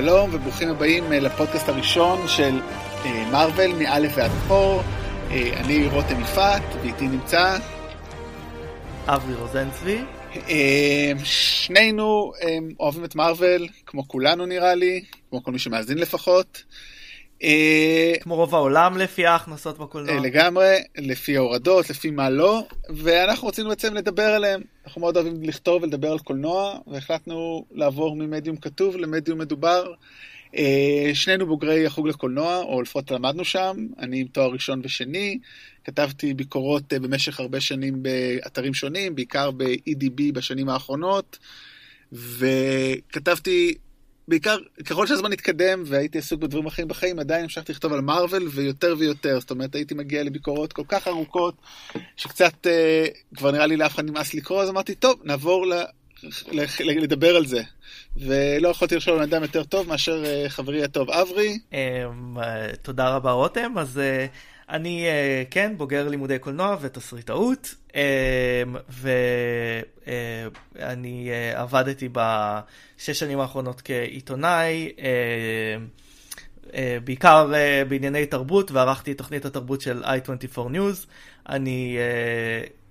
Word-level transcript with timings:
שלום 0.00 0.30
וברוכים 0.32 0.68
הבאים 0.68 1.12
אה, 1.12 1.20
לפודקאסט 1.20 1.68
הראשון 1.68 2.28
של 2.28 2.60
מארוול 3.30 3.72
מאלף 3.72 4.12
ועד 4.16 4.30
פור. 4.48 4.82
אני 5.30 5.86
רותם 5.86 6.20
יפעת 6.20 6.62
ואיתי 6.82 7.08
נמצא 7.08 7.58
אבי 9.06 9.34
רוזנצבי. 9.34 9.98
שנינו 11.24 12.32
אוהבים 12.80 13.04
את 13.04 13.14
מארוול 13.14 13.68
כמו 13.86 14.08
כולנו 14.08 14.46
נראה 14.46 14.74
לי, 14.74 15.04
כמו 15.30 15.44
כל 15.44 15.52
מי 15.52 15.58
שמאזין 15.58 15.98
לפחות. 15.98 16.62
אה, 17.42 18.12
כמו 18.20 18.34
רוב 18.34 18.54
העולם 18.54 18.98
לפי 18.98 19.26
ההכנסות 19.26 19.78
בקולנוע. 19.78 20.14
אה, 20.14 20.20
לגמרי, 20.20 20.76
לפי 20.98 21.36
ההורדות, 21.36 21.90
לפי 21.90 22.10
מה 22.10 22.30
לא, 22.30 22.62
ואנחנו 22.88 23.48
רצינו 23.48 23.68
בעצם 23.68 23.94
לדבר 23.94 24.22
עליהם. 24.22 24.62
אנחנו 24.86 25.00
מאוד 25.00 25.16
אוהבים 25.16 25.42
לכתוב 25.42 25.82
ולדבר 25.82 26.12
על 26.12 26.18
קולנוע, 26.18 26.78
והחלטנו 26.86 27.64
לעבור 27.72 28.16
ממדיום 28.16 28.56
כתוב 28.56 28.96
למדיום 28.96 29.38
מדובר. 29.38 29.92
אה, 30.56 31.10
שנינו 31.14 31.46
בוגרי 31.46 31.86
החוג 31.86 32.08
לקולנוע, 32.08 32.56
או 32.56 32.82
לפחות 32.82 33.10
למדנו 33.10 33.44
שם, 33.44 33.86
אני 33.98 34.20
עם 34.20 34.26
תואר 34.26 34.50
ראשון 34.50 34.80
ושני, 34.84 35.38
כתבתי 35.84 36.34
ביקורות 36.34 36.92
במשך 36.92 37.40
הרבה 37.40 37.60
שנים 37.60 38.02
באתרים 38.02 38.74
שונים, 38.74 39.14
בעיקר 39.14 39.50
ב-EDB 39.50 40.32
בשנים 40.32 40.68
האחרונות, 40.68 41.38
וכתבתי 42.12 43.74
בעיקר, 44.28 44.56
ככל 44.84 45.06
שהזמן 45.06 45.32
התקדם 45.32 45.82
והייתי 45.86 46.18
עסוק 46.18 46.40
בדברים 46.40 46.66
אחרים 46.66 46.88
בחיים, 46.88 47.18
עדיין 47.18 47.42
המשכתי 47.42 47.72
לכתוב 47.72 47.92
על 47.92 48.00
מארוול 48.00 48.48
ויותר 48.48 48.94
ויותר. 48.98 49.40
זאת 49.40 49.50
אומרת, 49.50 49.74
הייתי 49.74 49.94
מגיע 49.94 50.22
לביקורות 50.22 50.72
כל 50.72 50.82
כך 50.88 51.08
ארוכות, 51.08 51.54
שקצת 52.16 52.66
אה, 52.66 53.06
כבר 53.36 53.50
נראה 53.50 53.66
לי 53.66 53.76
לאף 53.76 53.94
אחד 53.94 54.04
נמאס 54.04 54.34
לקרוא, 54.34 54.62
אז 54.62 54.68
אמרתי, 54.68 54.94
טוב, 54.94 55.20
נעבור 55.24 55.66
ל... 55.66 55.82
לדבר 56.82 57.36
על 57.36 57.46
זה. 57.46 57.62
ולא 58.16 58.68
יכולתי 58.68 58.96
לחשוב 58.96 59.16
על 59.16 59.22
אדם 59.22 59.42
יותר 59.42 59.64
טוב 59.64 59.88
מאשר 59.88 60.24
אה, 60.24 60.44
חברי 60.48 60.84
הטוב 60.84 61.10
אברי. 61.10 61.58
אמ, 61.72 62.38
אה, 62.38 62.70
תודה 62.82 63.08
רבה 63.08 63.32
רותם, 63.32 63.78
אז 63.78 64.00
אני, 64.68 65.06
כן, 65.50 65.72
בוגר 65.76 66.08
לימודי 66.08 66.38
קולנוע 66.38 66.76
ותסריטאות, 66.80 67.74
ואני 70.76 71.30
עבדתי 71.54 72.08
בשש 72.12 73.18
שנים 73.18 73.40
האחרונות 73.40 73.82
כעיתונאי. 73.84 74.92
בעיקר 77.04 77.52
בענייני 77.88 78.26
תרבות, 78.26 78.70
וערכתי 78.70 79.14
תוכנית 79.14 79.44
התרבות 79.44 79.80
של 79.80 80.04
i24 80.04 80.58
News. 80.58 81.06
אני 81.48 81.98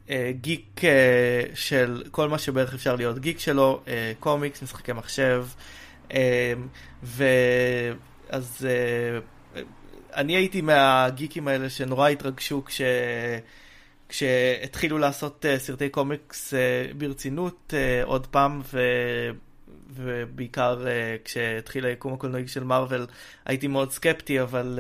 אה, 0.10 0.32
גיק 0.42 0.82
אה, 0.84 1.44
של 1.54 2.04
כל 2.12 2.30
מה 2.30 2.40
שבערך 2.40 2.74
אפשר 2.74 2.96
להיות 2.96 3.20
גיק 3.20 3.40
שלו, 3.40 3.82
אה, 3.88 4.12
קומיקס, 4.20 4.62
משחקי 4.64 4.94
מחשב, 4.94 5.46
ואז 7.04 8.68
אני 10.14 10.36
הייתי 10.36 10.62
מהגיקים 10.62 11.48
האלה 11.48 11.70
שנורא 11.70 12.10
התרגשו 12.10 12.66
כש... 12.66 12.82
כשהתחילו 14.10 14.98
לעשות 14.98 15.46
סרטי 15.58 15.90
קומיקס 15.90 16.54
ברצינות 16.98 17.74
עוד 18.04 18.28
פעם, 18.28 18.62
ו... 18.74 18.80
ובעיקר 19.90 20.86
כשהתחיל 21.24 21.86
היקום 21.86 22.14
הקולנועי 22.14 22.48
של 22.48 22.64
מארוול 22.64 23.06
הייתי 23.46 23.68
מאוד 23.68 23.92
סקפטי, 23.92 24.42
אבל 24.42 24.80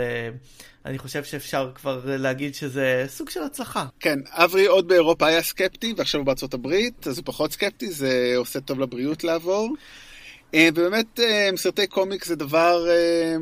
אני 0.86 0.98
חושב 0.98 1.24
שאפשר 1.24 1.72
כבר 1.76 2.02
להגיד 2.06 2.56
שזה 2.56 3.06
סוג 3.08 3.30
של 3.30 3.44
הצלחה. 3.44 3.86
כן, 4.00 4.20
אברי 4.32 4.66
עוד 4.66 4.88
באירופה 4.88 5.28
היה 5.28 5.42
סקפטי, 5.42 5.94
ועכשיו 5.98 6.20
הוא 6.20 6.26
בארצות 6.26 6.54
הברית, 6.54 7.08
אז 7.08 7.18
הוא 7.18 7.26
פחות 7.26 7.52
סקפטי, 7.52 7.92
זה 7.92 8.34
עושה 8.38 8.60
טוב 8.62 8.80
לבריאות 8.80 9.24
לעבור. 9.24 9.76
אה, 10.54 10.70
ובאמת, 10.74 11.20
אה, 11.20 11.50
סרטי 11.56 11.88
קומיקס 11.88 12.28
זה 12.28 12.36
דבר, 12.36 12.90
אה, 12.90 13.36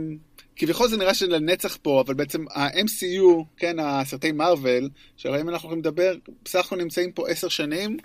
כביכול 0.56 0.88
זה 0.88 0.98
נראה 0.98 1.14
שלנצח 1.14 1.78
פה, 1.82 2.02
אבל 2.02 2.14
בעצם 2.14 2.46
ה-MCU, 2.52 3.44
כן, 3.58 3.80
הסרטי 3.80 4.32
מארוול, 4.32 4.90
שעליהם 5.18 5.50
אנחנו 5.50 5.68
יכולים 5.68 5.80
לדבר, 5.80 6.16
בסך 6.46 6.66
הכל 6.66 6.76
נמצאים 6.76 7.12
פה 7.12 7.30
עשר 7.30 7.50
שנים. 7.50 7.98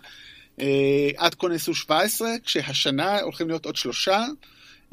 עד 1.16 1.34
כה 1.38 1.49
נעשו 1.49 1.75
17, 1.75 2.31
כשהשנה 2.44 3.21
הולכים 3.21 3.49
להיות 3.49 3.66
עוד 3.66 3.77
שלושה. 3.77 4.27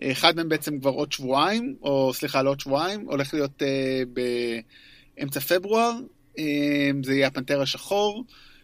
אחד 0.03 0.35
מהם 0.35 0.49
בעצם 0.49 0.79
כבר 0.79 0.89
עוד 0.89 1.11
שבועיים, 1.11 1.75
או 1.81 2.13
סליחה, 2.13 2.41
לא 2.43 2.49
עוד 2.49 2.59
שבועיים, 2.59 3.01
הולך 3.01 3.33
להיות 3.33 3.61
uh, 3.61 4.19
באמצע 5.17 5.39
פברואר, 5.39 5.93
uh, 6.35 6.39
זה 7.03 7.13
יהיה 7.13 7.27
הפנתר 7.27 7.61
השחור, 7.61 8.23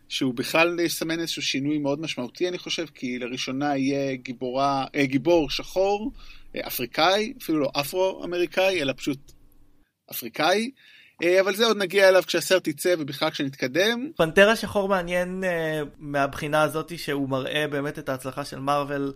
שהוא 0.09 0.33
בכלל 0.33 0.79
יסמן 0.79 1.19
איזשהו 1.19 1.41
שינוי 1.41 1.77
מאוד 1.77 2.01
משמעותי, 2.01 2.47
אני 2.47 2.57
חושב, 2.57 2.85
כי 2.95 3.19
לראשונה 3.19 3.77
יהיה 3.77 4.15
גיבורה, 4.15 4.85
uh, 4.85 5.05
גיבור 5.05 5.49
שחור, 5.49 6.11
אפריקאי, 6.61 7.33
אפילו 7.41 7.59
לא 7.59 7.71
אפרו-אמריקאי, 7.75 8.81
אלא 8.81 8.93
פשוט 8.97 9.31
אפריקאי. 10.11 10.71
אבל 11.39 11.55
זה 11.55 11.65
עוד 11.65 11.77
נגיע 11.77 12.09
אליו 12.09 12.23
כשהסרט 12.27 12.67
יצא 12.67 12.95
ובכלל 12.99 13.29
כשנתקדם. 13.29 14.11
פנתר 14.17 14.49
השחור 14.49 14.89
מעניין 14.89 15.43
uh, 15.43 15.87
מהבחינה 15.97 16.61
הזאת 16.61 16.99
שהוא 16.99 17.29
מראה 17.29 17.67
באמת 17.67 17.99
את 17.99 18.09
ההצלחה 18.09 18.45
של 18.45 18.59
מארוול 18.59 19.13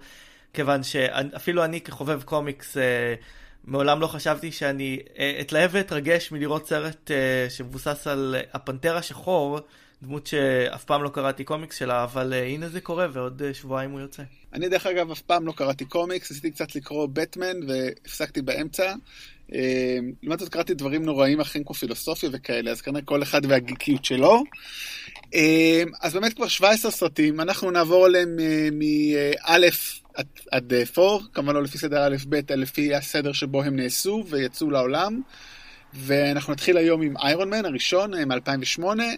כיוון 0.53 0.84
שאפילו 0.84 1.64
אני 1.66 1.81
כחובב 1.81 2.24
קומיקס 2.24 2.78
אה, 2.78 3.14
מעולם 3.64 4.02
לא 4.02 4.08
חשבתי 4.08 4.52
שאני 4.52 5.00
אה, 5.20 5.38
אתלהב 5.42 5.70
ואתרגש 5.74 6.31
מלראות 6.31 6.68
סרט 6.68 7.12
אה, 7.12 7.50
שמבוסס 7.50 8.08
על 8.08 8.36
הפנתר 8.53 8.97
השחור, 8.97 9.59
דמות 10.03 10.28
שאף 10.28 10.84
פעם 10.84 11.03
לא 11.03 11.09
קראתי 11.09 11.44
קומיקס 11.44 11.78
שלה, 11.78 12.03
אבל 12.03 12.34
הנה 12.34 12.69
זה 12.69 12.81
קורה 12.81 13.08
ועוד 13.13 13.41
שבועיים 13.53 13.91
הוא 13.91 14.00
יוצא. 14.00 14.24
אני 14.53 14.69
דרך 14.69 14.85
אגב 14.85 15.12
אף 15.12 15.22
פעם 15.22 15.47
לא 15.47 15.52
קראתי 15.52 15.85
קומיקס, 15.85 16.31
ניסיתי 16.31 16.52
קצת 16.52 16.75
לקרוא 16.75 17.08
בטמן 17.13 17.56
והפסקתי 17.68 18.41
באמצע. 18.41 18.94
לעומת 20.24 20.40
זאת 20.40 20.50
קראתי 20.50 20.74
דברים 20.74 21.06
נוראים 21.06 21.40
אחרים 21.40 21.63
כמו 21.63 21.74
פילוסופיה 21.74 22.30
וכאלה, 22.34 22.72
אז 22.72 22.81
כנראה 22.81 23.02
כל 23.02 23.24
אחד 23.24 23.41
והגיקיות 23.46 24.06
שלו. 24.06 24.44
אז 26.02 26.14
באמת 26.14 26.34
כבר 26.34 26.47
17 26.47 26.91
סרטים, 26.91 27.41
אנחנו 27.41 27.72
נעבור 27.72 28.06
עליהם 28.06 28.38
מאלף 28.72 30.02
עד 30.52 30.74
פור, 30.94 31.22
כמובן 31.34 31.53
לא 31.53 31.64
לפי 31.64 31.78
סדר 31.78 32.08
א'-ב', 32.08 32.35
אלא 32.52 32.62
לפי 32.62 32.96
הסדר 32.96 33.31
שבו 33.31 33.64
הם 33.64 33.75
נעשו 33.75 34.24
ויצאו 34.29 34.69
לעולם. 34.69 35.22
ואנחנו 35.94 36.53
נתחיל 36.53 36.78
היום 36.78 37.02
עם 37.02 37.18
איירון 37.18 37.50
מן 37.50 37.66
הראשון 37.66 38.14
אה, 38.14 38.25
מ-2008, 38.25 38.84
אה, 39.00 39.14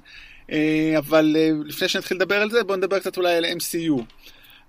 אבל 0.97 1.35
אה, 1.39 1.49
לפני 1.65 1.87
שנתחיל 1.87 2.17
לדבר 2.17 2.41
על 2.41 2.51
זה, 2.51 2.63
בואו 2.63 2.77
נדבר 2.77 2.99
קצת 2.99 3.17
אולי 3.17 3.35
על 3.35 3.45
MCU. 3.45 4.01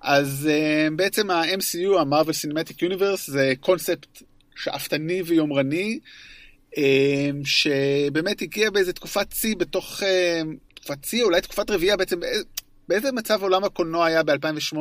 אז 0.01 0.49
בעצם 0.97 1.31
ה-MCU, 1.31 1.99
ה-Marvel 1.99 2.31
Cinematic 2.31 2.77
Universe, 2.77 3.23
זה 3.27 3.53
קונספט 3.61 4.23
שאפתני 4.57 5.23
ויומרני, 5.23 5.99
שבאמת 7.45 8.43
הגיע 8.43 8.71
באיזה 8.71 8.93
תקופת 8.93 9.33
שיא 9.33 9.57
בתוך, 9.57 10.03
תקופת 10.75 11.05
שיא, 11.05 11.25
אולי 11.25 11.41
תקופת 11.41 11.71
רביעייה 11.71 11.97
בעצם, 11.97 12.21
באיזה 12.89 13.13
מצב 13.13 13.43
עולם 13.43 13.65
הקולנוע 13.65 14.07
היה 14.07 14.23
ב-2008 14.23 14.77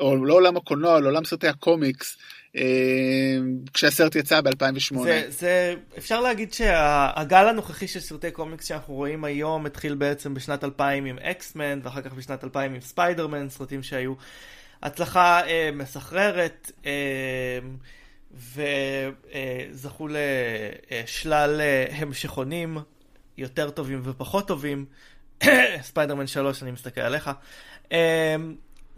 או 0.00 0.24
לא 0.24 0.34
עולם 0.34 0.56
הקולנוע, 0.56 0.98
אלא 0.98 1.08
עולם 1.08 1.24
סרטי 1.24 1.48
הקומיקס, 1.48 2.16
אה, 2.16 2.20
כשהסרט 3.74 4.16
יצא 4.16 4.40
ב-2008. 4.40 4.98
זה, 5.02 5.24
זה, 5.28 5.74
אפשר 5.98 6.20
להגיד 6.20 6.52
שהגל 6.52 7.48
הנוכחי 7.48 7.88
של 7.88 8.00
סרטי 8.00 8.30
קומיקס 8.30 8.64
שאנחנו 8.64 8.94
רואים 8.94 9.24
היום 9.24 9.66
התחיל 9.66 9.94
בעצם 9.94 10.34
בשנת 10.34 10.64
2000 10.64 11.04
עם 11.04 11.18
אקסמן, 11.18 11.80
ואחר 11.82 12.00
כך 12.00 12.12
בשנת 12.12 12.44
2000 12.44 12.74
עם 12.74 12.80
ספיידרמן, 12.80 13.48
סרטים 13.48 13.82
שהיו 13.82 14.14
הצלחה 14.82 15.46
אה, 15.46 15.70
מסחררת. 15.72 16.72
אה, 16.86 17.58
וזכו 18.36 20.08
לשלל 20.08 21.60
אה, 21.60 21.86
המשכונים 21.90 22.78
יותר 23.38 23.70
טובים 23.70 24.00
ופחות 24.04 24.48
טובים. 24.48 24.84
ספיידרמן 25.82 26.26
3, 26.26 26.62
אני 26.62 26.70
מסתכל 26.70 27.00
עליך. 27.00 27.30
אה, 27.92 28.36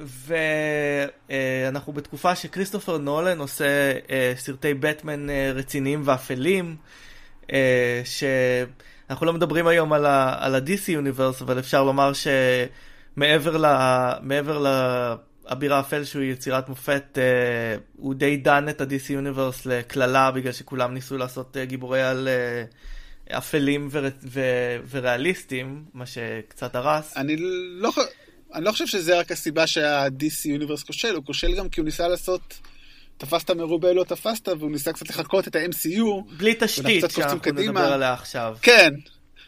ואנחנו 0.01 1.93
בתקופה 1.93 2.35
שכריסטופר 2.35 2.99
נולן 2.99 3.39
עושה 3.39 3.93
אה, 4.11 4.33
סרטי 4.37 4.75
בטמן 4.75 5.31
אה, 5.31 5.53
רציניים 5.55 6.03
ואפלים, 6.05 6.77
אה, 7.53 8.03
שאנחנו 8.05 9.27
לא 9.27 9.33
מדברים 9.33 9.67
היום 9.67 9.93
על 9.93 10.07
ה-DC 10.07 10.91
יוניברס, 10.91 11.43
אבל 11.43 11.59
אפשר 11.59 11.85
לומר 11.85 12.13
שמעבר 12.13 13.57
ל... 13.57 13.67
מעבר 14.23 14.59
לאביר 15.49 15.75
האפל 15.75 16.05
שהוא 16.05 16.23
יצירת 16.23 16.69
מופת, 16.69 17.19
הוא 17.97 18.15
די 18.15 18.37
דן 18.37 18.69
את 18.69 18.81
ה-DC 18.81 19.13
יוניברס 19.13 19.67
לקללה, 19.67 20.31
בגלל 20.31 20.53
שכולם 20.53 20.95
ניסו 20.95 21.19
לעשות 21.19 21.57
גיבורי 21.63 22.03
על... 22.03 22.29
אפלים 23.31 23.89
ור... 23.91 24.07
ו... 24.23 24.41
וריאליסטים, 24.91 25.85
מה 25.95 26.07
שקצת 26.07 26.75
הרס. 26.75 27.17
אני 27.17 27.37
לא, 27.39 27.91
אני 28.55 28.65
לא 28.65 28.73
חושב 28.73 28.87
שזה 28.87 29.19
רק 29.19 29.33
הסיבה 29.33 29.67
שה-DC 29.67 30.49
יוניברס 30.49 30.83
כושל, 30.83 31.15
הוא 31.15 31.25
כושל 31.25 31.55
גם 31.55 31.69
כי 31.69 31.81
הוא 31.81 31.85
ניסה 31.85 32.09
לעשות... 32.09 32.61
תפסת 33.19 33.51
מרובה 33.51 33.93
לא 33.93 34.05
תפסת, 34.05 34.49
והוא 34.49 34.71
ניסה 34.71 34.93
קצת 34.93 35.09
לחקות 35.09 35.49
את 35.49 35.57
ה-MCU. 35.57 36.35
בלי 36.37 36.55
תשתית 36.61 37.05
שאנחנו 37.09 37.41
קדימה. 37.41 37.81
נדבר 37.81 37.93
עליה 37.93 38.13
עכשיו. 38.13 38.57
כן. 38.63 38.95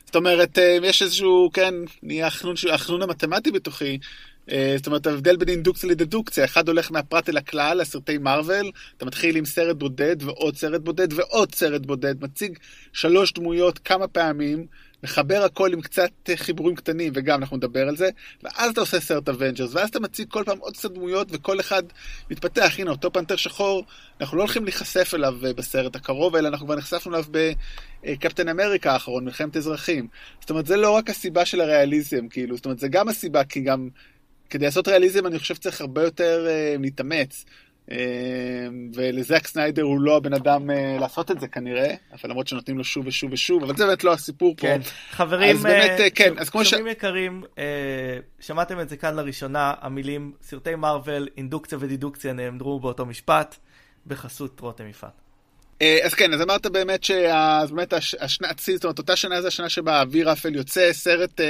זאת 0.06 0.16
אומרת, 0.16 0.58
אה, 0.58 0.78
יש 0.82 1.02
איזשהו, 1.02 1.50
כן, 1.52 1.74
נהיה 2.02 2.26
החנון, 2.26 2.54
החנון 2.72 3.02
המתמטי 3.02 3.50
בתוכי. 3.50 3.98
אה, 4.50 4.74
זאת 4.76 4.86
אומרת, 4.86 5.06
ההבדל 5.06 5.36
בין 5.36 5.48
אינדוקציה 5.48 5.90
לדדוקציה, 5.90 6.44
אחד 6.44 6.68
הולך 6.68 6.92
מהפרט 6.92 7.28
אל 7.28 7.36
הכלל, 7.36 7.78
לסרטי 7.78 8.18
מארוול, 8.18 8.70
אתה 8.96 9.04
מתחיל 9.04 9.36
עם 9.36 9.44
סרט 9.44 9.76
בודד 9.76 10.16
ועוד 10.22 10.56
סרט 10.56 10.80
בודד 10.80 11.12
ועוד 11.12 11.54
סרט 11.54 11.86
בודד, 11.86 12.24
מציג 12.24 12.58
שלוש 12.92 13.32
דמויות 13.32 13.78
כמה 13.78 14.08
פעמים, 14.08 14.66
מחבר 15.02 15.42
הכל 15.44 15.72
עם 15.72 15.80
קצת 15.80 16.10
חיבורים 16.36 16.76
קטנים, 16.76 17.12
וגם 17.16 17.40
אנחנו 17.40 17.56
נדבר 17.56 17.88
על 17.88 17.96
זה, 17.96 18.08
ואז 18.42 18.70
אתה 18.70 18.80
עושה 18.80 19.00
סרט 19.00 19.28
אבנג'רס, 19.28 19.74
ואז 19.74 19.88
אתה 19.88 20.00
מציג 20.00 20.28
כל 20.30 20.42
פעם 20.46 20.58
עוד 20.58 20.76
קצת 20.76 20.90
דמויות, 20.90 21.28
וכל 21.30 21.60
אחד 21.60 21.82
מתפתח. 22.30 22.74
הנה, 22.78 22.90
אותו 22.90 23.12
פנתר 23.12 23.36
שחור, 23.36 23.84
אנחנו 24.20 24.36
לא 24.36 24.42
הולכים 24.42 24.64
להיחשף 24.64 25.14
אליו 25.14 25.34
אה, 25.46 25.52
בסרט 25.52 25.96
הקרוב, 25.96 26.36
אלא 26.36 26.48
אנחנו 26.48 26.66
כבר 26.66 26.76
נחשפנו 26.76 27.14
אליו 27.14 27.24
בקפטן 28.02 28.48
אמריקה 28.48 28.92
האחרון, 28.92 29.24
מלחמת 29.24 29.56
אזרחים. 29.56 30.08
זאת 30.40 30.50
אומרת, 30.50 30.66
זה 30.66 30.76
לא 30.76 30.90
רק 30.90 31.10
הסיבה 31.10 31.44
של 31.44 31.60
הריאליזם, 31.60 32.28
כאילו, 32.28 32.56
זאת 32.56 32.64
אומרת, 32.64 32.78
זה 32.78 32.88
גם 32.88 33.08
הסיבה, 33.08 33.44
כי 33.44 33.60
גם 33.60 33.88
כדי 34.50 34.64
לעשות 34.64 34.88
ריאליזם, 34.88 35.26
אני 35.26 35.38
חושב 35.38 35.54
שצריך 35.54 35.80
הרבה 35.80 36.02
יותר 36.02 36.46
uh, 36.46 36.82
להתאמץ. 36.82 37.44
Uh, 37.90 37.92
ולזאק 38.94 39.46
סניידר 39.46 39.82
הוא 39.82 40.00
לא 40.00 40.16
הבן 40.16 40.32
אדם 40.32 40.70
uh, 40.70 41.00
לעשות 41.00 41.30
את 41.30 41.40
זה 41.40 41.48
כנראה, 41.48 41.94
אבל 42.12 42.30
למרות 42.30 42.48
שנותנים 42.48 42.78
לו 42.78 42.84
שוב 42.84 43.06
ושוב 43.06 43.32
ושוב, 43.32 43.62
אבל 43.62 43.76
זה 43.76 43.86
באמת 43.86 44.04
לא 44.04 44.12
הסיפור 44.12 44.54
כן. 44.56 44.80
פה. 44.82 44.90
חברים, 45.10 45.56
אז 45.56 45.62
באמת, 45.62 45.98
uh, 45.98 46.10
כן, 46.14 46.34
אז 46.38 46.50
כמו 46.50 46.64
ש... 46.64 46.72
יקרים, 46.72 47.42
uh, 47.44 47.58
שמעתם 48.40 48.80
את 48.80 48.88
זה 48.88 48.96
כאן 48.96 49.16
לראשונה, 49.16 49.74
המילים 49.80 50.32
סרטי 50.42 50.74
מארוול, 50.74 51.28
אינדוקציה 51.36 51.78
ודידוקציה 51.80 52.32
נאמרו 52.32 52.80
באותו 52.80 53.06
משפט, 53.06 53.56
בחסות 54.06 54.60
רותם 54.60 54.88
יפעת. 54.88 55.12
אז 56.02 56.14
כן, 56.14 56.34
אז 56.34 56.42
אמרת 56.42 56.66
באמת 56.66 57.04
שבאמת 57.04 57.92
השנה, 58.20 58.48
זאת 58.74 58.84
אומרת, 58.84 58.98
אותה 58.98 59.16
שנה 59.16 59.42
זה 59.42 59.48
השנה 59.48 59.68
שבה 59.68 60.00
אביר 60.00 60.32
אפל 60.32 60.54
יוצא, 60.54 60.92
סרט 60.92 61.40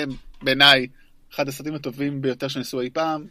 בעיניי 0.43 0.87
אחד 1.35 1.49
הסרטים 1.49 1.75
הטובים 1.75 2.23
ביותר 2.23 2.49
שנעשו 2.49 2.81
אי 2.81 2.91
פעם. 2.91 3.27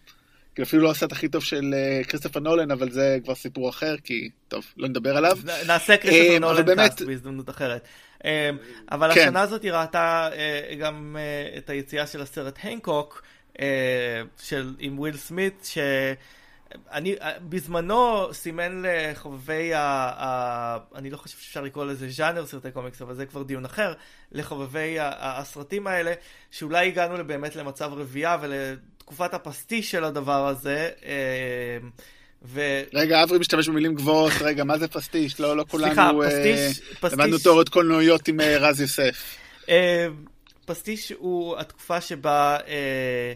כאילו 0.56 0.68
אפילו 0.68 0.84
לא 0.84 0.92
הסרט 0.92 1.12
הכי 1.12 1.28
טוב 1.28 1.44
של 1.44 1.74
אה, 1.74 2.08
כריסטופר 2.08 2.40
נולן, 2.40 2.72
אבל 2.72 2.92
זה 2.92 3.18
כבר 3.24 3.36
סיפור 3.36 3.70
אחר, 3.70 3.96
כי 4.04 4.30
טוב, 4.48 4.66
לא 4.78 4.88
נדבר 4.88 5.18
עליו. 5.18 5.38
נעשה 5.68 5.98
כריסטופר 5.98 6.36
אה, 6.36 6.40
נולן. 6.40 6.76
cast 6.76 7.02
בהזדמנות 7.02 7.50
אחרת. 7.50 7.88
אה, 8.18 8.26
אבל 8.92 9.14
כן. 9.14 9.22
השנה 9.22 9.42
הזאת 9.42 9.64
היא 9.64 9.72
ראתה 9.72 10.30
גם 10.80 11.18
את 11.58 11.70
היציאה 11.70 12.08
של 12.08 12.22
הסרט 12.22 12.60
הנקוק, 12.62 13.24
של, 14.42 14.76
עם 14.80 15.00
וויל 15.00 15.18
סמית, 15.18 15.70
ש... 15.74 15.78
אני, 16.92 17.16
בזמנו 17.50 18.34
סימן 18.34 18.84
לחובבי, 18.86 19.74
ה, 19.74 19.82
ה, 20.18 20.78
אני 20.96 21.10
לא 21.10 21.18
חושב 21.18 21.38
שאפשר 21.38 21.62
לקרוא 21.62 21.86
לזה 21.86 22.10
ז'אנר 22.10 22.46
סרטי 22.46 22.72
קומיקס, 22.72 23.02
אבל 23.02 23.16
זה 23.16 23.26
כבר 23.26 23.44
דיון 23.44 23.66
אחר, 23.66 23.94
לחובבי 24.32 24.98
הסרטים 25.00 25.88
האלה, 25.88 26.14
שאולי 26.52 26.88
הגענו 26.88 27.26
באמת 27.28 27.56
למצב 27.56 27.94
רבייה 27.94 28.38
ולתקופת 29.10 29.34
הפסטיש 29.34 29.92
של 29.92 30.04
הדבר 30.04 30.48
הזה. 30.48 30.90
אה, 31.06 31.78
ו... 32.46 32.82
רגע, 32.94 33.24
אברי 33.24 33.40
משתמש 33.40 33.70
במילים 33.70 33.96
גבוהות, 33.96 34.34
רגע, 34.42 34.64
מה 34.64 34.78
זה 34.78 34.88
פסטיש? 34.88 35.40
לא, 35.40 35.58
לא 35.58 35.66
כולנו... 35.70 35.94
סליחה, 35.94 36.12
פסטיש... 36.26 36.80
אה, 36.80 36.96
פסטיש... 37.00 37.20
למדנו 37.20 37.38
תיאוריות 37.38 37.70
קולנועיות 37.70 38.28
עם 38.28 38.42
אה, 38.42 38.58
רז 38.58 38.82
יוסף. 38.82 39.38
אה, 39.70 40.08
פסטיש 40.66 41.12
הוא 41.18 41.58
התקופה 41.58 42.02
שבה... 42.02 42.58
אה, 42.68 43.34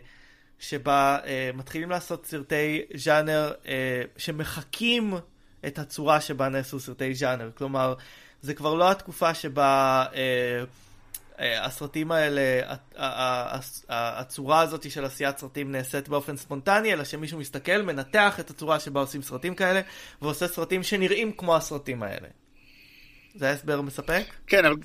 שבה 0.59 1.17
אה, 1.25 1.49
מתחילים 1.53 1.89
לעשות 1.89 2.25
סרטי 2.25 2.81
ז'אנר 2.95 3.51
אה, 3.67 4.01
שמחקים 4.17 5.13
את 5.67 5.79
הצורה 5.79 6.21
שבה 6.21 6.49
נעשו 6.49 6.79
סרטי 6.79 7.13
ז'אנר. 7.13 7.49
כלומר, 7.57 7.93
זה 8.41 8.53
כבר 8.53 8.73
לא 8.73 8.91
התקופה 8.91 9.33
שבה 9.33 10.05
אה, 10.15 10.63
הסרטים 11.39 12.11
האלה, 12.11 12.41
הצורה 13.89 14.61
הזאת 14.61 14.91
של 14.91 15.05
עשיית 15.05 15.37
סרטים 15.37 15.71
נעשית 15.71 16.09
באופן 16.09 16.37
ספונטני, 16.37 16.93
אלא 16.93 17.03
שמישהו 17.03 17.39
מסתכל, 17.39 17.81
מנתח 17.81 18.39
את 18.39 18.49
הצורה 18.49 18.79
שבה 18.79 18.99
עושים 18.99 19.21
סרטים 19.21 19.55
כאלה, 19.55 19.81
ועושה 20.21 20.47
סרטים 20.47 20.83
שנראים 20.83 21.31
כמו 21.31 21.55
הסרטים 21.55 22.03
האלה. 22.03 22.27
זה 23.35 23.49
הסבר 23.49 23.81
מספק? 23.81 24.23
כן, 24.47 24.65
אבל... 24.65 24.75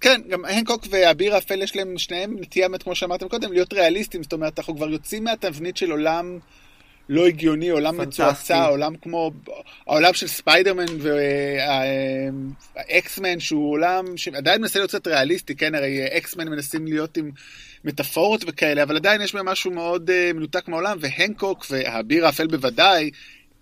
כן, 0.00 0.20
גם 0.28 0.44
הנקוק 0.44 0.86
ואביר 0.90 1.34
האפל 1.34 1.62
יש 1.62 1.76
להם 1.76 1.98
שניהם 1.98 2.36
נטייה, 2.40 2.68
כמו 2.82 2.94
שאמרתם 2.94 3.28
קודם, 3.28 3.52
להיות 3.52 3.72
ריאליסטים, 3.72 4.22
זאת 4.22 4.32
אומרת, 4.32 4.58
אנחנו 4.58 4.76
כבר 4.76 4.88
יוצאים 4.88 5.24
מהתבנית 5.24 5.76
של 5.76 5.90
עולם 5.90 6.38
לא 7.12 7.26
הגיוני, 7.26 7.68
עולם 7.68 8.00
מצועצע, 8.00 8.64
עולם 8.64 8.96
כמו 9.02 9.30
העולם 9.86 10.14
של 10.14 10.26
ספיידרמן 10.26 10.86
והאקסמן, 12.76 13.40
שהוא 13.40 13.72
עולם 13.72 14.16
שעדיין 14.16 14.60
מנסה 14.60 14.78
להיות 14.78 14.90
קצת 14.90 15.06
ריאליסטי, 15.06 15.54
כן, 15.54 15.74
הרי 15.74 16.06
אקסמן 16.16 16.48
מנסים 16.48 16.86
להיות 16.86 17.16
עם 17.16 17.30
מטאפורות 17.84 18.44
וכאלה, 18.46 18.82
אבל 18.82 18.96
עדיין 18.96 19.20
יש 19.20 19.34
בהם 19.34 19.48
משהו 19.48 19.70
מאוד 19.70 20.10
אה, 20.10 20.32
מנותק 20.34 20.68
מהעולם, 20.68 20.98
והנקוק 21.00 21.66
והאביר 21.70 22.26
האפל 22.26 22.46
בוודאי, 22.46 23.10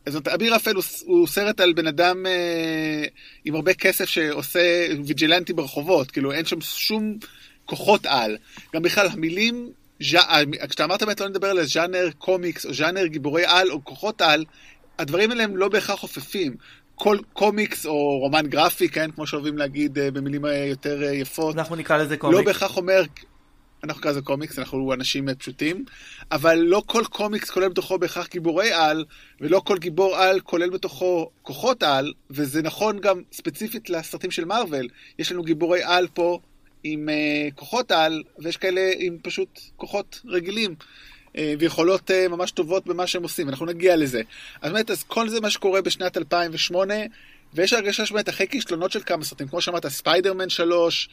זאת 0.09 0.29
אביר 0.29 0.57
אפל 0.57 0.75
הוא, 0.75 0.85
הוא 1.05 1.27
סרט 1.27 1.61
על 1.61 1.73
בן 1.73 1.87
אדם 1.87 2.27
אה, 2.27 3.05
עם 3.45 3.55
הרבה 3.55 3.75
כסף 3.75 4.05
שעושה 4.05 4.87
ויג'ילנטי 5.05 5.53
ברחובות, 5.53 6.11
כאילו 6.11 6.33
אין 6.33 6.45
שם 6.45 6.61
שום 6.61 7.19
כוחות 7.65 8.07
על. 8.07 8.37
גם 8.75 8.83
בכלל, 8.83 9.07
המילים, 9.07 9.71
כשאתה 10.01 10.85
אמרת 10.85 11.03
באמת 11.03 11.21
לא 11.21 11.29
נדבר 11.29 11.51
על 11.51 11.65
ז'אנר 11.65 12.09
קומיקס 12.19 12.67
או 12.67 12.75
ז'אנר 12.75 13.07
גיבורי 13.07 13.45
על 13.47 13.71
או 13.71 13.85
כוחות 13.85 14.21
על, 14.23 14.45
הדברים 14.99 15.31
האלה 15.31 15.45
הם 15.45 15.57
לא 15.57 15.69
בהכרח 15.69 16.01
חופפים. 16.01 16.57
כל 16.95 17.19
קומיקס 17.33 17.87
או 17.87 18.19
רומן 18.19 18.47
גרפי, 18.47 18.89
כן, 18.89 19.11
כמו 19.11 19.27
שאוהבים 19.27 19.59
להגיד 19.59 19.99
אה, 19.99 20.11
במילים 20.11 20.47
אה, 20.47 20.57
יותר 20.57 21.03
אה, 21.03 21.13
יפות. 21.13 21.57
אנחנו 21.57 21.77
נקרא 21.77 21.97
לזה 21.97 22.17
קומיקס. 22.17 22.39
לא 22.39 22.45
בהכרח 22.45 22.77
אומר, 22.77 23.03
אנחנו 23.85 24.03
קוראים 24.03 24.17
לזה 24.17 24.27
קומיקס, 24.27 24.59
אנחנו 24.59 24.93
אנשים 24.93 25.35
פשוטים, 25.35 25.85
אבל 26.33 26.59
לא 26.59 26.83
כל 26.87 27.05
קומיקס 27.11 27.51
כולל 27.51 27.69
בתוכו 27.69 27.99
בהכרח 27.99 28.29
גיבורי 28.29 28.73
על, 28.73 29.05
ולא 29.41 29.61
כל 29.61 29.79
גיבור 29.79 30.17
על 30.17 30.41
כולל 30.41 30.71
בתוכו 30.71 31.31
כוחות 31.43 31.83
על, 31.83 32.13
וזה 32.31 32.63
נכון 32.63 32.99
גם 32.99 33.23
ספציפית 33.33 33.91
לסרטים 33.91 34.31
של 34.31 34.45
מארוול. 34.45 34.89
יש 35.19 35.33
לנו 35.33 35.43
גיבורי 35.43 35.83
על 35.83 36.07
פה 36.15 36.41
עם 36.85 37.09
uh, 37.09 37.55
כוחות 37.55 37.93
על, 37.93 38.23
ויש 38.39 38.57
כאלה 38.57 38.93
עם 38.99 39.17
פשוט 39.23 39.61
כוחות 39.77 40.21
רגילים. 40.27 40.75
uh, 41.29 41.39
ויכולות 41.59 42.11
uh, 42.11 42.29
ממש 42.29 42.51
טובות 42.51 42.87
במה 42.87 43.07
שהם 43.07 43.23
עושים, 43.23 43.49
אנחנו 43.49 43.67
נגיע 43.67 43.97
לזה. 43.97 44.23
אז 44.63 44.73
באמת, 44.73 44.91
אז 44.91 45.03
כל 45.03 45.29
זה 45.29 45.41
מה 45.41 45.51
שקורה 45.51 45.83
בשנת 45.83 46.17
2008, 46.17 46.95
ויש 47.55 47.73
הרגשה 47.73 48.07
שבאמת 48.07 48.29
אחרי 48.29 48.47
כישלונות 48.49 48.93
של 48.93 49.01
כמה 49.07 49.25
סרטים, 49.25 49.49
כמו 49.49 49.61
שאמרת, 49.61 49.87
ספיידרמן 49.87 50.49
3, 50.49 51.09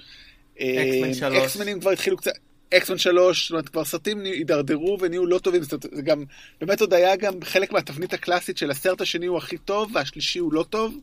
אקסמן 0.54 1.14
3, 1.14 1.44
אקסמנים 1.44 1.80
כבר 1.80 1.92
התחילו 1.92 2.18
קצת, 2.18 2.32
אקסמן 2.74 2.98
3, 2.98 3.44
זאת 3.44 3.52
אומרת, 3.52 3.70
כבר 3.70 3.86
סרטים 3.86 4.24
הידרדרו 4.24 4.98
ונהיו 5.02 5.26
לא 5.26 5.40
טובים, 5.40 5.64
זאת 5.64 5.72
אומרת, 5.72 5.96
זה 5.96 6.02
גם, 6.02 6.24
באמת 6.62 6.82
עוד 6.82 6.94
היה 6.94 7.16
גם 7.16 7.34
חלק 7.44 7.72
מהתבנית 7.72 8.14
הקלאסית 8.14 8.58
של 8.58 8.72
הסרט 8.72 9.02
השני 9.02 9.26
הוא 9.26 9.38
הכי 9.38 9.58
טוב, 9.58 9.92
והשלישי 9.94 10.40
הוא 10.40 10.54
לא 10.54 10.66
טוב. 10.70 10.96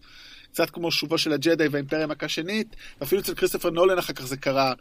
קצת 0.53 0.71
כמו 0.71 0.91
שובו 0.91 1.19
של 1.19 1.33
הג'די 1.33 1.69
והאימפריה 1.71 2.07
מכה 2.07 2.29
שנית, 2.29 2.77
ואפילו 3.01 3.21
אצל 3.21 3.35
כריסטופר 3.35 3.71
נולן 3.71 3.99
אחר 3.99 4.13
כך 4.13 4.27
זה 4.27 4.37
קרה. 4.37 4.73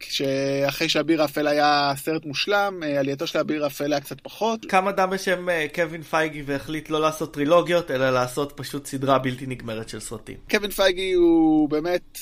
שאחרי 0.00 0.88
שאביר 0.88 1.22
האפל 1.22 1.46
היה 1.46 1.92
סרט 1.96 2.26
מושלם, 2.26 2.82
אה, 2.82 3.00
עלייתו 3.00 3.26
של 3.26 3.38
אביר 3.38 3.64
האפל 3.64 3.92
היה 3.92 4.00
קצת 4.00 4.20
פחות. 4.20 4.64
קם 4.64 4.88
אדם 4.88 5.10
בשם 5.10 5.48
אה, 5.48 5.66
קווין 5.74 6.02
פייגי 6.02 6.42
והחליט 6.46 6.90
לא 6.90 7.00
לעשות 7.00 7.34
טרילוגיות, 7.34 7.90
אלא 7.90 8.10
לעשות 8.10 8.52
פשוט 8.56 8.86
סדרה 8.86 9.18
בלתי 9.18 9.46
נגמרת 9.46 9.88
של 9.88 10.00
סרטים. 10.00 10.36
קווין 10.50 10.70
פייגי 10.70 11.12
הוא 11.12 11.68
באמת 11.68 12.18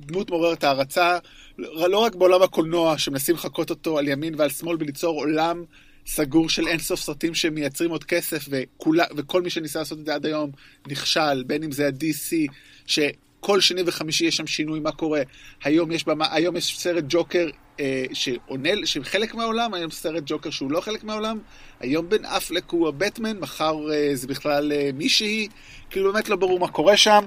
דמות 0.00 0.30
מעוררת 0.30 0.64
הערצה, 0.64 1.18
לא 1.58 1.98
רק 1.98 2.14
בעולם 2.14 2.42
הקולנוע, 2.42 2.98
שמנסים 2.98 3.34
לחקות 3.34 3.70
אותו 3.70 3.98
על 3.98 4.08
ימין 4.08 4.34
ועל 4.38 4.50
שמאל 4.50 4.76
וליצור 4.80 5.20
עולם 5.20 5.64
סגור 6.06 6.48
של 6.48 6.68
אינסוף 6.68 7.00
סרטים 7.00 7.34
שמייצרים 7.34 7.90
עוד 7.90 8.04
כסף, 8.04 8.48
וכולה, 8.50 9.04
וכל 9.16 9.42
מי 9.42 9.50
שניסה 9.50 9.78
לעשות 9.78 9.98
את 9.98 10.06
זה 10.06 10.14
עד 10.14 10.26
היום 10.26 10.50
נכשל, 10.88 11.42
בין 11.46 11.62
אם 11.62 11.72
זה 11.72 11.86
ה-DC, 11.86 12.52
שכל 12.86 13.60
שני 13.60 13.82
וחמישי 13.86 14.24
יש 14.24 14.36
שם 14.36 14.46
שינוי 14.46 14.80
מה 14.80 14.92
קורה. 14.92 15.22
היום 15.64 15.92
יש, 15.92 16.04
במה, 16.04 16.26
היום 16.30 16.56
יש 16.56 16.78
סרט 16.78 17.04
ג'וקר 17.08 17.48
אה, 17.80 18.04
שעונה, 18.12 18.70
שחלק 18.84 19.34
מהעולם, 19.34 19.74
היום 19.74 19.90
סרט 19.90 20.22
ג'וקר 20.26 20.50
שהוא 20.50 20.70
לא 20.70 20.80
חלק 20.80 21.04
מהעולם, 21.04 21.38
היום 21.80 22.08
בן 22.08 22.24
אפלק 22.24 22.70
הוא 22.70 22.88
הבטמן, 22.88 23.38
מחר 23.38 23.76
אה, 23.92 24.10
זה 24.14 24.26
בכלל 24.26 24.72
אה, 24.72 24.90
מישהי, 24.94 25.48
כאילו 25.90 26.12
באמת 26.12 26.28
לא 26.28 26.36
ברור 26.36 26.58
מה 26.58 26.68
קורה 26.68 26.96
שם. 26.96 27.24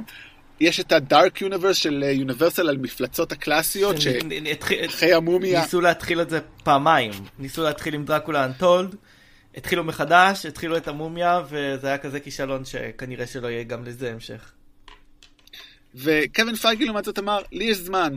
יש 0.59 0.79
את 0.79 0.91
הדארק 0.91 1.41
יוניברס 1.41 1.77
של 1.77 2.03
יוניברסל 2.03 2.69
על 2.69 2.77
מפלצות 2.77 3.31
הקלאסיות, 3.31 3.95
שאחרי 4.01 5.13
המומיה... 5.13 5.61
ניסו 5.61 5.81
להתחיל 5.81 6.21
את 6.21 6.29
זה 6.29 6.39
פעמיים. 6.63 7.11
ניסו 7.39 7.63
להתחיל 7.63 7.93
עם 7.93 8.05
דרקולה 8.05 8.45
אנטולד, 8.45 8.95
התחילו 9.55 9.83
מחדש, 9.83 10.45
התחילו 10.45 10.77
את 10.77 10.87
המומיה, 10.87 11.41
וזה 11.49 11.87
היה 11.87 11.97
כזה 11.97 12.19
כישלון 12.19 12.65
שכנראה 12.65 13.27
שלא 13.27 13.47
יהיה 13.47 13.63
גם 13.63 13.85
לזה 13.85 14.11
המשך. 14.11 14.51
וקווין 15.95 16.55
פייגי 16.55 16.85
לעומת 16.85 17.05
זאת 17.05 17.19
אמר, 17.19 17.41
לי 17.51 17.65
יש 17.65 17.77
זמן, 17.77 18.15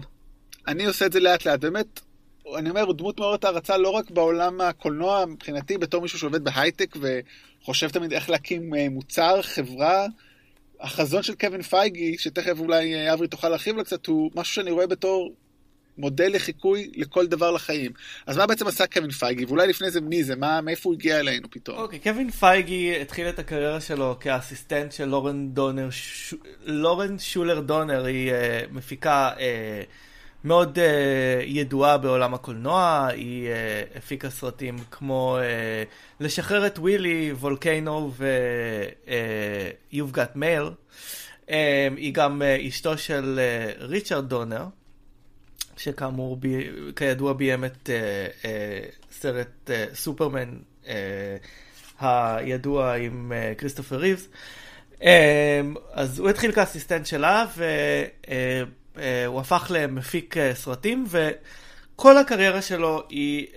אני 0.67 0.85
עושה 0.85 1.07
את 1.07 1.13
זה 1.13 1.21
לאט 1.21 1.47
לאט. 1.47 1.61
באמת, 1.61 2.01
אני 2.57 2.71
אומר, 2.71 2.83
הוא 2.83 2.95
דמות 2.95 3.19
מעוררת 3.21 3.45
הערצה 3.45 3.77
לא 3.77 3.89
רק 3.89 4.11
בעולם 4.11 4.61
הקולנוע, 4.61 5.27
מבחינתי, 5.27 5.79
בתור 5.79 6.03
מישהו 6.03 6.19
שעובד 6.19 6.45
בהייטק 6.45 6.97
וחושב 7.01 7.89
תמיד 7.89 8.13
איך 8.13 8.31
להקים 8.31 8.75
אה, 8.75 8.87
מוצר, 8.89 9.43
חברה. 9.43 10.07
החזון 10.83 11.23
של 11.23 11.35
קווין 11.35 11.63
פייגי, 11.63 12.19
שתכף 12.19 12.59
אולי 12.59 12.95
אה, 12.95 13.15
אברי 13.15 13.29
תוכל 13.29 13.49
להרחיב 13.49 13.77
לו 13.77 13.85
קצת, 13.85 14.07
הוא 14.07 14.31
משהו 14.35 14.55
שאני 14.55 14.71
רואה 14.71 14.87
בתור 14.87 15.33
מודל 15.99 16.35
לחיקוי 16.35 16.91
לכל 16.97 17.27
דבר 17.27 17.51
לחיים. 17.51 17.93
אז 18.27 18.37
מה 18.37 18.47
בעצם 18.47 18.67
עשה 18.67 18.87
קווין 18.87 19.11
פייגי? 19.11 19.45
ואולי 19.45 19.67
לפני 19.67 19.91
זה 19.91 20.01
מי 20.01 20.25
זה? 20.25 20.37
מה, 20.37 20.61
מאיפה 20.61 20.89
הוא 20.89 20.95
הגיע 20.95 21.21
אלינו 21.21 21.51
פתאום? 21.51 21.79
אוקיי, 21.79 21.99
okay, 21.99 22.03
קווין 22.03 22.31
פייגי 22.31 23.01
התחיל 23.01 23.29
את 23.29 23.39
הקריירה 23.39 23.81
שלו 23.81 24.17
כאסיסטנט 24.21 24.93
של 24.93 25.05
לורן 25.05 25.49
דונר, 25.49 25.91
ש... 25.91 26.35
לורן 26.65 27.19
שולר 27.19 27.61
דונר, 27.61 28.05
היא 28.05 28.31
uh, 28.31 28.35
מפיקה 28.71 29.31
uh, 29.37 29.41
מאוד 30.45 30.79
uh, 30.79 30.81
ידועה 31.45 31.99
בעולם 31.99 32.35
הקולנוע, 32.35 33.09
היא 33.13 33.49
uh, 33.49 33.99
הפיקה 33.99 34.31
סרטים 34.31 34.77
כמו 34.91 35.39
uh, 35.39 36.23
לשחרר 36.25 36.67
את 36.67 36.79
ווילי, 36.79 37.33
וולקיינו 37.33 38.13
ו-You've 38.17 40.15
Got 40.17 40.37
Mail. 40.37 40.71
Um, 41.47 41.51
היא 41.97 42.15
גם 42.15 42.43
uh, 42.43 42.69
אשתו 42.69 42.99
של 42.99 43.41
uh, 43.79 43.83
ריצ'רד 43.83 44.29
דונר, 44.29 44.65
שכאמור, 45.77 46.37
ב, 46.41 46.47
כידוע 46.97 47.33
ביים 47.33 47.65
את 47.65 47.91
uh, 47.91 48.43
uh, 48.43 48.47
סרט 49.13 49.71
uh, 49.71 49.95
סופרמן 49.95 50.57
uh, 50.85 50.89
הידוע 52.01 52.95
עם 52.95 53.33
uh, 53.33 53.93
ריבס. 53.93 54.29
Um, 55.01 55.05
אז 55.93 56.19
הוא 56.19 56.29
התחיל 56.29 56.53
כאסיסטנט 56.53 57.07
שלה, 57.07 57.47
והוא 57.57 57.67
uh, 58.25 58.29
uh, 58.95 59.01
הפך 59.41 59.67
למפיק 59.75 60.37
uh, 60.37 60.41
סרטים, 60.55 61.07
וכל 61.09 62.19
הקריירה 62.19 62.63
שלו 62.63 63.03
היא 63.09 63.47
uh, 63.47 63.57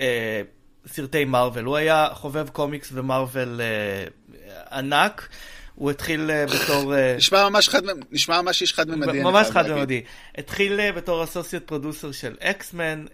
סרטי 0.87 1.25
מארוול. 1.25 1.63
הוא 1.63 1.75
היה 1.75 2.07
חובב 2.13 2.49
קומיקס 2.49 2.89
ומארוול 2.93 3.61
uh, 3.61 4.73
ענק. 4.75 5.29
הוא 5.75 5.91
התחיל 5.91 6.31
אה, 6.31 6.45
בתור... 6.45 6.95
אה, 6.95 7.15
נשמע 7.17 7.49
ממש 7.49 7.69
חד, 7.69 7.81
נשמע 8.11 8.41
ממש 8.41 8.61
איש 8.61 8.73
חד 8.73 8.89
ממדי. 8.89 9.19
ממש 9.23 9.47
חד 9.47 9.71
ממדי. 9.71 10.03
התחיל 10.37 10.79
אה, 10.79 10.91
בתור 10.91 11.23
associate 11.24 11.63
producer 11.63 12.12
של 12.11 12.35
אקסמן, 12.39 13.05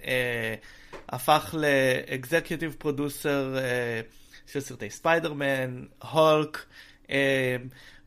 הפך 1.10 1.56
ל 1.58 1.70
executive 1.70 2.76
producer 2.78 3.56
של 4.52 4.60
סרטי 4.60 4.90
ספיידרמן, 4.90 5.84
הולק, 6.12 6.66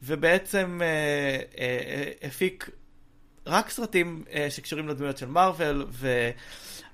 ובעצם 0.03 0.81
הפיק 2.23 2.71
רק 3.47 3.71
סרטים 3.71 4.25
שקשורים 4.51 4.89
לדמויות 4.89 5.19
של 5.19 5.27
מארוול, 5.27 5.87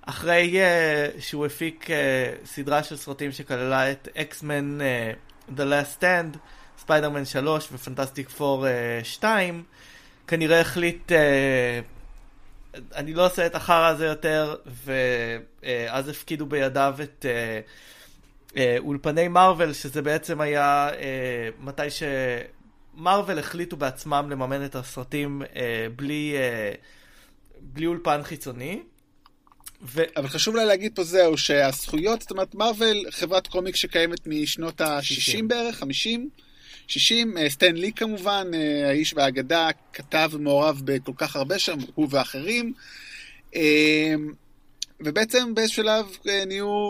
ואחרי 0.07 0.57
שהוא 1.19 1.47
הפיק 1.47 1.87
סדרה 2.45 2.83
של 2.83 2.97
סרטים 2.97 3.33
שכללה 3.33 3.93
את 3.93 4.09
אקסמן 4.17 4.79
The 5.57 5.61
Last 5.61 6.03
Stand, 6.03 6.39
ספיידרמן 6.79 7.25
3 7.25 7.69
ופנטסטיק 7.73 8.29
פור 8.29 8.67
2, 9.03 9.63
כנראה 10.31 10.61
החליט, 10.61 11.13
אה, 11.13 11.81
אני 12.95 13.15
לא 13.15 13.27
עושה 13.27 13.47
את 13.47 13.55
החרא 13.55 13.87
הזה 13.87 14.07
יותר, 14.07 14.57
ואז 14.85 16.09
הפקידו 16.09 16.47
בידיו 16.47 16.95
את 17.03 17.27
אה, 17.29 17.61
אה, 18.57 18.77
אולפני 18.79 19.29
מארוול, 19.29 19.73
שזה 19.73 20.03
בעצם 20.03 20.41
היה 20.41 20.91
מתי 21.61 21.91
שמארוול 22.97 23.39
החליטו 23.39 23.77
בעצמם 23.77 24.27
לממן 24.31 24.65
את 24.65 24.75
הסרטים 24.75 25.43
בלי, 25.97 26.35
בלי 27.61 27.87
אולפן 27.87 28.23
חיצוני. 28.23 28.81
ו... 29.83 30.03
אבל 30.17 30.29
חשוב 30.29 30.57
לה 30.57 30.65
להגיד 30.65 30.93
פה 30.95 31.05
זהו, 31.05 31.39
שהזכויות, 31.39 32.21
זאת 32.21 32.31
אומרת, 32.31 32.55
מארוול, 32.55 33.11
חברת 33.11 33.47
קומיק 33.47 33.77
שקיימת 33.77 34.27
משנות 34.27 34.81
ה-60 34.81 35.43
בערך, 35.47 35.77
50, 35.77 36.29
60, 36.87 37.39
אה, 37.39 37.51
סטן 37.51 37.75
לי 37.75 37.93
כמובן, 37.93 38.51
אה, 38.55 38.89
האיש 38.89 39.15
והאגדה, 39.15 39.69
כתב 39.93 40.31
ומעורב 40.33 40.83
בכל 40.85 41.13
כך 41.17 41.37
הרבה 41.37 41.59
שם, 41.59 41.79
הוא 41.95 42.09
ואחרים. 42.11 42.73
אה, 43.57 44.15
ובעצם 45.01 45.55
באיזשהו 45.55 45.85
שלב 45.85 46.07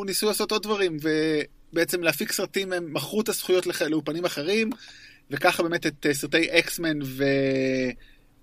ניסו 0.07 0.27
לעשות 0.27 0.53
עוד 0.53 0.63
דברים, 0.63 0.97
ובעצם 1.73 2.03
להפיק 2.03 2.33
סרטים, 2.33 2.73
הם 2.73 2.95
מכרו 2.95 3.21
את 3.21 3.29
הזכויות 3.29 3.67
לאופנים 3.67 4.25
אחרים, 4.25 4.71
וככה 5.31 5.63
באמת 5.63 5.87
את 5.87 6.07
סרטי 6.13 6.47
אקסמן 6.51 6.99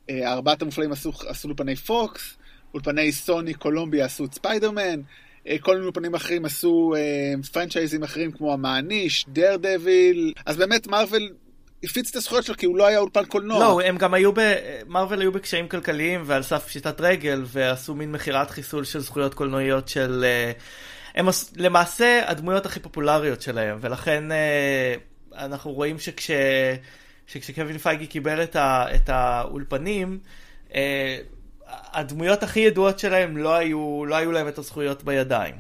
וארבעת 0.10 0.62
המופלאים 0.62 0.92
עשו, 0.92 1.12
עשו 1.28 1.48
אולפני 1.48 1.76
פוקס, 1.76 2.38
אולפני 2.74 3.12
סוני 3.12 3.54
קולומביה 3.54 4.06
עשו 4.06 4.26
את 4.26 4.34
ספיידרמן, 4.34 5.02
כל 5.60 5.74
מיני 5.74 5.86
אולפנים 5.86 6.16
אחרים 6.16 6.46
עשו 6.46 6.94
פרנצ'ייזים 7.52 8.04
אחרים 8.04 8.32
כמו 8.32 8.54
המעניש, 8.54 9.26
דר 9.30 9.56
דביל, 9.58 10.34
אז 10.46 10.58
באמת 10.58 10.88
מארוול 10.88 11.30
הפיץ 11.84 12.10
את 12.10 12.16
הזכויות 12.16 12.46
שלו 12.46 12.58
כי 12.58 12.66
הוא 12.66 12.78
לא 12.78 12.88
היה 12.88 13.00
אולפן 13.00 13.26
קולנוע. 13.26 13.60
לא, 13.60 13.82
הם 13.82 13.98
גם 13.98 14.14
היו 14.14 14.32
ב... 14.34 14.40
מרוויל 14.88 15.22
היו 15.22 15.32
בקשיים 15.32 15.68
כלכליים 15.68 16.22
ועל 16.26 16.44
סף 16.44 16.66
פשיטת 16.66 17.02
רגל 17.02 17.44
ועשו 17.46 17.96
מין 17.96 18.12
מכירת 18.12 18.50
חיסול 18.52 18.84
של 18.84 19.00
זכויות 19.00 19.34
קולנועיות 19.34 19.88
של... 19.88 20.26
אה, 20.28 20.52
הם 21.16 21.28
למעשה 21.56 22.22
הדמויות 22.26 22.66
הכי 22.66 22.80
פופולריות 22.80 23.42
שלהם 23.42 23.78
ולכן 23.82 24.32
אה, 24.32 24.96
אנחנו 25.38 25.72
רואים 25.72 26.00
שכש... 26.00 26.32
שכשקווין 27.28 27.78
פייגי 27.78 28.08
קיבל 28.08 28.44
את, 28.44 28.56
ה... 28.56 28.86
את 28.96 29.10
האולפנים 29.10 30.20
אה, 30.76 31.20
הדמויות 31.94 32.44
הכי 32.44 32.60
ידועות 32.60 33.00
שלהם 33.00 33.38
לא 33.38 33.56
היו, 33.56 34.06
לא 34.06 34.16
היו 34.16 34.32
להם 34.32 34.48
את 34.48 34.58
הזכויות 34.58 35.04
בידיים. 35.04 35.56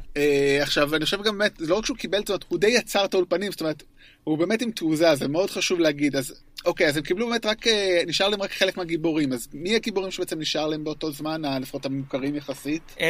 עכשיו 0.61 0.95
אני 0.95 1.05
חושב 1.05 1.23
גם 1.23 1.37
באמת, 1.37 1.51
לא 1.59 1.75
רק 1.75 1.85
שהוא 1.85 1.97
קיבל, 1.97 2.21
זאת 2.27 2.45
הוא 2.47 2.59
די 2.59 2.67
יצר 2.67 3.05
את 3.05 3.13
האולפנים, 3.13 3.51
זאת 3.51 3.61
אומרת, 3.61 3.83
הוא 4.23 4.37
באמת 4.37 4.61
עם 4.61 4.71
תעוזה, 4.71 5.15
זה 5.15 5.27
מאוד 5.27 5.49
חשוב 5.49 5.79
להגיד. 5.79 6.15
אז 6.15 6.33
אוקיי, 6.65 6.87
אז 6.87 6.97
הם 6.97 7.03
קיבלו 7.03 7.27
באמת 7.27 7.45
רק, 7.45 7.67
אה, 7.67 8.01
נשאר 8.07 8.29
להם 8.29 8.41
רק 8.41 8.51
חלק 8.51 8.77
מהגיבורים. 8.77 9.33
אז 9.33 9.47
מי 9.53 9.75
הגיבורים 9.75 10.11
שבעצם 10.11 10.39
נשאר 10.39 10.67
להם 10.67 10.83
באותו 10.83 11.11
זמן, 11.11 11.41
לפחות 11.61 11.85
המוכרים 11.85 12.35
יחסית? 12.35 12.95
אמ, 12.99 13.05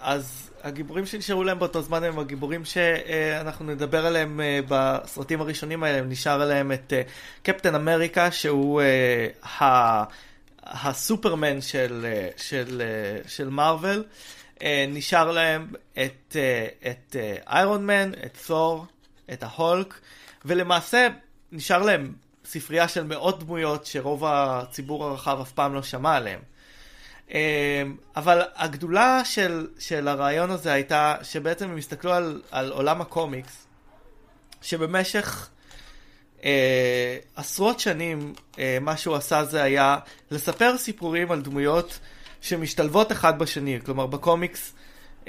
אז 0.00 0.50
הגיבורים 0.62 1.06
שנשארו 1.06 1.44
להם 1.44 1.58
באותו 1.58 1.82
זמן 1.82 2.04
הם 2.04 2.18
הגיבורים 2.18 2.64
שאנחנו 2.64 3.64
נדבר 3.64 4.06
עליהם 4.06 4.40
אה, 4.40 4.60
בסרטים 4.68 5.40
הראשונים 5.40 5.82
האלה. 5.82 6.00
נשאר 6.00 6.38
להם 6.38 6.72
את 6.72 6.92
אה, 6.92 7.02
קפטן 7.42 7.74
אמריקה, 7.74 8.30
שהוא 8.30 8.82
ה... 9.60 10.04
הסופרמן 10.70 11.60
של, 11.60 12.06
של, 12.36 12.82
של 13.26 13.48
מארוול. 13.48 14.04
נשאר 14.88 15.30
להם 15.30 15.72
את, 15.92 16.36
את 16.90 17.16
איירון 17.46 17.86
מן, 17.86 18.12
את 18.26 18.38
תור, 18.46 18.86
את 19.32 19.42
ההולק. 19.42 20.00
ולמעשה 20.44 21.08
נשאר 21.52 21.82
להם 21.82 22.12
ספרייה 22.44 22.88
של 22.88 23.04
מאות 23.04 23.44
דמויות 23.44 23.86
שרוב 23.86 24.24
הציבור 24.24 25.04
הרחב 25.04 25.38
אף 25.40 25.52
פעם 25.52 25.74
לא 25.74 25.82
שמע 25.82 26.16
עליהם. 26.16 26.40
אבל 28.16 28.42
הגדולה 28.54 29.24
של, 29.24 29.66
של 29.78 30.08
הרעיון 30.08 30.50
הזה 30.50 30.72
הייתה 30.72 31.16
שבעצם 31.22 31.70
הם 31.70 31.76
הסתכלו 31.76 32.12
על, 32.12 32.42
על 32.50 32.72
עולם 32.72 33.00
הקומיקס, 33.00 33.66
שבמשך 34.62 35.48
אה, 36.44 37.16
עשרות 37.36 37.80
שנים 37.80 38.34
אה, 38.58 38.78
מה 38.80 38.96
שהוא 38.96 39.16
עשה 39.16 39.44
זה 39.44 39.62
היה 39.62 39.98
לספר 40.30 40.78
סיפורים 40.78 41.30
על 41.30 41.42
דמויות 41.42 41.98
שמשתלבות 42.40 43.12
אחד 43.12 43.38
בשני. 43.38 43.78
כלומר 43.84 44.06
בקומיקס 44.06 44.72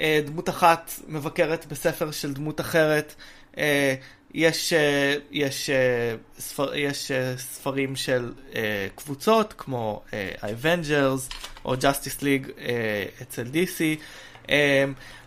אה, 0.00 0.20
דמות 0.26 0.48
אחת 0.48 0.92
מבקרת 1.08 1.66
בספר 1.66 2.10
של 2.10 2.32
דמות 2.32 2.60
אחרת. 2.60 3.14
אה, 3.58 3.94
יש, 4.34 4.72
אה, 4.72 5.14
יש, 5.30 5.70
אה, 5.70 6.14
ספר, 6.38 6.74
יש 6.74 7.10
אה, 7.10 7.36
ספרים 7.36 7.96
של 7.96 8.32
קבוצות 8.94 9.54
כמו 9.58 10.02
ה-Avengers 10.42 11.34
או 11.64 11.74
Justice 11.74 12.20
League 12.20 12.50
אצל 13.22 13.46
DC 13.52 13.80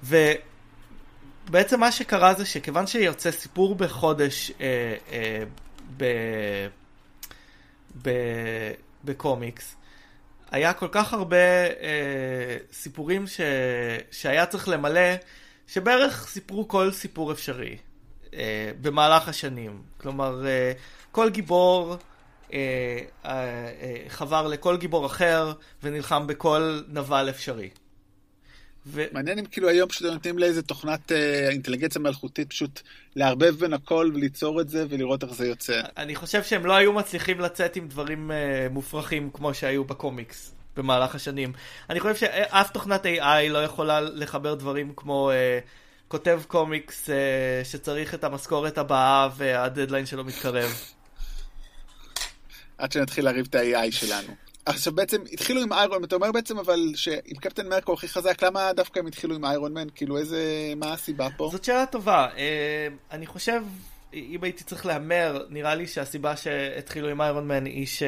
ובעצם 0.04 1.80
מה 1.80 1.92
שקרה 1.92 2.34
זה 2.34 2.46
שכיוון 2.46 2.88
שיוצא 2.88 3.32
סיפור 3.32 3.75
בחודש 3.75 4.51
ב, 5.98 6.06
ב, 8.01 8.10
בקומיקס 9.06 9.75
היה 10.51 10.74
כל 10.74 10.88
כך 10.92 11.13
הרבה 11.13 11.38
סיפורים 12.72 13.27
ש, 13.27 13.42
שהיה 14.12 14.46
צריך 14.46 14.68
למלא 14.68 15.15
שבערך 15.68 16.27
סיפרו 16.27 16.68
כל 16.68 16.92
סיפור 16.92 17.32
אפשרי. 17.32 17.77
אה, 18.36 18.72
במהלך 18.82 19.27
השנים. 19.27 19.82
כלומר, 19.98 20.46
אה, 20.48 20.72
כל 21.12 21.30
גיבור 21.30 21.96
אה, 22.54 23.00
אה, 23.25 23.32
אה, 23.82 24.04
חבר 24.08 24.48
לכל 24.48 24.77
גיבור 24.77 25.06
אחר 25.06 25.54
ונלחם 25.84 26.27
בכל 26.27 26.82
נבל 26.88 27.30
אפשרי. 27.30 27.70
ו... 28.88 29.04
מעניין 29.12 29.39
אם 29.39 29.46
כאילו 29.46 29.70
היום 29.70 29.89
פשוט 29.89 30.12
נותנים 30.12 30.39
לאיזה 30.39 30.62
תוכנת 30.62 31.12
אה, 31.12 31.50
אינטליגנציה 31.50 32.01
מלכותית 32.01 32.50
פשוט 32.50 32.82
לערבב 33.15 33.56
בין 33.60 33.74
הכל 33.74 34.12
וליצור 34.13 34.62
את 34.62 34.70
זה 34.70 34.86
ולראות 34.89 35.24
איך 35.24 35.34
זה 35.34 35.48
יוצא. 35.48 35.82
אני 35.98 36.15
חושב 36.15 36.44
שהם 36.44 36.65
לא 36.65 36.74
היו 36.74 36.94
מצליחים 36.94 37.39
לצאת 37.39 37.75
עם 37.75 37.88
דברים 37.88 38.32
אה, 38.32 38.68
מופרכים 38.72 39.30
כמו 39.34 39.54
שהיו 39.54 39.84
בקומיקס 39.84 40.51
במהלך 40.77 41.15
השנים. 41.15 41.54
אני 41.89 42.00
חושב 42.00 42.15
שאף 42.15 42.72
תוכנת 42.72 43.06
AI 43.06 43.50
לא 43.50 43.63
יכולה 43.63 44.01
לחבר 44.01 44.54
דברים 44.54 44.94
כמו... 44.96 45.32
אה, 45.32 45.60
כותב 46.08 46.42
קומיקס 46.48 47.10
אה, 47.10 47.62
שצריך 47.63 48.13
את 48.13 48.24
המשכורת 48.24 48.77
הבאה 48.77 49.30
והדדליין 49.38 50.06
שלו 50.06 50.24
מתקרב. 50.24 50.72
עד 52.77 52.92
שנתחיל 52.92 53.25
לריב 53.25 53.48
את 53.50 53.56
ה-AI 53.56 53.92
שלנו. 53.92 54.45
עכשיו 54.65 54.93
בעצם 54.93 55.22
התחילו 55.31 55.62
עם 55.62 55.74
איירון, 55.74 56.03
אתה 56.03 56.15
אומר 56.15 56.31
בעצם 56.31 56.60
אבל 56.60 56.91
שעם 56.95 57.36
קפטן 57.41 57.65
הוא 57.86 57.93
הכי 57.93 58.07
חזק, 58.07 58.43
למה 58.43 58.74
דווקא 58.74 59.00
הם 59.00 59.07
התחילו 59.07 59.36
עם 59.36 59.45
איירון 59.45 59.74
מן? 59.74 59.88
כאילו 59.95 60.17
איזה, 60.17 60.74
מה 60.75 60.93
הסיבה 60.93 61.27
פה? 61.38 61.50
זאת 61.51 61.63
שאלה 61.63 61.86
טובה. 61.86 62.27
אני 63.12 63.25
חושב, 63.25 63.62
אם 64.13 64.39
הייתי 64.43 64.63
צריך 64.63 64.86
להמר, 64.86 65.45
נראה 65.50 65.75
לי 65.75 65.88
שהסיבה 65.88 66.36
שהתחילו 66.36 67.10
עם 67.10 67.22
איירון 67.22 67.48
מן 67.48 67.65
היא 67.65 67.88
ש... 67.88 68.03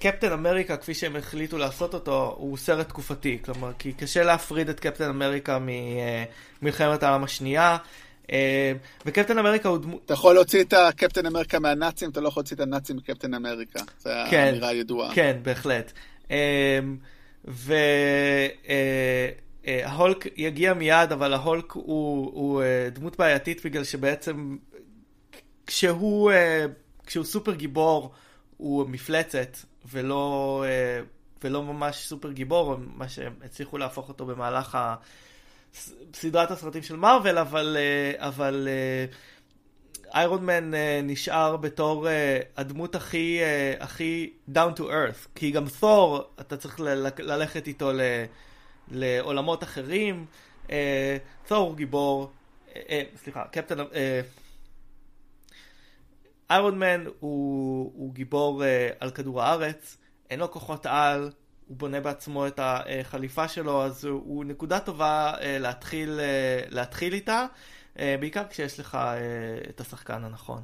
קפטן 0.00 0.32
אמריקה, 0.32 0.76
כפי 0.76 0.94
שהם 0.94 1.16
החליטו 1.16 1.58
לעשות 1.58 1.94
אותו, 1.94 2.34
הוא 2.38 2.56
סרט 2.56 2.88
תקופתי. 2.88 3.38
כלומר, 3.44 3.72
כי 3.78 3.92
קשה 3.92 4.22
להפריד 4.22 4.68
את 4.68 4.80
קפטן 4.80 5.08
אמריקה 5.08 5.58
ממלחמת 6.62 7.02
העולם 7.02 7.24
השנייה. 7.24 7.76
וקפטן 9.06 9.38
אמריקה 9.38 9.68
הוא 9.68 9.78
דמות... 9.78 10.02
אתה 10.04 10.14
יכול 10.14 10.34
להוציא 10.34 10.62
את 10.62 10.72
הקפטן 10.72 11.26
אמריקה 11.26 11.58
מהנאצים, 11.58 12.10
אתה 12.10 12.20
לא 12.20 12.28
יכול 12.28 12.40
להוציא 12.40 12.56
את 12.56 12.60
הנאצים 12.60 12.96
מקפטן 12.96 13.34
אמריקה. 13.34 13.80
זו 13.98 14.10
כן, 14.30 14.46
האמירה 14.46 14.68
הידועה. 14.68 15.14
כן, 15.14 15.36
בהחלט. 15.42 15.92
וההולק 19.64 20.26
יגיע 20.36 20.74
מיד, 20.74 21.12
אבל 21.12 21.32
ההולק 21.32 21.72
הוא, 21.72 22.30
הוא 22.34 22.62
דמות 22.92 23.18
בעייתית 23.18 23.66
בגלל 23.66 23.84
שבעצם 23.84 24.56
כשהוא, 25.66 26.32
כשהוא 27.06 27.24
סופר 27.24 27.54
גיבור, 27.54 28.12
הוא 28.56 28.88
מפלצת, 28.88 29.56
ולא, 29.92 30.64
ולא 31.44 31.62
ממש 31.62 31.96
סופר 31.96 32.32
גיבור, 32.32 32.76
מה 32.96 33.08
שהם 33.08 33.32
הצליחו 33.44 33.78
להפוך 33.78 34.08
אותו 34.08 34.26
במהלך 34.26 34.74
ה... 34.74 34.94
סדרת 36.14 36.50
הסרטים 36.50 36.82
של 36.82 36.96
מארוול, 36.96 37.38
אבל, 37.38 37.76
אבל 38.16 38.68
איירון 40.14 40.44
מן 40.44 40.74
נשאר 41.02 41.56
בתור 41.56 42.06
הדמות 42.56 42.94
הכי, 42.94 43.40
הכי 43.80 44.32
down 44.54 44.78
to 44.78 44.80
earth, 44.80 45.28
כי 45.34 45.50
גם 45.50 45.64
תור, 45.80 46.22
אתה 46.40 46.56
צריך 46.56 46.80
ללכת 47.18 47.66
איתו 47.66 47.92
ל, 47.92 48.00
לעולמות 48.90 49.62
אחרים. 49.62 50.26
תור 51.46 51.68
הוא 51.68 51.76
גיבור, 51.76 52.30
סליחה, 53.16 53.44
קפטן, 53.52 53.78
איירון 56.50 56.78
מן 56.78 57.04
הוא, 57.20 57.92
הוא 57.94 58.14
גיבור 58.14 58.62
על 59.00 59.10
כדור 59.10 59.42
הארץ, 59.42 59.96
אין 60.30 60.40
לו 60.40 60.50
כוחות 60.50 60.86
על, 60.86 61.30
הוא 61.70 61.76
בונה 61.78 62.00
בעצמו 62.00 62.46
את 62.46 62.60
החליפה 62.62 63.48
שלו, 63.48 63.84
אז 63.84 64.04
הוא 64.04 64.44
נקודה 64.44 64.80
טובה 64.80 65.32
להתחיל, 65.42 66.20
להתחיל 66.68 67.14
איתה, 67.14 67.46
בעיקר 67.96 68.42
כשיש 68.50 68.80
לך 68.80 68.98
את 69.70 69.80
השחקן 69.80 70.24
הנכון. 70.24 70.62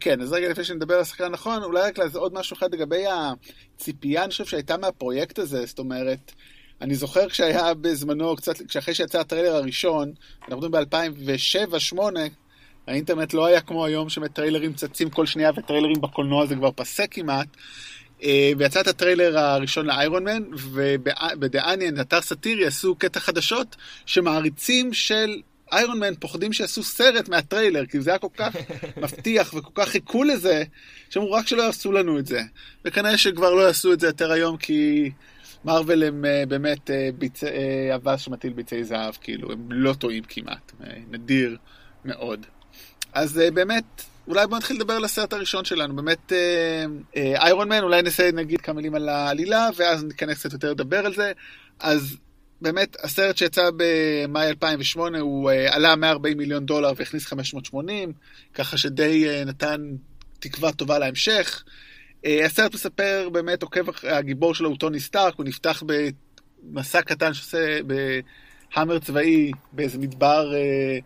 כן, 0.00 0.20
אז 0.20 0.32
רגע 0.32 0.48
לפני 0.48 0.64
שנדבר 0.64 0.94
על 0.94 1.00
השחקן 1.00 1.24
הנכון, 1.24 1.62
אולי 1.62 1.82
רק 1.82 1.98
עוד 2.14 2.34
משהו 2.34 2.56
אחד 2.56 2.74
לגבי 2.74 3.04
הציפייה, 3.06 4.24
אני 4.24 4.30
חושב 4.30 4.44
שהייתה 4.44 4.76
מהפרויקט 4.76 5.38
הזה, 5.38 5.66
זאת 5.66 5.78
אומרת, 5.78 6.32
אני 6.80 6.94
זוכר 6.94 7.28
כשהיה 7.28 7.74
בזמנו, 7.74 8.36
קצת, 8.36 8.62
כשאחרי 8.68 8.94
שיצא 8.94 9.20
הטריילר 9.20 9.54
הראשון, 9.54 10.12
אנחנו 10.48 10.68
מדברים 10.68 10.84
ב-2007-2008, 10.90 11.98
האינטרנט 12.86 13.34
לא 13.34 13.46
היה 13.46 13.60
כמו 13.60 13.84
היום 13.84 14.08
שמטריילרים 14.08 14.72
צצים 14.72 15.10
כל 15.10 15.26
שנייה 15.26 15.50
וטריילרים 15.56 16.00
בקולנוע 16.00 16.46
זה 16.46 16.54
כבר 16.54 16.70
פסק 16.76 17.08
כמעט. 17.10 17.48
אה, 18.22 18.52
ויצא 18.58 18.80
את 18.80 18.86
הטריילר 18.86 19.38
הראשון 19.38 19.86
לאיירון 19.86 20.24
מן, 20.24 20.42
Onion, 21.54 22.00
אתר 22.00 22.20
סאטירי, 22.20 22.66
עשו 22.66 22.94
קטע 22.94 23.20
חדשות 23.20 23.76
שמעריצים 24.06 24.92
של 24.92 25.40
איירון 25.72 25.98
מן 25.98 26.14
פוחדים 26.14 26.52
שיעשו 26.52 26.82
סרט 26.82 27.28
מהטריילר, 27.28 27.86
כי 27.86 28.00
זה 28.00 28.10
היה 28.10 28.18
כל 28.18 28.28
כך 28.36 28.56
מבטיח 29.02 29.54
וכל 29.54 29.70
כך 29.74 29.88
חיכו 29.88 30.24
לזה, 30.24 30.64
שאמרו 31.10 31.32
רק 31.32 31.46
שלא 31.46 31.62
יעשו 31.62 31.92
לנו 31.92 32.18
את 32.18 32.26
זה. 32.26 32.42
וכנראה 32.84 33.18
שכבר 33.18 33.54
לא 33.54 33.60
יעשו 33.60 33.92
את 33.92 34.00
זה 34.00 34.06
יותר 34.06 34.32
היום, 34.32 34.56
כי 34.56 35.10
מארוול 35.64 36.02
הם 36.02 36.24
אה, 36.24 36.44
באמת 36.48 36.90
אה, 36.90 37.08
ביצ... 37.18 37.44
אבס 37.94 38.20
שמטיל 38.20 38.52
ביצי 38.52 38.84
זהב, 38.84 39.14
כאילו, 39.20 39.52
הם 39.52 39.72
לא 39.72 39.94
טועים 39.94 40.24
כמעט, 40.28 40.72
נדיר 41.10 41.56
מאוד. 42.04 42.46
אז 43.12 43.40
באמת, 43.54 43.84
אולי 44.28 44.46
בוא 44.46 44.56
נתחיל 44.56 44.76
לדבר 44.76 44.94
על 44.94 45.04
הסרט 45.04 45.32
הראשון 45.32 45.64
שלנו, 45.64 45.96
באמת 45.96 46.32
איירון 47.16 47.72
אה, 47.72 47.78
מן, 47.78 47.84
אולי 47.84 48.02
נעשה 48.02 48.32
נגיד 48.32 48.60
כמה 48.60 48.74
מילים 48.74 48.94
על 48.94 49.08
העלילה, 49.08 49.68
ואז 49.76 50.04
ניכנס 50.04 50.38
קצת 50.38 50.52
יותר 50.52 50.70
לדבר 50.70 51.06
על 51.06 51.14
זה. 51.14 51.32
אז 51.80 52.16
באמת, 52.60 52.96
הסרט 53.02 53.36
שיצא 53.36 53.70
במאי 53.76 54.48
2008, 54.48 55.20
הוא 55.20 55.50
אה, 55.50 55.74
עלה 55.74 55.96
140 55.96 56.38
מיליון 56.38 56.66
דולר 56.66 56.92
והכניס 56.96 57.26
580, 57.26 58.12
ככה 58.54 58.76
שדי 58.76 59.28
אה, 59.28 59.44
נתן 59.44 59.80
תקווה 60.38 60.72
טובה 60.72 60.98
להמשך. 60.98 61.64
הסרט 62.44 62.74
מספר, 62.74 63.28
באמת 63.32 63.62
עוקב, 63.62 64.06
הגיבור 64.08 64.54
שלו 64.54 64.68
הוא 64.68 64.78
טוני 64.78 65.00
סטארק, 65.00 65.34
הוא 65.36 65.46
נפתח 65.46 65.82
במסע 65.86 67.02
קטן 67.02 67.34
שעושה 67.34 67.78
בהאמר 67.82 68.98
צבאי 68.98 69.50
באיזה 69.72 69.98
מדבר... 69.98 70.54
אה, 70.54 70.98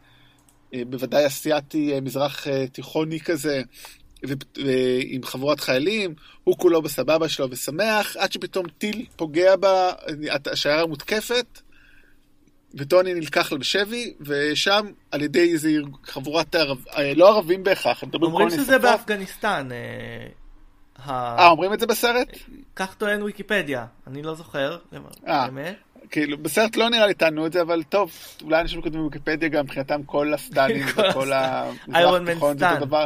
בוודאי 0.87 1.26
אסיאתי, 1.26 1.94
אה, 1.94 2.00
מזרח 2.00 2.46
אה, 2.48 2.66
תיכוני 2.68 3.20
כזה, 3.20 3.62
עם 5.05 5.22
חבורת 5.22 5.61
חיילים, 5.61 6.14
הוא 6.44 6.59
כולו 6.59 6.83
בסבבה 6.83 7.29
שלו 7.29 7.50
ושמח, 7.50 8.16
עד 8.16 8.33
שפתאום 8.33 8.66
טיל 8.68 9.07
פוגע 9.16 9.57
בה, 9.57 9.92
השיירה 10.52 10.87
מותקפת, 10.87 11.61
וטוני 12.74 13.14
נלקח 13.14 13.52
בשבי, 13.52 14.14
ושם 14.20 14.87
על 15.11 15.22
ידי 15.22 15.52
איזה 15.52 15.70
חבורת 16.05 16.55
ערב, 16.55 16.85
לא 17.16 17.29
ערבים 17.29 17.64
בהכרח, 17.64 18.02
הם 18.02 18.09
מדברים 18.09 18.33
אומרים 18.33 18.50
שזה 18.50 18.79
באפגניסטן. 18.79 19.68
אה, 21.09 21.48
אומרים 21.48 21.72
את 21.72 21.81
זה 21.81 21.87
בסרט? 21.87 22.29
כך 22.76 22.94
טוען 22.94 23.22
ויקיפדיה, 23.22 23.87
אני 24.07 24.22
לא 24.22 24.35
זוכר, 24.35 24.79
באמת. 24.92 25.86
כאילו, 26.11 26.38
בסרט 26.38 26.77
לא 26.77 26.90
נראה 26.90 27.07
לי 27.07 27.14
טענו 27.14 27.47
את 27.47 27.53
זה, 27.53 27.62
אבל 27.62 27.83
טוב, 27.83 28.12
אולי 28.42 28.61
אנשים 28.61 28.83
כותבים 28.83 29.01
בוויקיפדיה 29.01 29.49
גם 29.49 29.64
מבחינתם 29.64 30.03
כל 30.03 30.35
הסטנים 30.35 30.87
וכל 30.97 31.33
המזרח 31.33 32.21
התיכון 32.23 32.59
זה 32.59 32.71
אותו 32.71 32.87
דבר. 32.87 33.05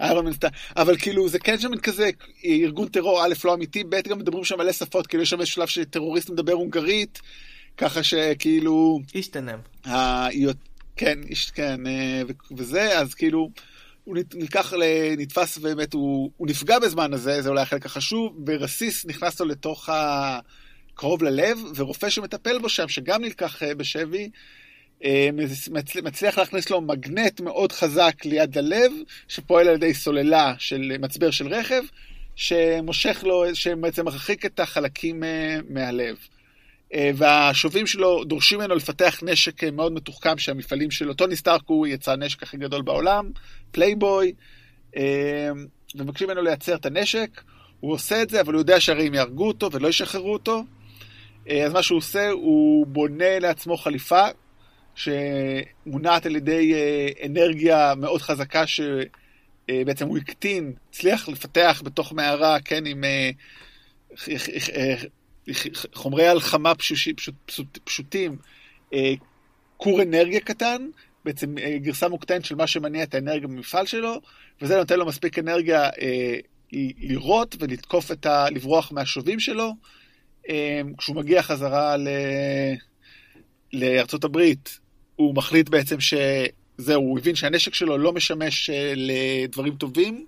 איירון 0.00 0.24
מן 0.24 0.32
סטן, 0.32 0.48
אבל 0.76 0.96
כאילו 0.96 1.28
זה 1.28 1.38
כן 1.38 1.58
שם 1.58 1.76
כזה 1.76 2.10
ארגון 2.44 2.88
טרור, 2.88 3.24
א' 3.24 3.34
לא 3.44 3.54
אמיתי, 3.54 3.84
ב' 3.84 4.00
גם 4.08 4.18
מדברים 4.18 4.44
שם 4.44 4.58
מלא 4.58 4.72
שפות, 4.72 5.06
כאילו 5.06 5.22
יש 5.22 5.30
שם 5.30 5.44
שלב 5.44 5.66
שטרוריסט 5.66 6.30
מדבר 6.30 6.52
הונגרית, 6.52 7.20
ככה 7.76 8.02
שכאילו... 8.02 9.00
השתנם. 9.14 9.58
כן, 10.96 11.18
כן, 11.54 11.86
אה, 11.86 12.22
וזה, 12.56 12.98
אז 12.98 13.14
כאילו, 13.14 13.50
הוא 14.04 14.16
נלקח, 14.34 14.72
נתפס 15.18 15.58
ובאמת, 15.58 15.92
הוא, 15.92 16.30
הוא 16.36 16.48
נפגע 16.48 16.78
בזמן 16.78 17.12
הזה, 17.12 17.42
זה 17.42 17.48
אולי 17.48 17.62
החלק 17.62 17.86
החשוב, 17.86 18.36
ורסיס 18.46 19.06
נכנס 19.06 19.40
לו 19.40 19.46
לתוך 19.46 19.88
ה... 19.88 20.38
קרוב 20.96 21.22
ללב, 21.22 21.58
ורופא 21.74 22.10
שמטפל 22.10 22.58
בו 22.58 22.68
שם, 22.68 22.88
שגם 22.88 23.22
נלקח 23.22 23.62
אה, 23.62 23.74
בשבי, 23.74 24.30
אה, 25.04 25.28
מצליח 26.02 26.38
להכניס 26.38 26.70
לו 26.70 26.80
מגנט 26.80 27.40
מאוד 27.40 27.72
חזק 27.72 28.24
ליד 28.24 28.58
הלב, 28.58 28.92
שפועל 29.28 29.68
על 29.68 29.74
ידי 29.74 29.94
סוללה 29.94 30.54
של 30.58 30.92
מצבר 30.98 31.30
של 31.30 31.48
רכב, 31.48 31.82
שמושך 32.36 33.24
לו, 33.26 33.44
שבעצם 33.54 34.04
מרחיק 34.04 34.46
את 34.46 34.60
החלקים 34.60 35.24
אה, 35.24 35.58
מהלב. 35.68 36.16
והשובים 37.16 37.86
שלו 37.86 38.24
דורשים 38.24 38.58
ממנו 38.58 38.74
לפתח 38.74 39.20
נשק 39.22 39.64
מאוד 39.64 39.92
מתוחכם 39.92 40.38
שהמפעלים 40.38 40.90
שלו, 40.90 41.14
טוני 41.14 41.36
סטארק 41.36 41.62
הוא 41.66 41.86
יצרן 41.86 42.12
הנשק 42.12 42.42
הכי 42.42 42.56
גדול 42.56 42.82
בעולם, 42.82 43.30
פלייבוי, 43.70 44.32
ומבקשים 45.94 46.28
ממנו 46.28 46.42
לייצר 46.42 46.74
את 46.74 46.86
הנשק. 46.86 47.42
הוא 47.80 47.92
עושה 47.92 48.22
את 48.22 48.30
זה, 48.30 48.40
אבל 48.40 48.52
הוא 48.52 48.60
יודע 48.60 48.80
שהרי 48.80 49.06
הם 49.06 49.14
יהרגו 49.14 49.48
אותו 49.48 49.72
ולא 49.72 49.88
ישחררו 49.88 50.32
אותו, 50.32 50.64
אז 51.48 51.72
מה 51.72 51.82
שהוא 51.82 51.98
עושה, 51.98 52.30
הוא 52.30 52.86
בונה 52.86 53.38
לעצמו 53.38 53.76
חליפה 53.76 54.24
שמונעת 54.94 56.26
על 56.26 56.36
ידי 56.36 56.74
אה, 56.74 57.26
אנרגיה 57.26 57.94
מאוד 57.96 58.22
חזקה 58.22 58.64
שבעצם 58.66 60.04
אה, 60.04 60.10
הוא 60.10 60.18
הקטין, 60.18 60.72
הצליח 60.90 61.28
לפתח 61.28 61.82
בתוך 61.84 62.12
מערה, 62.12 62.60
כן, 62.60 62.86
עם 62.86 63.04
חומרי 65.94 66.26
הלחמה 66.26 66.74
פשוט, 66.74 67.20
פשוט, 67.46 67.78
פשוטים, 67.84 68.36
כור 69.76 70.02
אנרגיה 70.02 70.40
קטן, 70.40 70.88
בעצם 71.24 71.54
גרסה 71.76 72.08
מוקטנת 72.08 72.44
של 72.44 72.54
מה 72.54 72.66
שמניע 72.66 73.02
את 73.02 73.14
האנרגיה 73.14 73.48
במפעל 73.48 73.86
שלו, 73.86 74.20
וזה 74.62 74.76
נותן 74.76 74.98
לו 74.98 75.06
מספיק 75.06 75.38
אנרגיה 75.38 75.90
לירות 76.72 77.56
ולתקוף 77.60 78.12
את 78.12 78.26
ה... 78.26 78.50
לברוח 78.50 78.92
מהשובים 78.92 79.40
שלו. 79.40 79.72
אמ, 80.48 80.94
כשהוא 80.98 81.16
מגיע 81.16 81.42
חזרה 81.42 81.96
ל... 81.96 82.08
לארצות 83.72 84.24
הברית, 84.24 84.78
הוא 85.16 85.34
מחליט 85.34 85.68
בעצם 85.68 85.96
שזהו, 86.00 87.02
הוא 87.02 87.18
הבין 87.18 87.34
שהנשק 87.34 87.74
שלו 87.74 87.98
לא 87.98 88.12
משמש 88.12 88.70
אה, 88.70 88.92
לדברים 88.96 89.76
טובים, 89.76 90.26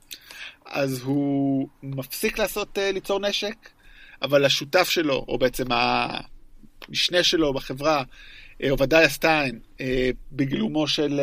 אז 0.67 1.03
הוא 1.03 1.69
מפסיק 1.83 2.39
לעשות, 2.39 2.79
אה, 2.79 2.93
ליצור 2.93 3.21
נשק, 3.21 3.55
אבל 4.23 4.45
השותף 4.45 4.89
שלו, 4.89 5.25
או 5.29 5.39
בעצם 5.39 5.65
המשנה 5.71 7.23
שלו 7.23 7.53
בחברה, 7.53 8.03
עובדיה 8.71 9.01
אה, 9.01 9.09
סטיין, 9.09 9.59
בגילומו 10.33 10.89
של 10.89 11.21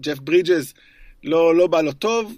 ג'ף 0.00 0.18
ברידג'ס, 0.18 0.74
לא, 1.24 1.54
לא 1.54 1.66
בא 1.66 1.80
לו 1.80 1.92
טוב, 1.92 2.34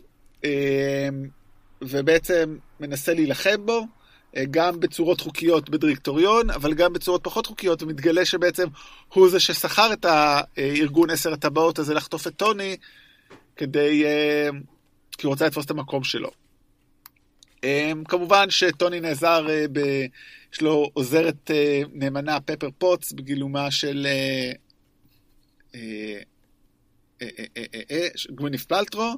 ובעצם 1.82 2.56
מנסה 2.80 3.14
להילחם 3.14 3.66
בו, 3.66 3.86
גם 4.50 4.80
בצורות 4.80 5.20
חוקיות 5.20 5.70
בדירקטוריון, 5.70 6.50
אבל 6.50 6.74
גם 6.74 6.92
בצורות 6.92 7.24
פחות 7.24 7.46
חוקיות, 7.46 7.82
ומתגלה 7.82 8.24
שבעצם 8.24 8.66
הוא 9.08 9.28
זה 9.28 9.40
ששכר 9.40 9.92
את 9.92 10.04
הארגון 10.04 11.10
עשר 11.10 11.32
הטבעות 11.32 11.78
הזה 11.78 11.94
לחטוף 11.94 12.26
את 12.26 12.36
טוני, 12.36 12.76
כדי... 13.56 14.04
אה, 14.04 14.48
כי 15.18 15.26
הוא 15.26 15.30
רוצה 15.30 15.46
לתפוס 15.46 15.64
את 15.64 15.70
המקום 15.70 16.04
שלו. 16.04 16.30
כמובן 18.04 18.50
שטוני 18.50 19.00
נעזר, 19.00 19.46
ב... 19.72 19.80
יש 20.52 20.62
לו 20.62 20.90
עוזרת 20.92 21.50
נאמנה, 21.92 22.40
פפר 22.40 22.68
פוטס, 22.78 23.12
בגילומה 23.12 23.70
של 23.70 24.06
גווינת' 28.30 28.64
פאלטרו, 28.64 29.14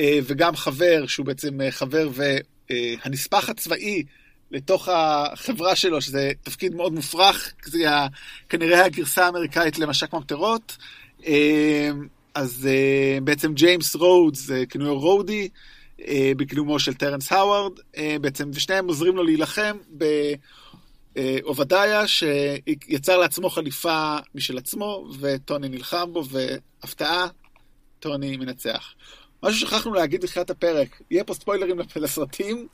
וגם 0.00 0.56
חבר, 0.56 1.06
שהוא 1.06 1.26
בעצם 1.26 1.58
חבר 1.70 2.08
והנספח 2.14 3.48
הצבאי 3.48 4.04
לתוך 4.54 4.88
החברה 4.88 5.76
שלו, 5.76 6.00
שזה 6.00 6.32
תפקיד 6.42 6.74
מאוד 6.74 6.92
מופרך, 6.92 7.52
זה 7.64 7.78
כנראה 8.48 8.84
הגרסה 8.84 9.26
האמריקאית 9.26 9.78
למש"ק 9.78 10.12
ממטרות. 10.12 10.76
אז 12.34 12.68
בעצם 13.24 13.54
ג'יימס 13.54 13.94
רודס, 13.94 14.50
כינויו 14.70 14.98
רודי, 15.00 15.48
בגילומו 16.36 16.78
של 16.78 16.94
טרנס 16.94 17.32
הווארד, 17.32 17.72
בעצם, 18.20 18.50
ושניהם 18.54 18.88
עוזרים 18.88 19.16
לו 19.16 19.22
להילחם 19.22 19.76
בעובדיה, 21.16 22.06
שיצר 22.06 23.18
לעצמו 23.18 23.50
חליפה 23.50 24.16
משל 24.34 24.58
עצמו, 24.58 25.08
וטוני 25.20 25.68
נלחם 25.68 26.12
בו, 26.12 26.24
והפתעה, 26.28 27.26
טוני 28.00 28.36
מנצח. 28.36 28.94
משהו 29.42 29.60
שכחנו 29.60 29.94
להגיד 29.94 30.22
בתחילת 30.22 30.50
הפרק, 30.50 31.00
יהיה 31.10 31.24
פה 31.24 31.34
ספוילרים 31.34 31.78
לסרטים, 31.96 32.66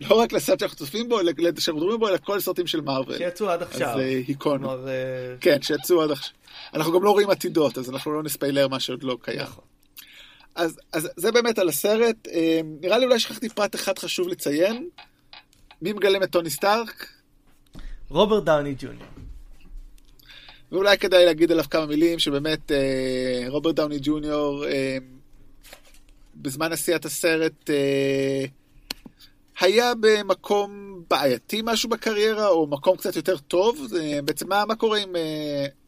לא 0.00 0.14
רק 0.14 0.32
לסרט 0.32 0.60
שאנחנו 0.60 0.78
צופים 0.78 1.08
בו, 1.08 1.18
שאנחנו 1.58 1.80
מדברים 1.80 2.00
בו, 2.00 2.08
אלא 2.08 2.16
כל 2.16 2.38
הסרטים 2.38 2.66
של 2.66 2.80
מארוול. 2.80 3.18
שיצאו 3.18 3.50
עד 3.50 3.62
עכשיו. 3.62 3.88
אז 3.88 3.98
היכונו. 3.98 4.70
כן, 5.40 5.62
שיצאו 5.62 6.02
עד 6.02 6.10
עכשיו. 6.10 6.34
אנחנו 6.74 6.92
גם 6.92 7.02
לא 7.02 7.10
רואים 7.10 7.30
עתידות, 7.30 7.78
אז 7.78 7.90
אנחנו 7.90 8.12
לא 8.12 8.22
נספיילר 8.22 8.68
מה 8.68 8.80
שעוד 8.80 9.02
לא 9.02 9.18
קיים. 9.22 9.40
נכון. 9.40 9.64
אז, 10.54 10.80
אז 10.92 11.08
זה 11.16 11.32
באמת 11.32 11.58
על 11.58 11.68
הסרט. 11.68 12.28
נראה 12.80 12.98
לי 12.98 13.04
אולי 13.04 13.20
שכחתי 13.20 13.48
פרט 13.48 13.74
אחד 13.74 13.98
חשוב 13.98 14.28
לציין. 14.28 14.88
מי 15.82 15.92
מגלם 15.92 16.22
את 16.22 16.30
טוני 16.30 16.50
סטארק? 16.50 17.12
רוברט 18.08 18.44
דאוני 18.44 18.74
ג'וניור. 18.78 19.08
ואולי 20.72 20.98
כדאי 20.98 21.24
להגיד 21.24 21.52
עליו 21.52 21.64
כמה 21.70 21.86
מילים, 21.86 22.18
שבאמת 22.18 22.72
רוברט 23.48 23.74
דאוני 23.74 23.98
ג'וניור, 24.02 24.64
בזמן 26.36 26.72
עשיית 26.72 27.04
הסרט, 27.04 27.70
היה 29.60 29.92
במקום 30.00 31.00
בעייתי 31.10 31.60
משהו 31.64 31.88
בקריירה, 31.88 32.48
או 32.48 32.66
מקום 32.66 32.96
קצת 32.96 33.16
יותר 33.16 33.36
טוב? 33.36 33.86
זה, 33.86 34.18
בעצם 34.24 34.48
מה, 34.48 34.64
מה 34.64 34.74
קורה 34.74 34.98
עם 34.98 35.12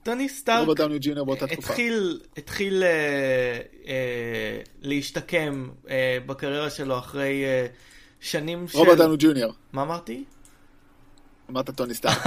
טוני 0.02 0.28
סטארק 0.28 0.61
רוברט 0.61 0.76
דאוני 0.76 0.98
ג'וניור 1.00 1.26
באותה 1.26 1.46
תקופה? 1.46 1.72
התחיל, 1.72 2.20
התחיל 2.37 2.83
אה, 2.83 3.59
אה, 3.87 4.61
להשתקם 4.81 5.68
אה, 5.90 6.18
בקריירה 6.26 6.70
שלו 6.70 6.98
אחרי 6.98 7.44
אה, 7.44 7.66
שנים 8.20 8.68
של... 8.68 8.78
רוברט 8.78 8.98
דאוני 8.98 9.16
ג'וניור. 9.18 9.52
מה 9.72 9.83
אמרתי? 9.83 10.24
אמרת 11.50 11.70
טוני 11.70 11.94
סטארק. 11.94 12.26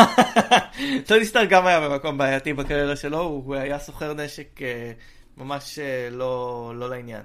טוני 1.08 1.26
סטארק 1.26 1.50
גם 1.50 1.68
היה 1.68 1.90
במקום 1.90 2.18
בעייתי 2.18 2.54
בקריירה 2.54 2.96
שלו, 2.96 3.20
הוא 3.20 3.56
היה 3.56 3.80
סוחר 3.80 4.14
נשק 4.14 4.62
אה, 4.62 4.92
ממש 5.38 5.80
אה, 5.80 6.10
לא, 6.12 6.74
לא 6.76 6.90
לעניין. 6.90 7.22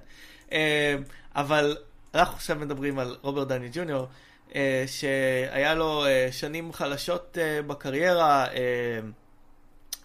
אה, 0.53 0.97
אבל 1.35 1.77
אנחנו 2.17 2.37
עכשיו 2.37 2.57
מדברים 2.57 2.99
על 2.99 3.17
רוברט 3.23 3.49
דאוני 3.49 3.69
ג'וניור, 3.73 4.07
אה, 4.55 4.85
שהיה 4.87 5.75
לו 5.75 6.07
אה, 6.07 6.29
שנים 6.33 6.73
חלשות 6.73 7.39
אה, 7.41 7.63
בקריירה. 7.63 8.47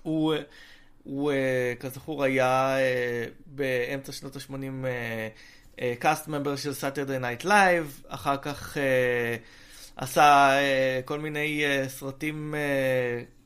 הוא, 0.04 0.34
הוא 1.04 1.32
כזכור 1.80 2.24
היה 2.24 2.78
באמצע 3.45 4.12
שנות 4.12 4.36
ה-80 4.36 4.86
cast 6.00 6.28
member 6.28 6.56
של 6.56 6.74
סאטרדי 6.74 7.19
נייט 7.19 7.43
לייב, 7.43 8.04
אחר 8.08 8.38
כך 8.38 8.78
עשה 9.95 10.58
כל 11.06 11.19
מיני 11.19 11.63
סרטים 11.88 12.56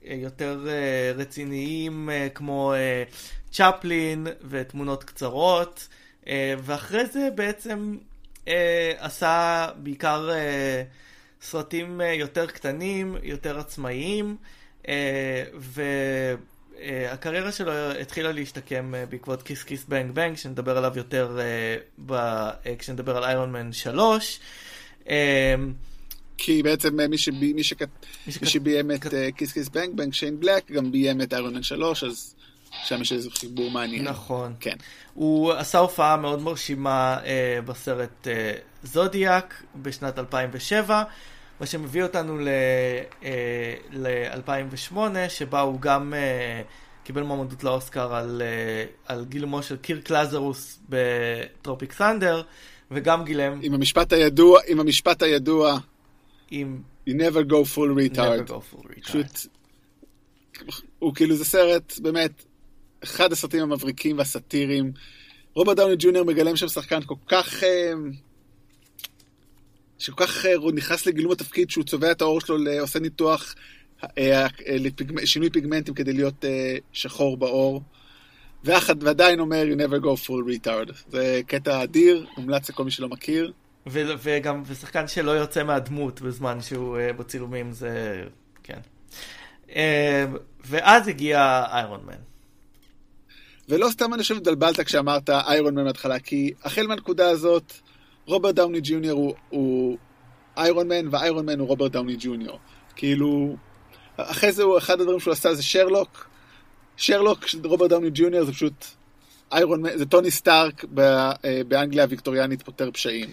יותר 0.03 0.67
רציניים 1.15 2.09
כמו 2.33 2.73
צ'פלין 3.51 4.27
ותמונות 4.49 5.03
קצרות, 5.03 5.87
ואחרי 6.63 7.05
זה 7.05 7.29
בעצם 7.35 7.97
אה, 8.47 8.93
עשה 8.97 9.67
בעיקר 9.75 10.29
אה, 10.31 10.83
סרטים 11.41 12.01
אה, 12.01 12.13
יותר 12.13 12.45
קטנים, 12.45 13.15
יותר 13.23 13.59
עצמאיים, 13.59 14.35
אה, 14.87 15.43
והקריירה 16.79 17.51
שלו 17.51 17.71
התחילה 18.01 18.31
להשתקם 18.31 18.95
אה, 18.95 19.05
בעקבות 19.05 19.43
כיס 19.43 19.63
כיס 19.63 19.85
בנג 19.85 20.11
בנג, 20.11 20.37
שנדבר 20.37 20.77
עליו 20.77 20.91
יותר 20.95 21.37
אה, 21.39 21.75
ב, 22.05 22.13
אה, 22.13 22.75
כשנדבר 22.79 23.17
על 23.17 23.23
איירון 23.23 23.51
מן 23.51 23.73
3. 23.73 24.39
אה, 25.09 25.55
כי 26.37 26.63
בעצם 26.63 26.99
מי, 27.09 27.17
שבי, 27.17 27.53
מי, 27.53 27.63
שכת, 27.63 27.89
מי 28.27 28.47
שביים 28.47 28.91
את 28.91 29.05
כיס 29.37 29.51
כיס 29.51 29.69
בנג 29.69 29.97
בנג, 29.97 30.13
שיין 30.13 30.39
בלק, 30.39 30.71
גם 30.71 30.91
ביים 30.91 31.21
את 31.21 31.33
איירון 31.33 31.55
מן 31.55 31.63
3, 31.63 32.03
אז 32.03 32.35
שם 32.83 33.01
יש 33.01 33.13
איזה 33.13 33.29
חיבור 33.31 33.71
מעניין. 33.71 34.07
נכון. 34.07 34.53
כן. 34.59 34.75
הוא 35.13 35.53
עשה 35.53 35.77
הופעה 35.77 36.17
מאוד 36.17 36.41
מרשימה 36.41 37.17
אה, 37.25 37.59
בסרט 37.65 38.27
אה, 38.27 38.53
זודיאק 38.83 39.63
בשנת 39.75 40.19
2007, 40.19 41.03
מה 41.59 41.65
שמביא 41.65 42.03
אותנו 42.03 42.37
ל-2008, 43.91 44.97
אה, 45.15 45.29
שבה 45.29 45.61
הוא 45.61 45.81
גם 45.81 46.13
אה, 46.13 46.61
קיבל 47.03 47.23
מועמדות 47.23 47.63
לאוסקר 47.63 48.15
על, 48.15 48.41
אה, 48.45 48.85
על 49.05 49.25
גילומו 49.25 49.63
של 49.63 49.77
קירק 49.77 50.09
לזרוס 50.09 50.79
בטרופיק 50.89 51.93
סנדר, 51.93 52.41
וגם 52.91 53.25
גילם... 53.25 53.59
עם 53.63 53.73
המשפט 53.73 54.13
הידוע, 54.13 54.59
עם 54.67 54.79
המשפט 54.79 55.23
הידוע. 55.23 55.77
עם... 56.51 56.81
You 57.07 57.11
never 57.11 57.51
go 57.51 57.63
full 57.75 57.91
retard. 58.15 58.17
never 58.17 58.49
go 58.49 58.59
full 58.73 58.85
retard. 58.87 59.03
פשוט... 59.03 59.27
הוא 60.99 61.15
כאילו 61.15 61.35
זה 61.35 61.45
סרט, 61.45 61.99
באמת, 61.99 62.45
אחד 63.05 63.31
הסרטים 63.31 63.63
המבריקים 63.63 64.17
והסאטיריים. 64.17 64.91
רוברט 65.55 65.77
דאוני 65.77 65.95
ג'וניור 65.99 66.25
מגלם 66.25 66.55
שם 66.55 66.67
שחקן 66.67 66.99
כל 67.05 67.15
כך... 67.27 67.63
אה, 67.63 67.93
שכל 69.99 70.25
כך 70.25 70.45
אה, 70.45 70.53
נכנס 70.73 71.05
לגילום 71.05 71.31
התפקיד 71.31 71.69
שהוא 71.69 71.83
צובע 71.83 72.11
את 72.11 72.21
העור 72.21 72.41
שלו, 72.41 72.57
עושה 72.79 72.99
ניתוח 72.99 73.55
אה, 74.17 74.47
לשינוי 74.99 75.49
פיגמנטים 75.49 75.93
כדי 75.93 76.13
להיות 76.13 76.45
שחור 76.91 77.37
בעור. 77.37 77.81
ועדיין 78.63 79.39
אומר, 79.39 79.63
you 79.71 79.77
never 79.77 80.03
go 80.03 80.27
full 80.27 80.65
retard. 80.67 80.93
זה 81.07 81.41
קטע 81.47 81.83
אדיר, 81.83 82.25
מומלץ 82.37 82.69
לכל 82.69 82.83
מי 82.83 82.91
שלא 82.91 83.09
מכיר. 83.09 83.53
וגם, 83.87 84.63
ושחקן 84.65 85.07
שלא 85.07 85.31
יוצא 85.31 85.63
מהדמות 85.63 86.21
בזמן 86.21 86.61
שהוא 86.61 86.97
בצילומים, 87.17 87.71
זה... 87.71 88.23
כן. 88.63 88.79
ואז 90.65 91.07
הגיע 91.07 91.63
איירון 91.71 92.01
מן. 92.05 92.34
ולא 93.69 93.89
סתם 93.89 94.13
אני 94.13 94.21
חושב 94.21 94.37
התבלבלת 94.37 94.79
כשאמרת 94.79 95.29
איירון 95.29 95.75
מן 95.75 95.83
מההתחלה, 95.83 96.19
כי 96.19 96.53
החל 96.63 96.87
מהנקודה 96.87 97.29
הזאת, 97.29 97.73
רוברט 98.25 98.55
דאוני 98.55 98.79
ג'וניור 98.83 99.19
הוא, 99.19 99.35
הוא 99.49 99.97
איירון 100.57 100.87
מן, 100.87 101.07
ואיירון 101.11 101.45
מן 101.45 101.59
הוא 101.59 101.67
רוברט 101.67 101.91
דאוני 101.91 102.15
ג'וניור. 102.19 102.59
כאילו, 102.95 103.55
אחרי 104.17 104.51
זה 104.51 104.63
הוא, 104.63 104.77
אחד 104.77 105.01
הדברים 105.01 105.19
שהוא 105.19 105.31
עשה 105.31 105.53
זה 105.53 105.63
שרלוק. 105.63 106.29
שרלוק, 106.97 107.39
רוברט 107.63 107.89
דאוני 107.89 108.09
ג'וניור 108.13 108.45
זה 108.45 108.51
פשוט 108.51 108.85
איירון 109.51 109.81
מן, 109.81 109.97
זה 109.97 110.05
טוני 110.05 110.31
סטארק 110.31 110.85
אה, 110.99 111.31
באנגליה 111.67 112.03
הוויקטוריאנית 112.03 112.61
פותר 112.61 112.91
פשעים. 112.91 113.29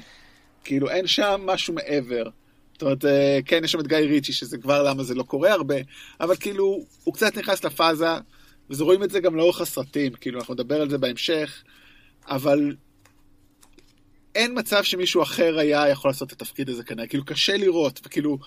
כאילו, 0.65 0.91
אין 0.91 1.07
שם 1.07 1.41
משהו 1.45 1.75
מעבר. 1.75 2.25
זאת 2.73 2.83
אומרת, 2.83 3.05
אה, 3.05 3.39
כן, 3.45 3.65
יש 3.65 3.73
שם 3.73 3.81
את 3.81 3.87
גיא 3.87 3.97
ריצ'י, 3.97 4.33
שזה 4.33 4.59
כבר 4.59 4.83
למה 4.83 5.03
זה 5.03 5.15
לא 5.15 5.23
קורה 5.23 5.53
הרבה, 5.53 5.75
אבל 6.21 6.37
כאילו, 6.37 6.85
הוא 7.05 7.15
קצת 7.15 7.39
נכנס 7.39 7.65
לפאזה. 7.65 8.07
ורואים 8.79 9.03
את 9.03 9.11
זה 9.11 9.21
גם 9.21 9.37
לאורך 9.37 9.61
הסרטים, 9.61 10.13
כאילו, 10.13 10.41
אנחנו 10.41 10.55
נדבר 10.55 10.81
על 10.81 10.91
זה 10.91 10.99
בהמשך, 10.99 11.63
אבל 12.29 12.75
אין 14.35 14.59
מצב 14.59 14.83
שמישהו 14.83 15.23
אחר 15.23 15.59
היה 15.59 15.89
יכול 15.89 16.09
לעשות 16.09 16.33
את 16.33 16.43
התפקיד 16.43 16.69
הזה 16.69 16.85
כנראה, 16.85 17.07
כאילו, 17.07 17.25
קשה 17.25 17.57
לראות, 17.57 18.01
וכאילו... 18.07 18.39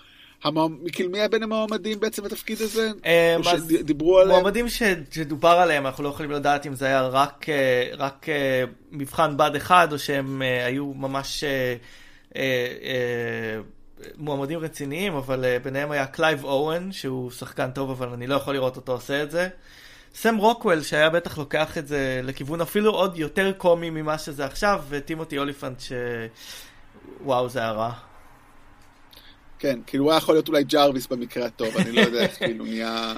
המועמ... 0.43 0.77
כאילו 0.91 1.09
מי 1.09 1.17
היה 1.17 1.27
בין 1.27 1.43
המועמדים 1.43 1.99
בעצם 1.99 2.23
בתפקיד 2.23 2.61
הזה? 2.61 2.91
אה, 3.05 3.37
שדיברו 3.43 4.19
עליהם? 4.19 4.39
מועמדים 4.39 4.65
שדובר 5.11 5.49
עליהם, 5.49 5.85
אנחנו 5.85 6.03
לא 6.03 6.09
יכולים 6.09 6.31
לדעת 6.31 6.67
אם 6.67 6.75
זה 6.75 6.85
היה 6.85 7.01
רק, 7.01 7.49
אה, 7.49 7.89
רק 7.97 8.29
אה, 8.29 8.63
מבחן 8.91 9.37
בד 9.37 9.55
אחד, 9.55 9.87
או 9.91 9.99
שהם 9.99 10.41
היו 10.65 10.93
ממש 10.93 11.43
מועמדים 14.17 14.59
רציניים, 14.59 15.13
אבל 15.13 15.57
ביניהם 15.63 15.91
היה 15.91 16.05
קלייב 16.05 16.43
אוון, 16.43 16.91
שהוא 16.91 17.31
שחקן 17.31 17.71
טוב, 17.71 17.91
אבל 17.91 18.09
אני 18.09 18.27
לא 18.27 18.35
יכול 18.35 18.53
לראות 18.53 18.75
אותו 18.75 18.91
עושה 18.91 19.23
את 19.23 19.31
זה. 19.31 19.49
סם 20.15 20.37
רוקוול, 20.37 20.81
שהיה 20.81 21.09
בטח 21.09 21.37
לוקח 21.37 21.77
את 21.77 21.87
זה 21.87 22.21
לכיוון 22.23 22.61
אפילו 22.61 22.91
עוד 22.91 23.17
יותר 23.17 23.51
קומי 23.57 23.89
ממה 23.89 24.17
שזה 24.17 24.45
עכשיו, 24.45 24.83
וטימותי 24.89 25.37
אוליפנט, 25.37 25.81
וואו, 27.21 27.49
זה 27.49 27.59
היה 27.59 27.71
רע. 27.71 27.91
כן, 29.59 29.79
כאילו 29.87 30.03
הוא 30.03 30.11
היה 30.11 30.17
יכול 30.17 30.35
להיות 30.35 30.47
אולי 30.47 30.63
ג'רוויס 30.63 31.07
במקרה 31.07 31.45
הטוב, 31.45 31.77
אני 31.77 31.91
לא 31.91 32.01
יודע 32.01 32.19
איך 32.19 32.37
כאילו 32.37 32.65
נהיה, 32.65 33.13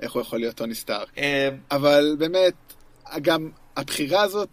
איך 0.00 0.12
הוא 0.12 0.22
יכול 0.22 0.38
להיות 0.38 0.54
טוני 0.54 0.74
סטארק. 0.74 1.08
אה, 1.18 1.48
אבל 1.70 2.16
באמת, 2.18 2.54
גם 3.22 3.50
הבחירה 3.76 4.22
הזאת 4.22 4.48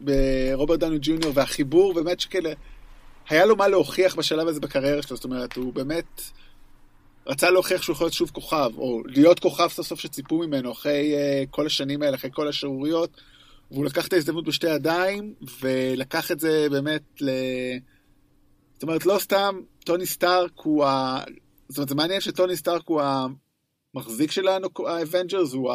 ברוברט 0.00 0.78
דאוני 0.78 0.98
ג'וניור 1.00 1.32
והחיבור, 1.34 1.94
באמת 1.94 2.20
שכאילו, 2.20 2.52
היה 3.28 3.46
לו 3.46 3.56
מה 3.56 3.68
להוכיח 3.68 4.14
בשלב 4.14 4.48
הזה 4.48 4.60
בקריירה 4.60 5.02
שלו, 5.02 5.16
זאת 5.16 5.24
אומרת, 5.24 5.56
הוא 5.56 5.72
באמת 5.72 6.22
רצה 7.26 7.50
להוכיח 7.50 7.82
שהוא 7.82 7.94
יכול 7.94 8.04
להיות 8.04 8.14
שוב 8.14 8.30
כוכב, 8.30 8.70
או 8.76 9.02
להיות 9.06 9.40
כוכב 9.40 9.68
סוף 9.68 9.86
סוף 9.86 10.00
שציפו 10.00 10.38
ממנו 10.38 10.72
אחרי 10.72 11.14
uh, 11.14 11.50
כל 11.50 11.66
השנים 11.66 12.02
האלה, 12.02 12.16
אחרי 12.16 12.30
כל 12.32 12.48
השערוריות, 12.48 13.20
והוא 13.70 13.84
לקח 13.84 14.06
את 14.06 14.12
ההזדמנות 14.12 14.44
בשתי 14.44 14.66
ידיים, 14.66 15.34
ולקח 15.60 16.30
את 16.30 16.40
זה 16.40 16.66
באמת 16.70 17.02
ל... 17.20 17.30
זאת 18.74 18.82
אומרת, 18.82 19.06
לא 19.06 19.18
סתם 19.18 19.60
טוני 19.84 20.06
סטארק 20.06 20.52
הוא 20.54 20.84
ה... 20.84 21.20
זאת 21.68 21.78
אומרת, 21.78 21.88
זה 21.88 21.94
מעניין 21.94 22.20
שטוני 22.20 22.56
סטארק 22.56 22.82
הוא 22.86 23.02
המחזיק 23.94 24.30
של 24.30 24.48
האוונג'רס, 24.86 25.52
הוא 25.52 25.72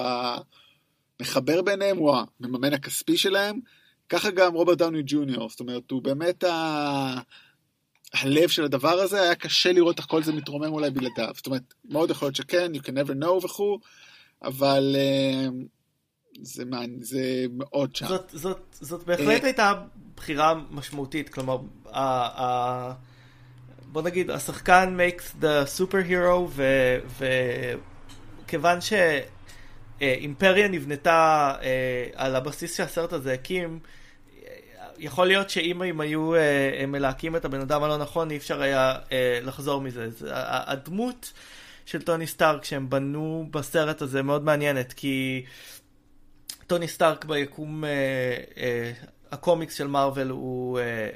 המחבר 1.19 1.61
ביניהם, 1.61 1.97
הוא 1.97 2.15
המממן 2.39 2.73
הכספי 2.73 3.17
שלהם. 3.17 3.59
ככה 4.09 4.31
גם 4.31 4.53
רוברט 4.53 4.77
דאוני 4.77 5.01
ג'וניור, 5.05 5.49
זאת 5.49 5.59
אומרת, 5.59 5.91
הוא 5.91 6.01
באמת 6.01 6.43
ה... 6.43 7.19
הלב 8.21 8.49
של 8.49 8.63
הדבר 8.63 8.99
הזה, 8.99 9.21
היה 9.21 9.35
קשה 9.35 9.71
לראות 9.71 9.97
איך 9.97 10.05
כל 10.05 10.23
זה 10.23 10.33
מתרומם 10.33 10.73
אולי 10.73 10.89
בלעדיו. 10.89 11.33
זאת 11.35 11.45
אומרת, 11.45 11.73
מאוד 11.89 12.09
יכול 12.09 12.25
להיות 12.25 12.35
שכן, 12.35 12.71
you 12.75 12.79
can 12.79 12.91
never 12.91 13.23
know 13.23 13.45
וכו', 13.45 13.79
אבל 14.43 14.95
uh, 14.95 15.53
זה, 16.41 16.63
זה 16.99 17.45
מאוד 17.57 17.95
שם. 17.95 18.07
זאת, 18.07 18.29
זאת, 18.33 18.59
זאת 18.71 19.03
בהחלט 19.03 19.43
הייתה 19.43 19.73
בחירה 20.15 20.53
משמעותית, 20.71 21.29
כלומר, 21.29 21.57
ה, 21.85 22.01
ה, 22.43 22.93
בוא 23.85 24.01
נגיד, 24.01 24.31
השחקן 24.31 24.97
makes 24.97 25.43
the 25.43 25.65
superhero, 25.79 26.61
וכיוון 28.45 28.79
שאימפריה 30.01 30.67
נבנתה 30.67 31.53
uh, 31.59 31.63
על 32.15 32.35
הבסיס 32.35 32.77
שהסרט 32.77 33.13
הזה 33.13 33.33
הקים, 33.33 33.79
יכול 34.99 35.27
להיות 35.27 35.49
שאם 35.49 35.81
הם 35.81 36.01
היו 36.01 36.35
אה, 36.35 36.85
מלהקים 36.87 37.35
את 37.35 37.45
הבן 37.45 37.61
אדם 37.61 37.83
הלא 37.83 37.97
נכון, 37.97 38.31
אי 38.31 38.37
אפשר 38.37 38.61
היה 38.61 38.95
אה, 39.11 39.39
לחזור 39.43 39.81
מזה. 39.81 40.09
זה, 40.09 40.29
הדמות 40.33 41.33
של 41.85 42.01
טוני 42.01 42.27
סטארק 42.27 42.65
שהם 42.65 42.89
בנו 42.89 43.47
בסרט 43.51 44.01
הזה 44.01 44.21
מאוד 44.21 44.43
מעניינת, 44.43 44.93
כי 44.93 45.45
טוני 46.67 46.87
סטארק 46.87 47.25
ביקום 47.25 47.85
אה, 47.85 47.89
אה, 48.57 48.91
הקומיקס 49.31 49.73
של 49.73 49.87
מארוול 49.87 50.29
הוא 50.29 50.79
אה, 50.79 51.09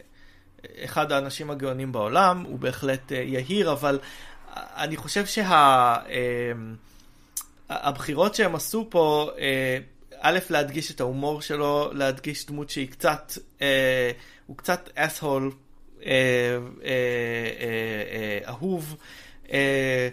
אחד 0.83 1.11
האנשים 1.11 1.51
הגאונים 1.51 1.91
בעולם, 1.91 2.43
הוא 2.47 2.59
בהחלט 2.59 3.11
אה, 3.11 3.17
יהיר, 3.17 3.71
אבל 3.71 3.99
אני 4.55 4.97
חושב 4.97 5.25
שה, 5.25 5.95
אה, 7.69 8.33
שהם 8.33 8.55
עשו 8.55 8.87
פה, 8.89 9.29
אה, 9.39 9.77
א', 10.21 10.39
להדגיש 10.49 10.91
את 10.91 10.99
ההומור 10.99 11.41
שלו, 11.41 11.89
להדגיש 11.93 12.45
דמות 12.45 12.69
שהיא 12.69 12.89
קצת, 12.89 13.33
אה, 13.61 14.11
הוא 14.47 14.57
קצת 14.57 14.89
אסהול 14.95 15.51
אה, 16.05 16.11
אה, 16.11 16.57
אה, 16.83 16.89
אה, 18.11 18.39
אהוב. 18.49 18.95
אה, 19.53 20.09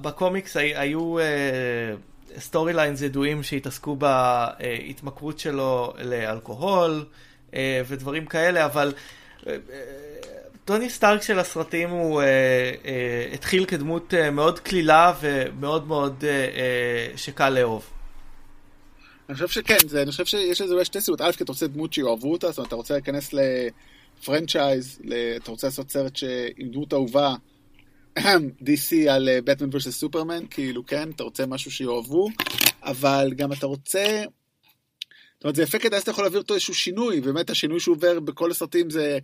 בקומיקס 0.00 0.56
היו 0.56 1.16
story 2.38 2.72
uh, 2.72 2.76
lines 2.76 3.02
ידועים 3.02 3.42
שהתעסקו 3.42 3.96
בהתמכרות 3.96 5.38
שלו 5.38 5.94
לאלכוהול 5.98 7.04
uh, 7.50 7.54
ודברים 7.86 8.26
כאלה, 8.26 8.64
אבל 8.64 8.92
uh, 9.40 9.46
טוני 10.64 10.90
סטארק 10.90 11.22
של 11.22 11.38
הסרטים 11.38 11.90
הוא 11.90 12.22
uh, 12.22 12.24
uh, 12.84 13.34
התחיל 13.34 13.64
כדמות 13.64 14.14
uh, 14.14 14.30
מאוד 14.30 14.58
קלילה 14.58 15.12
ומאוד 15.20 15.86
מאוד 15.86 16.20
uh, 16.20 16.22
uh, 16.24 17.18
שקל 17.18 17.50
לאהוב. 17.50 17.97
אני 19.28 19.34
חושב 19.34 19.48
שכן, 19.48 19.88
זה, 19.88 20.02
אני 20.02 20.10
חושב 20.10 20.24
שיש 20.26 20.60
לזה 20.60 20.72
אולי 20.72 20.84
שתי 20.84 21.00
סיבות. 21.00 21.20
א', 21.20 21.32
כי 21.32 21.44
אתה 21.44 21.52
רוצה 21.52 21.66
דמות 21.66 21.92
שיאהבו 21.92 22.32
אותה, 22.32 22.48
זאת 22.48 22.58
אומרת, 22.58 22.68
אתה 22.68 22.76
רוצה 22.76 22.94
להיכנס 22.94 23.30
לפרנצ'ייז, 23.32 25.00
אתה 25.36 25.50
רוצה 25.50 25.66
לעשות 25.66 25.90
סרט 25.90 26.18
עם 26.56 26.70
דמות 26.70 26.92
אהובה, 26.92 27.34
DC 28.66 29.10
על 29.10 29.28
בטמן 29.44 29.68
ורסס 29.72 29.98
סופרמן, 30.00 30.46
כאילו, 30.50 30.86
כן, 30.86 31.10
אתה 31.10 31.22
רוצה 31.22 31.46
משהו 31.46 31.70
שיאהבו, 31.70 32.28
אבל 32.82 33.32
גם 33.36 33.52
אתה 33.52 33.66
רוצה... 33.66 34.24
זאת 35.34 35.44
אומרת, 35.44 35.56
זה 35.56 35.62
יפה 35.62 35.78
כדי 35.78 36.00
שאתה 36.00 36.10
יכול 36.10 36.24
להעביר 36.24 36.40
אותו 36.40 36.54
איזשהו 36.54 36.74
שינוי, 36.74 37.18
ובאמת 37.18 37.50
השינוי 37.50 37.80
שהוא 37.80 37.96
עובר 37.96 38.20
בכל 38.20 38.50
הסרטים 38.50 38.90
זה 38.90 39.18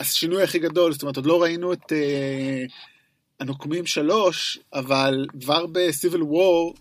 השינוי 0.00 0.42
הכי 0.42 0.58
גדול, 0.58 0.92
זאת 0.92 1.02
אומרת, 1.02 1.16
עוד 1.16 1.26
לא 1.26 1.42
ראינו 1.42 1.72
את 1.72 1.92
uh, 1.92 2.72
הנוקמים 3.40 3.86
שלוש, 3.86 4.58
אבל 4.72 5.26
כבר 5.40 5.66
בסיביל 5.66 6.22
וור 6.22 6.74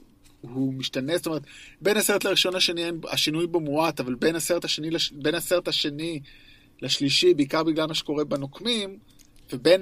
הוא 0.53 0.73
משתנה, 0.73 1.17
זאת 1.17 1.27
אומרת, 1.27 1.41
בין 1.81 1.97
הסרט 1.97 2.23
לראשון 2.23 2.55
השני, 2.55 2.84
השינוי 3.10 3.47
בו 3.47 3.60
מועט, 3.60 3.99
אבל 3.99 4.15
בין 4.15 4.36
הסרט 4.36 4.65
השני, 4.65 4.89
בין 5.12 5.36
הסרט 5.36 5.67
השני 5.67 6.19
לשלישי, 6.81 7.34
בעיקר 7.34 7.63
בגלל 7.63 7.86
מה 7.86 7.93
שקורה 7.93 8.23
בנוקמים, 8.23 8.97
ובין 9.53 9.81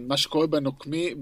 מה 0.00 0.16
שקורה 0.16 0.46
בנוקמים, 0.46 1.16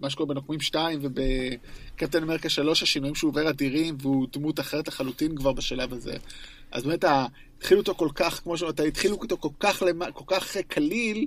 מה 0.00 0.10
שקורה 0.10 0.28
בנוקמים 0.28 0.60
2 0.60 0.98
ובקפטן 1.02 2.22
אמריקה 2.22 2.48
3, 2.48 2.82
השינויים 2.82 3.14
שהוא 3.14 3.28
עובר 3.28 3.50
אדירים, 3.50 3.96
והוא 4.00 4.26
דמות 4.32 4.60
אחרת 4.60 4.88
לחלוטין 4.88 5.36
כבר 5.36 5.52
בשלב 5.52 5.92
הזה. 5.92 6.16
אז 6.70 6.82
באמת, 6.82 7.04
התחילו 7.04 7.80
אותו 7.80 7.94
כל 7.94 8.08
כך, 8.14 8.40
כמו 8.42 8.56
שאומרת, 8.56 8.80
התחילו 8.80 9.16
אותו 9.16 9.36
כל 9.36 9.48
כך, 9.60 9.82
כל 10.12 10.24
כך 10.26 10.56
קליל, 10.56 11.26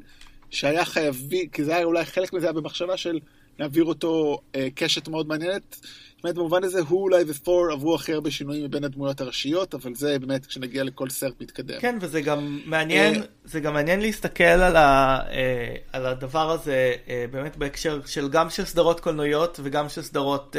שהיה 0.49 0.85
חייבי, 0.85 1.49
כי 1.51 1.63
זה 1.63 1.75
היה 1.75 1.85
אולי 1.85 2.05
חלק 2.05 2.33
מזה 2.33 2.45
היה 2.45 2.53
במחשבה 2.53 2.97
של 2.97 3.19
להעביר 3.59 3.83
אותו 3.83 4.39
אה, 4.55 4.67
קשת 4.75 5.07
מאוד 5.07 5.27
מעניינת. 5.27 5.77
באמת 6.25 6.35
במובן 6.35 6.63
הזה 6.63 6.79
הוא 6.79 7.01
אולי 7.01 7.23
ופור 7.27 7.71
עברו 7.71 7.95
הכי 7.95 8.13
הרבה 8.13 8.31
שינויים 8.31 8.63
מבין 8.63 8.83
הדמויות 8.83 9.21
הראשיות, 9.21 9.73
אבל 9.73 9.95
זה 9.95 10.19
באמת 10.19 10.45
כשנגיע 10.45 10.83
לכל 10.83 11.09
סרט 11.09 11.41
מתקדם. 11.41 11.79
כן, 11.79 11.97
וזה 12.01 12.21
גם 12.21 12.59
מעניין, 12.65 13.15
אה, 13.15 13.21
זה 13.43 13.59
גם 13.59 13.73
מעניין 13.73 13.99
להסתכל 13.99 14.43
על, 14.43 14.75
ה, 14.75 15.19
אה, 15.31 15.75
על 15.93 16.05
הדבר 16.05 16.51
הזה 16.51 16.93
אה, 17.09 17.25
באמת 17.31 17.57
בהקשר 17.57 17.99
של 18.05 18.29
גם 18.29 18.49
של 18.49 18.65
סדרות 18.65 18.99
קולנועיות 18.99 19.59
וגם 19.63 19.89
של 19.89 20.01
סדרות 20.01 20.55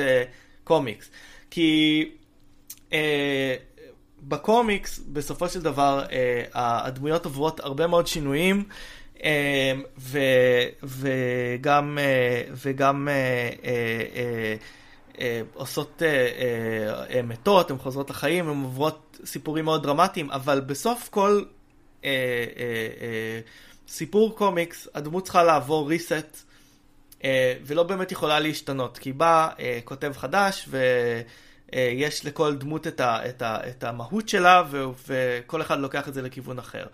קומיקס. 0.64 1.10
כי 1.50 2.04
בקומיקס 4.22 5.00
בסופו 5.12 5.48
של 5.48 5.62
דבר 5.62 6.04
הדמויות 6.54 7.24
עוברות 7.24 7.60
הרבה 7.60 7.86
מאוד 7.86 8.06
שינויים. 8.06 8.64
ו, 9.98 10.18
וגם, 10.82 11.98
וגם 12.52 13.08
אה, 15.20 15.40
עושות 15.54 16.02
אה, 16.02 16.28
אה, 17.16 17.22
מתות, 17.22 17.70
הן 17.70 17.78
חוזרות 17.78 18.10
לחיים, 18.10 18.48
הן 18.48 18.62
עוברות 18.62 19.20
סיפורים 19.24 19.64
מאוד 19.64 19.82
דרמטיים, 19.82 20.30
אבל 20.30 20.60
בסוף 20.60 21.08
כל 21.08 21.42
סיפור 23.88 24.36
קומיקס, 24.36 24.88
הדמות 24.94 25.24
צריכה 25.24 25.42
לעבור 25.42 25.90
reset, 25.90 26.36
ולא 27.66 27.82
באמת 27.82 28.12
יכולה 28.12 28.40
להשתנות, 28.40 28.98
כי 28.98 29.12
בא 29.12 29.48
כותב 29.84 30.12
חדש, 30.16 30.68
ויש 31.72 32.24
לכל 32.26 32.56
דמות 32.56 32.86
את, 32.86 33.00
ה, 33.00 33.28
את, 33.28 33.42
ה, 33.42 33.68
את 33.68 33.84
המהות 33.84 34.28
שלה, 34.28 34.62
ו, 34.70 34.84
וכל 35.08 35.62
אחד 35.62 35.78
לוקח 35.78 36.08
את 36.08 36.14
זה 36.14 36.22
לכיוון 36.22 36.58
אחר. 36.58 36.86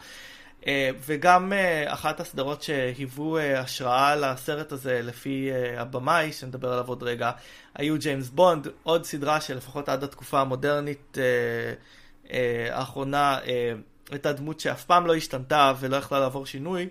אה, 0.66 0.90
וגם 1.06 1.52
אה, 1.52 1.92
אחת 1.92 2.20
הסדרות 2.20 2.62
שהיוו 2.62 3.38
אה, 3.38 3.60
השראה 3.60 4.16
לסרט 4.16 4.72
הזה 4.72 5.00
לפי 5.02 5.50
הבמאי, 5.76 6.32
שנדבר 6.32 6.72
עליו 6.72 6.88
עוד 6.88 7.02
רגע, 7.02 7.30
היו 7.74 7.98
ג'יימס 7.98 8.28
בונד, 8.28 8.68
עוד 8.82 9.04
סדרה 9.04 9.40
שלפחות 9.40 9.88
עד 9.88 10.04
התקופה 10.04 10.40
המודרנית 10.40 11.18
האחרונה 12.70 13.38
הייתה 14.10 14.32
דמות 14.32 14.60
שאף 14.60 14.84
פעם 14.84 15.06
לא 15.06 15.14
השתנתה 15.14 15.72
ולא 15.80 15.96
יכלה 15.96 16.20
לעבור 16.20 16.46
שינוי. 16.46 16.88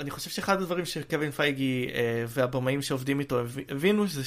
אני 0.00 0.10
חושב 0.10 0.30
שאחד 0.30 0.62
הדברים 0.62 0.84
שקווין 0.84 1.30
פייגי 1.30 1.88
והבמאים 2.28 2.82
שעובדים 2.82 3.20
איתו 3.20 3.40
הבינו 3.68 4.06
זה 4.06 4.22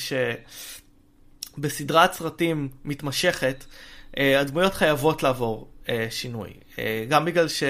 שבסדרת 1.58 2.14
סרטים 2.14 2.70
מתמשכת, 2.86 3.66
הדמויות 4.18 4.74
חייבות 4.74 5.24
לעבור 5.24 5.75
שינוי. 6.10 6.50
גם 7.10 7.26
בגלל 7.26 7.48
ש... 7.48 7.64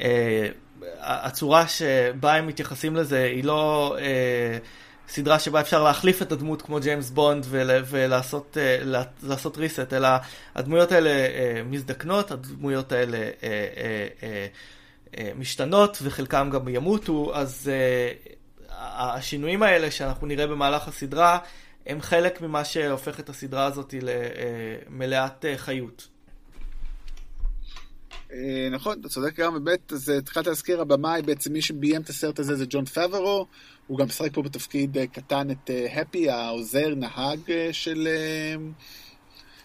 אה, 0.00 0.48
שבה 1.68 2.34
הם 2.34 2.46
מתייחסים 2.46 2.96
לזה 2.96 3.24
היא 3.24 3.44
לא 3.44 3.96
אה, 4.00 4.58
סדרה 5.08 5.38
שבה 5.38 5.60
אפשר 5.60 5.82
להחליף 5.82 6.22
את 6.22 6.32
הדמות 6.32 6.62
כמו 6.62 6.80
ג'יימס 6.80 7.10
בונד 7.10 7.46
ולעשות 7.86 8.56
אה, 8.60 9.02
לעשות 9.22 9.58
ריסט, 9.58 9.92
אלא 9.92 10.08
הדמויות 10.54 10.92
האלה 10.92 11.10
מזדקנות, 11.64 12.30
הדמויות 12.30 12.92
האלה 12.92 13.18
משתנות 15.36 15.98
וחלקם 16.02 16.50
גם 16.52 16.68
ימותו, 16.68 17.30
אז 17.34 17.70
השינויים 18.78 19.62
האלה 19.62 19.90
שאנחנו 19.90 20.26
נראה 20.26 20.46
במהלך 20.46 20.88
הסדרה 20.88 21.38
הם 21.86 22.00
חלק 22.00 22.40
ממה 22.40 22.64
שהופך 22.64 23.20
את 23.20 23.28
הסדרה 23.28 23.64
הזאת 23.64 23.94
למלאת 24.02 25.44
חיות. 25.56 26.11
אה, 28.32 28.68
נכון, 28.70 29.00
אתה 29.00 29.08
צודק 29.08 29.36
גם, 29.36 29.64
באמת, 29.64 29.92
אז 29.92 30.08
התחלת 30.08 30.46
להזכיר, 30.46 30.80
הבמאי, 30.80 31.22
בעצם 31.22 31.52
מי 31.52 31.62
שביים 31.62 32.02
את 32.02 32.08
הסרט 32.08 32.38
הזה 32.38 32.56
זה 32.56 32.64
ג'ון 32.68 32.84
פאברו, 32.84 33.46
הוא 33.86 33.98
גם 33.98 34.06
משחק 34.06 34.34
פה 34.34 34.42
בתפקיד 34.42 34.96
קטן 35.12 35.50
את 35.50 35.70
הפי, 35.92 36.30
העוזר, 36.30 36.94
נהג 36.94 37.40
של, 37.72 38.08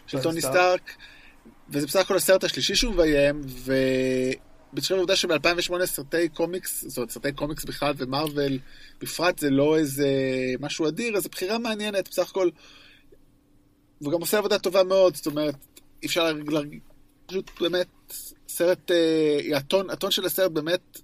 של 0.08 0.22
טוני 0.22 0.42
סטארק, 0.42 0.96
וזה 1.70 1.88
בסך 1.88 2.00
הכל 2.00 2.16
הסרט 2.16 2.44
השלישי 2.44 2.76
שהוא 2.76 2.94
מביים, 2.94 3.42
ו... 3.46 3.74
בהתחשב 4.74 4.96
העובדה 4.96 5.16
שב-2008 5.16 5.86
סרטי 5.86 6.30
קומיקס, 6.30 6.86
זאת 6.88 6.98
אומרת 6.98 7.12
סרטי 7.12 7.32
קומיקס 7.32 7.66
בכלל 7.66 7.94
ומארוול 7.98 8.60
בפרט 9.02 9.40
זה 9.40 9.50
לא 9.50 9.78
איזה 9.78 10.08
משהו 10.60 10.88
אדיר, 10.88 11.18
אז 11.18 11.28
בחירה 11.28 11.58
מעניינת 11.58 12.10
בסך 12.10 12.30
הכל. 12.30 12.50
והוא 14.02 14.14
גם 14.14 14.22
עושה 14.22 14.38
עבודה 14.38 14.60
טובה 14.60 14.84
מאוד, 14.84 15.16
זאת 15.16 15.26
אומרת, 15.26 15.56
אי 16.04 16.08
אפשר 16.08 16.32
פשוט 17.26 17.52
באמת, 17.62 17.88
סרט, 18.48 18.92
אה, 18.92 19.58
הטון, 19.58 19.90
הטון 19.90 20.12
של 20.12 20.26
הסרט 20.26 20.52
באמת 20.52 21.00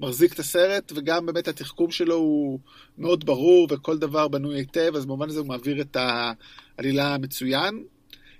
מחזיק 0.00 0.32
את 0.32 0.38
הסרט, 0.38 0.92
וגם 0.94 1.26
באמת 1.26 1.48
התחכום 1.48 1.90
שלו 1.90 2.14
הוא 2.14 2.58
מאוד 2.98 3.26
ברור, 3.26 3.68
וכל 3.70 3.98
דבר 3.98 4.28
בנוי 4.28 4.56
היטב, 4.56 4.92
אז 4.96 5.06
במובן 5.06 5.28
הזה 5.28 5.40
הוא 5.40 5.46
מעביר 5.46 5.80
את 5.80 5.96
העלילה 5.96 7.14
המצוין. 7.14 7.84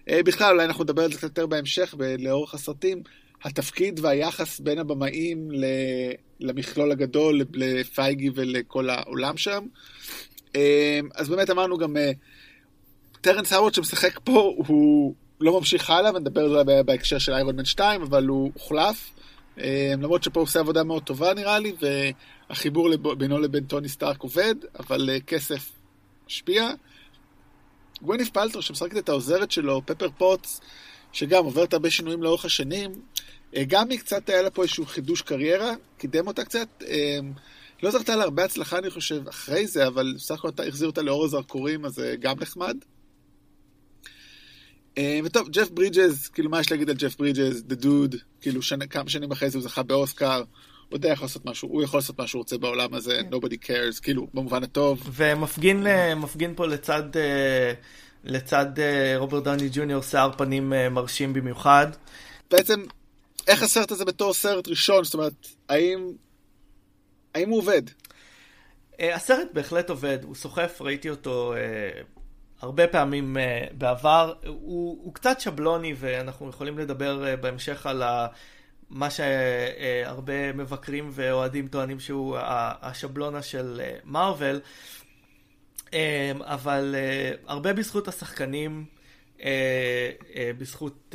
אה, 0.08 0.22
בכלל, 0.22 0.52
אולי 0.52 0.64
אנחנו 0.64 0.84
נדבר 0.84 1.02
על 1.02 1.12
זה 1.12 1.18
קצת 1.18 1.28
יותר 1.28 1.46
בהמשך, 1.46 1.94
לאורך 2.18 2.54
הסרטים. 2.54 3.02
התפקיד 3.44 4.00
והיחס 4.02 4.60
בין 4.60 4.78
הבמאים 4.78 5.50
למכלול 6.40 6.92
הגדול, 6.92 7.42
לפייגי 7.54 8.30
ולכל 8.34 8.90
העולם 8.90 9.36
שם. 9.36 9.64
אה, 10.56 11.00
אז 11.14 11.28
באמת 11.28 11.50
אמרנו 11.50 11.78
גם, 11.78 11.96
טרנס 13.20 13.52
הווארד 13.52 13.74
שמשחק 13.74 14.20
פה, 14.24 14.54
הוא 14.56 15.14
לא 15.40 15.58
ממשיך 15.58 15.90
הלאה, 15.90 16.14
ונדבר 16.14 16.40
על 16.40 16.66
זה 16.66 16.82
בהקשר 16.82 17.18
של 17.18 17.32
איירון 17.32 17.56
מן 17.56 17.64
2, 17.64 18.02
אבל 18.02 18.26
הוא 18.26 18.50
הוחלף. 18.54 19.10
אה, 19.58 19.92
למרות 19.92 20.22
שפה 20.22 20.40
הוא 20.40 20.44
עושה 20.44 20.60
עבודה 20.60 20.84
מאוד 20.84 21.02
טובה 21.02 21.34
נראה 21.34 21.58
לי, 21.58 21.72
והחיבור 22.50 22.96
בינו 22.96 23.38
לבין 23.38 23.64
טוני 23.64 23.88
סטארק 23.88 24.22
עובד, 24.22 24.54
אבל 24.78 25.10
כסף 25.26 25.72
משפיע. 26.26 26.70
גווינת' 28.02 28.30
פאלטרו 28.30 28.60
שמשחקת 28.60 28.96
את 28.96 29.08
העוזרת 29.08 29.50
שלו, 29.50 29.82
פפר 29.86 30.08
פוטס, 30.18 30.60
שגם 31.12 31.44
עוברת 31.44 31.72
הרבה 31.72 31.90
שינויים 31.90 32.22
לאורך 32.22 32.44
השנים, 32.44 32.92
אה, 33.56 33.64
גם 33.68 33.90
היא 33.90 33.98
קצת 33.98 34.28
היה 34.28 34.42
לה 34.42 34.50
פה 34.50 34.62
איזשהו 34.62 34.86
חידוש 34.86 35.22
קריירה, 35.22 35.72
קידם 35.98 36.26
אותה 36.26 36.44
קצת. 36.44 36.68
אה, 36.88 37.18
לא 37.82 37.90
זכתה 37.90 38.16
לה 38.16 38.24
הרבה 38.24 38.44
הצלחה, 38.44 38.78
אני 38.78 38.90
חושב, 38.90 39.28
אחרי 39.28 39.66
זה, 39.66 39.86
אבל 39.86 40.12
בסך 40.16 40.34
הכל 40.44 40.48
החזיר 40.68 40.88
אותה 40.88 41.02
לאור 41.02 41.24
הזרקורים, 41.24 41.84
אז 41.84 42.02
גם 42.20 42.36
נחמד. 42.40 42.76
אה, 44.98 45.20
וטוב, 45.24 45.48
ג'ף 45.48 45.70
ברידג'ז, 45.70 46.28
כאילו, 46.28 46.50
מה 46.50 46.60
יש 46.60 46.70
להגיד 46.70 46.90
על 46.90 46.96
ג'ף 46.96 47.16
ברידג'ז, 47.16 47.64
The 47.70 47.84
Dude, 47.84 48.16
כאילו, 48.40 48.62
שנ... 48.62 48.86
כמה 48.86 49.10
שנים 49.10 49.32
אחרי 49.32 49.50
זה 49.50 49.58
הוא 49.58 49.62
זכה 49.64 49.82
באוסקר, 49.82 50.38
הוא 50.88 50.96
יודע 50.96 51.08
יכול 51.08 51.24
לעשות 51.24 51.44
משהו, 51.44 51.68
הוא 51.68 51.82
יכול 51.82 51.98
לעשות 51.98 52.18
מה 52.18 52.26
שהוא 52.26 52.40
רוצה 52.40 52.58
בעולם 52.58 52.94
הזה, 52.94 53.18
כן. 53.22 53.34
nobody 53.34 53.56
cares, 53.64 54.00
כאילו, 54.02 54.26
במובן 54.34 54.62
הטוב. 54.62 55.10
ומפגין 55.12 55.86
מפגין 56.16 56.54
פה 56.56 56.66
לצד, 56.66 57.02
לצד 58.24 58.66
רוברט 59.16 59.44
דני 59.44 59.68
ג'וניור, 59.72 60.02
שיער 60.02 60.30
פנים 60.36 60.72
מרשים 60.90 61.32
במיוחד. 61.32 61.86
בעצם 62.50 62.84
איך 63.46 63.62
הסרט 63.62 63.90
הזה 63.90 64.04
בתור 64.04 64.34
סרט 64.34 64.68
ראשון? 64.68 65.04
זאת 65.04 65.14
אומרת, 65.14 65.46
האם, 65.68 66.12
האם 67.34 67.50
הוא 67.50 67.58
עובד? 67.58 67.82
הסרט 69.00 69.48
בהחלט 69.52 69.90
עובד, 69.90 70.18
הוא 70.22 70.34
סוחף, 70.34 70.78
ראיתי 70.80 71.10
אותו 71.10 71.54
הרבה 72.60 72.86
פעמים 72.86 73.36
uh, 73.36 73.72
בעבר. 73.74 74.34
הוא, 74.46 74.98
הוא 75.02 75.14
קצת 75.14 75.40
שבלוני, 75.40 75.94
ואנחנו 75.96 76.48
יכולים 76.48 76.78
לדבר 76.78 77.24
uh, 77.24 77.40
בהמשך 77.40 77.86
על 77.86 78.02
ה... 78.02 78.26
מה 78.90 79.08
שהרבה 79.10 80.52
מבקרים 80.52 81.10
ואוהדים 81.12 81.68
טוענים 81.68 82.00
שהוא 82.00 82.36
השבלונה 82.82 83.42
של 83.42 83.80
מארוול, 84.04 84.60
אבל 86.40 86.94
הרבה 87.46 87.72
בזכות 87.72 88.08
השחקנים, 88.08 88.84
בזכות 90.58 91.14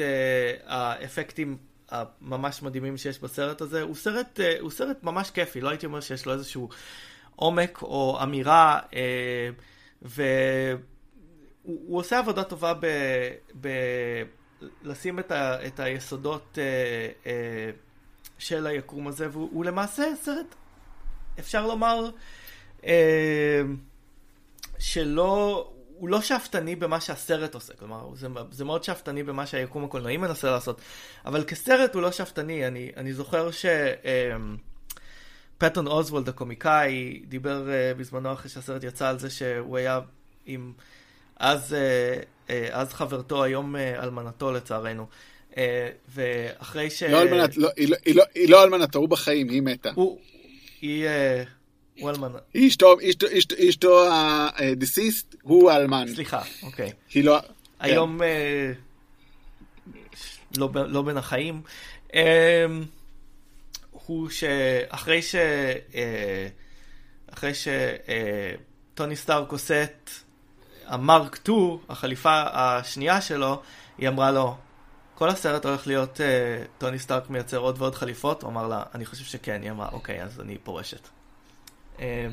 האפקטים 0.65 1.57
הממש 1.91 2.63
מדהימים 2.63 2.97
שיש 2.97 3.19
בסרט 3.19 3.61
הזה. 3.61 3.81
הוא 3.81 3.95
סרט, 3.95 4.39
אה, 4.39 4.55
הוא 4.59 4.71
סרט 4.71 5.03
ממש 5.03 5.31
כיפי, 5.31 5.61
לא 5.61 5.69
הייתי 5.69 5.85
אומר 5.85 5.99
שיש 5.99 6.25
לו 6.25 6.33
איזשהו 6.33 6.69
עומק 7.35 7.81
או 7.81 8.19
אמירה, 8.23 8.79
אה, 11.67 11.73
והוא 11.85 11.99
עושה 11.99 12.19
עבודה 12.19 12.43
טובה 12.43 12.73
ב... 12.73 12.85
ב 13.61 13.67
לשים 14.83 15.19
את, 15.19 15.31
ה, 15.31 15.67
את 15.67 15.79
היסודות 15.79 16.57
אה, 17.25 17.31
של 18.37 18.67
היקום 18.67 19.07
הזה, 19.07 19.27
והוא 19.31 19.65
למעשה 19.65 20.03
סרט, 20.21 20.55
אפשר 21.39 21.67
לומר, 21.67 22.09
שלא, 24.79 25.71
הוא 25.95 26.09
לא 26.09 26.21
שאפתני 26.21 26.75
במה 26.75 27.01
שהסרט 27.01 27.53
עושה, 27.53 27.73
כלומר, 27.73 28.15
זה, 28.15 28.27
זה 28.51 28.65
מאוד 28.65 28.83
שאפתני 28.83 29.23
במה 29.23 29.45
שהיקום 29.45 29.83
הקולנועי 29.83 30.17
מנסה 30.17 30.51
לעשות, 30.51 30.81
אבל 31.25 31.43
כסרט 31.43 31.95
הוא 31.95 32.01
לא 32.01 32.11
שאפתני, 32.11 32.67
אני, 32.67 32.91
אני 32.97 33.13
זוכר 33.13 33.51
ש... 33.51 33.65
אמ, 33.65 34.57
פטון 35.61 35.87
אוזוולד 35.87 36.29
הקומיקאי 36.29 37.21
דיבר 37.27 37.67
uh, 37.67 37.99
בזמנו 37.99 38.33
אחרי 38.33 38.49
שהסרט 38.49 38.83
יצא 38.83 39.09
על 39.09 39.19
זה 39.19 39.29
שהוא 39.29 39.77
היה 39.77 39.99
עם 40.45 40.73
uh, 41.41 41.43
אז 42.71 42.93
חברתו, 42.93 43.43
היום 43.43 43.75
uh, 43.75 44.03
אלמנתו 44.03 44.51
לצערנו. 44.51 45.07
ואחרי 46.15 46.89
ש... 46.89 47.03
לא 47.03 47.21
אלמנת, 47.21 47.57
לא, 47.57 47.69
היא, 47.77 47.89
לא, 47.89 47.95
היא, 48.05 48.15
לא, 48.15 48.23
היא 48.35 48.49
לא 48.49 48.63
אלמנתו, 48.63 48.99
הוא 48.99 49.09
בחיים, 49.09 49.49
היא 49.49 49.61
מתה. 49.61 49.91
הוא, 49.95 50.19
היא... 50.81 51.07
הוא 51.99 52.09
אלמן. 52.09 52.31
אשתו, 52.57 52.97
אשתו 53.69 54.07
ה-deceased 54.09 55.35
הוא 55.41 55.71
האלמן. 55.71 56.07
סליחה, 56.15 56.41
אוקיי. 56.63 56.91
היא 57.13 57.23
לא... 57.23 57.39
היום 57.79 58.17
כן. 58.17 58.23
אה, 58.23 58.71
לא, 60.57 60.69
לא 60.87 61.01
בין 61.01 61.17
החיים. 61.17 61.61
אה, 62.13 62.65
הוא 63.91 64.29
שאחרי 64.29 65.21
ש... 65.21 65.35
אה, 65.95 66.47
אחרי 67.33 67.51
שטוני 68.93 69.15
סטארק 69.15 69.51
עושה 69.51 69.83
את 69.83 70.09
המרק 70.85 71.35
2, 71.35 71.77
החליפה 71.89 72.43
השנייה 72.53 73.21
שלו, 73.21 73.61
היא 73.97 74.09
אמרה 74.09 74.31
לו, 74.31 74.55
כל 75.15 75.29
הסרט 75.29 75.65
הולך 75.65 75.87
להיות 75.87 76.19
טוני 76.77 76.99
סטארק 76.99 77.29
מייצר 77.29 77.57
עוד 77.57 77.81
ועוד 77.81 77.95
חליפות? 77.95 78.43
הוא 78.43 78.51
אמר 78.51 78.67
לה, 78.67 78.83
אני 78.95 79.05
חושב 79.05 79.23
שכן. 79.23 79.61
היא 79.61 79.71
אמרה, 79.71 79.89
אוקיי, 79.91 80.23
אז 80.23 80.39
אני 80.39 80.57
פורשת. 80.57 81.07
אה, 81.99 82.27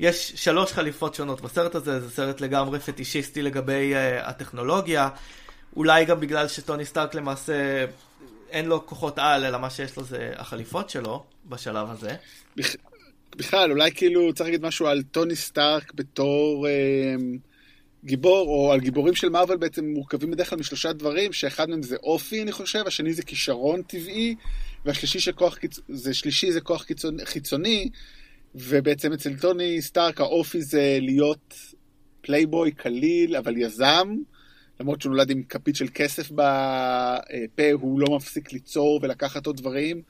יש 0.00 0.32
שלוש 0.34 0.72
חליפות 0.72 1.14
שונות 1.14 1.40
בסרט 1.40 1.74
הזה, 1.74 2.00
זה 2.00 2.10
סרט 2.10 2.40
לגמרי 2.40 2.80
פטישיסטי 2.80 3.42
לגבי 3.42 3.94
uh, 3.94 4.28
הטכנולוגיה. 4.28 5.08
אולי 5.76 6.04
גם 6.04 6.20
בגלל 6.20 6.48
שטוני 6.48 6.84
סטארק 6.84 7.14
למעשה 7.14 7.84
אין 8.50 8.66
לו 8.66 8.86
כוחות 8.86 9.18
על, 9.18 9.44
אלא 9.44 9.58
מה 9.58 9.70
שיש 9.70 9.96
לו 9.96 10.04
זה 10.04 10.32
החליפות 10.36 10.90
שלו 10.90 11.24
בשלב 11.46 11.90
הזה. 11.90 12.16
בכלל, 13.36 13.70
אולי 13.70 13.92
כאילו 13.92 14.32
צריך 14.34 14.46
להגיד 14.46 14.66
משהו 14.66 14.86
על 14.86 15.02
טוני 15.02 15.36
סטארק 15.36 15.92
בתור 15.94 16.66
אה, 16.68 16.72
גיבור, 18.06 18.48
או 18.48 18.72
על 18.72 18.80
גיבורים 18.80 19.14
של 19.14 19.28
מארוול 19.28 19.56
בעצם 19.56 19.84
מורכבים 19.84 20.30
בדרך 20.30 20.50
כלל 20.50 20.58
משלושה 20.58 20.92
דברים, 20.92 21.32
שאחד 21.32 21.70
מהם 21.70 21.82
זה 21.82 21.96
אופי, 21.96 22.42
אני 22.42 22.52
חושב, 22.52 22.82
השני 22.86 23.12
זה 23.12 23.22
כישרון 23.22 23.82
טבעי, 23.82 24.34
והשלישי 24.84 25.20
שכוח, 25.20 25.58
זה 25.88 26.14
שלישי 26.14 26.52
זה 26.52 26.60
כוח 26.60 26.82
חיצוני, 26.82 27.24
חיצוני 27.26 27.88
ובעצם 28.54 29.12
אצל 29.12 29.36
טוני 29.36 29.82
סטארק 29.82 30.20
האופי 30.20 30.62
זה 30.62 30.98
להיות 31.00 31.54
פלייבוי 32.20 32.72
קליל, 32.72 33.36
אבל 33.36 33.56
יזם. 33.56 34.14
למרות 34.80 35.00
שהוא 35.00 35.10
נולד 35.10 35.30
עם 35.30 35.42
כפית 35.42 35.76
של 35.76 35.86
כסף 35.94 36.30
בפה, 36.30 37.72
הוא 37.72 38.00
לא 38.00 38.16
מפסיק 38.16 38.52
ליצור 38.52 39.00
ולקחת 39.02 39.46
עוד 39.46 39.56
דברים, 39.56 40.02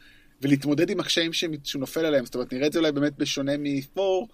ולהתמודד 0.42 0.90
עם 0.90 1.00
הקשיים 1.00 1.32
שהוא 1.32 1.80
נופל 1.80 2.04
עליהם. 2.04 2.24
זאת 2.24 2.34
אומרת, 2.34 2.52
נראה 2.52 2.66
את 2.66 2.72
זה 2.72 2.78
אולי 2.78 2.92
באמת 2.92 3.18
בשונה 3.18 3.52
מת'ור, 3.58 4.28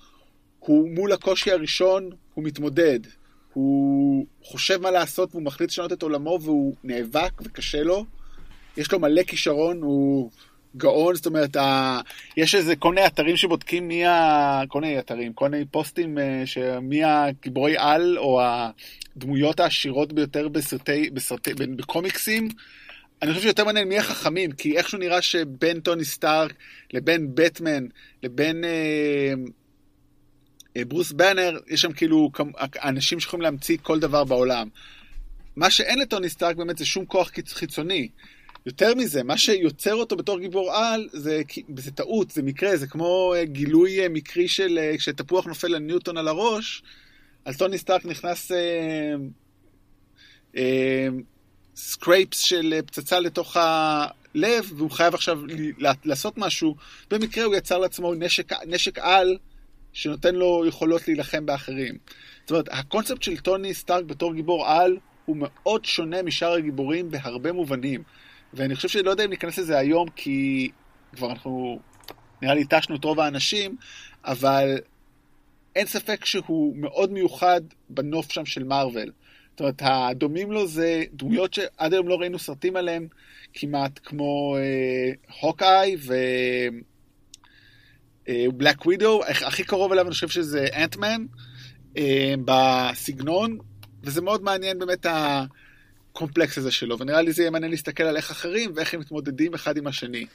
הוא 0.58 0.88
מול 0.90 1.12
הקושי 1.12 1.50
הראשון, 1.50 2.10
הוא 2.34 2.44
מתמודד. 2.44 3.00
הוא 3.52 4.26
חושב 4.42 4.80
מה 4.80 4.90
לעשות 4.90 5.30
והוא 5.32 5.42
מחליט 5.42 5.70
לשנות 5.70 5.92
את 5.92 6.02
עולמו 6.02 6.38
והוא 6.42 6.74
נאבק 6.84 7.32
וקשה 7.44 7.82
לו. 7.82 8.04
יש 8.76 8.92
לו 8.92 8.98
מלא 8.98 9.22
כישרון, 9.22 9.82
הוא 9.82 10.30
גאון, 10.76 11.14
זאת 11.14 11.26
אומרת, 11.26 11.56
ה... 11.56 12.00
יש 12.36 12.54
איזה 12.54 12.76
כל 12.76 12.94
מיני 12.94 13.06
אתרים 13.06 13.36
שבודקים 13.36 13.88
מי 13.88 14.06
ה... 14.06 14.62
כל 14.68 14.80
מיני 14.80 14.98
אתרים, 14.98 15.32
כל 15.32 15.48
מיני 15.48 15.64
פוסטים 15.64 16.18
אה, 16.18 16.42
שמי 16.44 17.04
הגיבורי 17.04 17.74
על 17.78 18.18
או 18.18 18.40
הדמויות 18.42 19.60
העשירות 19.60 20.12
ביותר 20.12 20.48
בסרטי, 20.48 21.10
בסרטי, 21.10 21.54
בקומיקסים. 21.54 22.48
אני 23.22 23.30
חושב 23.30 23.42
שיותר 23.42 23.64
מעניין 23.64 23.88
מי 23.88 23.98
החכמים, 23.98 24.52
כי 24.52 24.76
איכשהו 24.76 24.98
נראה 24.98 25.22
שבין 25.22 25.80
טוני 25.80 26.04
סטארק 26.04 26.52
לבין 26.92 27.28
בטמן 27.34 27.86
לבין 28.22 28.64
אה, 28.64 29.32
ברוס 30.78 31.12
באנר, 31.12 31.58
יש 31.68 31.80
שם 31.80 31.92
כאילו 31.92 32.30
אנשים 32.84 33.20
שיכולים 33.20 33.42
להמציא 33.42 33.76
כל 33.82 34.00
דבר 34.00 34.24
בעולם. 34.24 34.68
מה 35.56 35.70
שאין 35.70 35.98
לטוני 35.98 36.28
סטארק 36.28 36.56
באמת 36.56 36.78
זה 36.78 36.86
שום 36.86 37.06
כוח 37.06 37.30
חיצוני. 37.46 38.08
יותר 38.66 38.94
מזה, 38.94 39.22
מה 39.22 39.36
שיוצר 39.36 39.94
אותו 39.94 40.16
בתור 40.16 40.38
גיבור 40.38 40.72
על, 40.72 41.08
זה, 41.12 41.42
זה 41.76 41.90
טעות, 41.90 42.30
זה 42.30 42.42
מקרה, 42.42 42.76
זה 42.76 42.86
כמו 42.86 43.34
אה, 43.36 43.44
גילוי 43.44 44.00
אה, 44.00 44.08
מקרי 44.08 44.48
של 44.48 44.78
אה, 44.78 44.98
כשתפוח 44.98 45.46
נופל 45.46 45.68
לניוטון 45.68 46.16
על 46.16 46.28
הראש, 46.28 46.82
על 47.44 47.54
טוני 47.54 47.78
סטארק 47.78 48.04
נכנס 48.04 48.52
אה, 48.52 49.14
אה, 50.56 51.08
scraps 51.76 52.38
של 52.38 52.74
פצצה 52.86 53.20
לתוך 53.20 53.56
הלב, 53.56 54.72
והוא 54.76 54.90
חייב 54.90 55.14
עכשיו 55.14 55.40
לעשות 56.04 56.38
משהו. 56.38 56.76
במקרה 57.10 57.44
הוא 57.44 57.54
יצר 57.54 57.78
לעצמו 57.78 58.14
נשק, 58.14 58.52
נשק 58.66 58.98
על 58.98 59.36
שנותן 59.92 60.34
לו 60.34 60.64
יכולות 60.66 61.08
להילחם 61.08 61.46
באחרים. 61.46 61.94
זאת 62.40 62.50
אומרת, 62.50 62.68
הקונספט 62.70 63.22
של 63.22 63.36
טוני 63.36 63.74
סטארק 63.74 64.04
בתור 64.04 64.34
גיבור 64.34 64.66
על 64.66 64.96
הוא 65.24 65.36
מאוד 65.38 65.84
שונה 65.84 66.22
משאר 66.22 66.52
הגיבורים 66.52 67.10
בהרבה 67.10 67.52
מובנים. 67.52 68.02
ואני 68.54 68.74
חושב 68.74 68.88
שאני 68.88 69.04
לא 69.04 69.10
יודע 69.10 69.24
אם 69.24 69.30
ניכנס 69.30 69.58
לזה 69.58 69.78
היום, 69.78 70.08
כי 70.16 70.70
כבר 71.16 71.30
אנחנו, 71.30 71.80
נראה 72.42 72.54
לי, 72.54 72.60
התשנו 72.60 72.96
את 72.96 73.04
רוב 73.04 73.20
האנשים, 73.20 73.76
אבל 74.24 74.78
אין 75.76 75.86
ספק 75.86 76.24
שהוא 76.24 76.76
מאוד 76.76 77.12
מיוחד 77.12 77.60
בנוף 77.88 78.32
שם 78.32 78.46
של 78.46 78.64
מארוול. 78.64 79.12
זאת 79.50 79.60
אומרת, 79.60 79.82
הדומים 79.84 80.52
לו 80.52 80.66
זה 80.66 81.04
דמויות 81.12 81.54
שעד 81.54 81.92
היום 81.92 82.08
לא 82.08 82.14
ראינו 82.20 82.38
סרטים 82.38 82.76
עליהם, 82.76 83.06
כמעט 83.54 84.00
כמו 84.04 84.56
אה, 84.56 85.12
הוקאי 85.40 85.96
ו... 85.98 86.14
בלק 88.28 88.78
אה, 88.78 88.86
ווידו, 88.86 89.20
הכי 89.24 89.64
קרוב 89.64 89.92
אליו 89.92 90.04
אני 90.04 90.12
חושב 90.12 90.28
שזה 90.28 90.66
אנטמן, 90.76 91.26
אה, 91.96 92.34
בסגנון, 92.44 93.58
וזה 94.02 94.22
מאוד 94.22 94.42
מעניין 94.42 94.78
באמת 94.78 95.06
הקומפלקס 95.08 96.58
הזה 96.58 96.70
שלו, 96.70 96.98
ונראה 96.98 97.22
לי 97.22 97.32
זה 97.32 97.42
יהיה 97.42 97.50
מעניין 97.50 97.70
להסתכל 97.70 98.02
על 98.02 98.16
איך 98.16 98.30
אחרים 98.30 98.72
ואיך 98.74 98.94
הם 98.94 99.00
מתמודדים 99.00 99.54
אחד 99.54 99.76
עם 99.76 99.86
השני. 99.86 100.26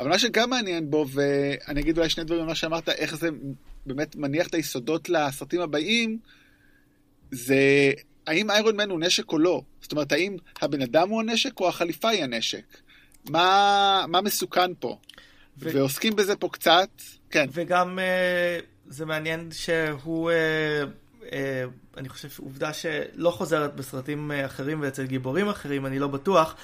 אבל 0.00 0.08
מה 0.08 0.18
שגם 0.18 0.50
מעניין 0.50 0.90
בו, 0.90 1.06
ואני 1.12 1.80
אגיד 1.80 1.98
אולי 1.98 2.08
שני 2.08 2.24
דברים 2.24 2.44
ממה 2.44 2.54
שאמרת, 2.54 2.88
איך 2.88 3.16
זה 3.16 3.28
באמת 3.86 4.16
מניח 4.16 4.46
את 4.46 4.54
היסודות 4.54 5.08
לסרטים 5.08 5.60
הבאים, 5.60 6.18
זה 7.30 7.92
האם 8.26 8.50
איירון 8.50 8.76
מן 8.76 8.90
הוא 8.90 9.00
נשק 9.00 9.32
או 9.32 9.38
לא. 9.38 9.62
זאת 9.80 9.92
אומרת, 9.92 10.12
האם 10.12 10.36
הבן 10.62 10.82
אדם 10.82 11.08
הוא 11.08 11.20
הנשק 11.20 11.60
או 11.60 11.68
החליפה 11.68 12.08
היא 12.08 12.24
הנשק? 12.24 12.64
מה, 13.30 14.04
מה 14.08 14.20
מסוכן 14.20 14.74
פה? 14.74 14.98
ו... 15.58 15.70
ועוסקים 15.74 16.16
בזה 16.16 16.36
פה 16.36 16.48
קצת, 16.52 16.88
כן. 17.30 17.46
וגם 17.52 17.98
uh, 17.98 18.64
זה 18.88 19.06
מעניין 19.06 19.48
שהוא... 19.52 20.30
Uh... 20.30 21.10
אה, 21.32 21.64
אני 21.96 22.08
חושב 22.08 22.28
עובדה 22.38 22.72
שלא 22.72 23.30
חוזרת 23.30 23.74
בסרטים 23.76 24.32
אה, 24.32 24.46
אחרים 24.46 24.80
ואצל 24.82 25.06
גיבורים 25.06 25.48
אחרים, 25.48 25.86
אני 25.86 25.98
לא 25.98 26.06
בטוח, 26.06 26.54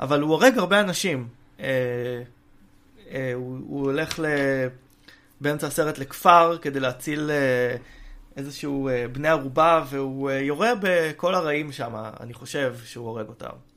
אבל 0.00 0.20
הוא 0.20 0.30
הורג 0.30 0.58
הרבה 0.58 0.80
אנשים. 0.80 1.28
אה, 1.60 2.22
הוא, 3.34 3.58
הוא 3.66 3.80
הולך 3.84 4.18
ל... 4.18 4.24
באמצע 5.40 5.66
הסרט 5.66 5.98
לכפר 5.98 6.58
כדי 6.62 6.80
להציל 6.80 7.30
איזשהו 8.36 8.90
בני 9.12 9.28
ערובה, 9.28 9.84
והוא 9.90 10.30
יורה 10.30 10.72
בכל 10.80 11.34
הרעים 11.34 11.72
שם, 11.72 11.94
אני 12.20 12.34
חושב 12.34 12.74
שהוא 12.84 13.06
הורג 13.06 13.28
אותם. 13.28 13.73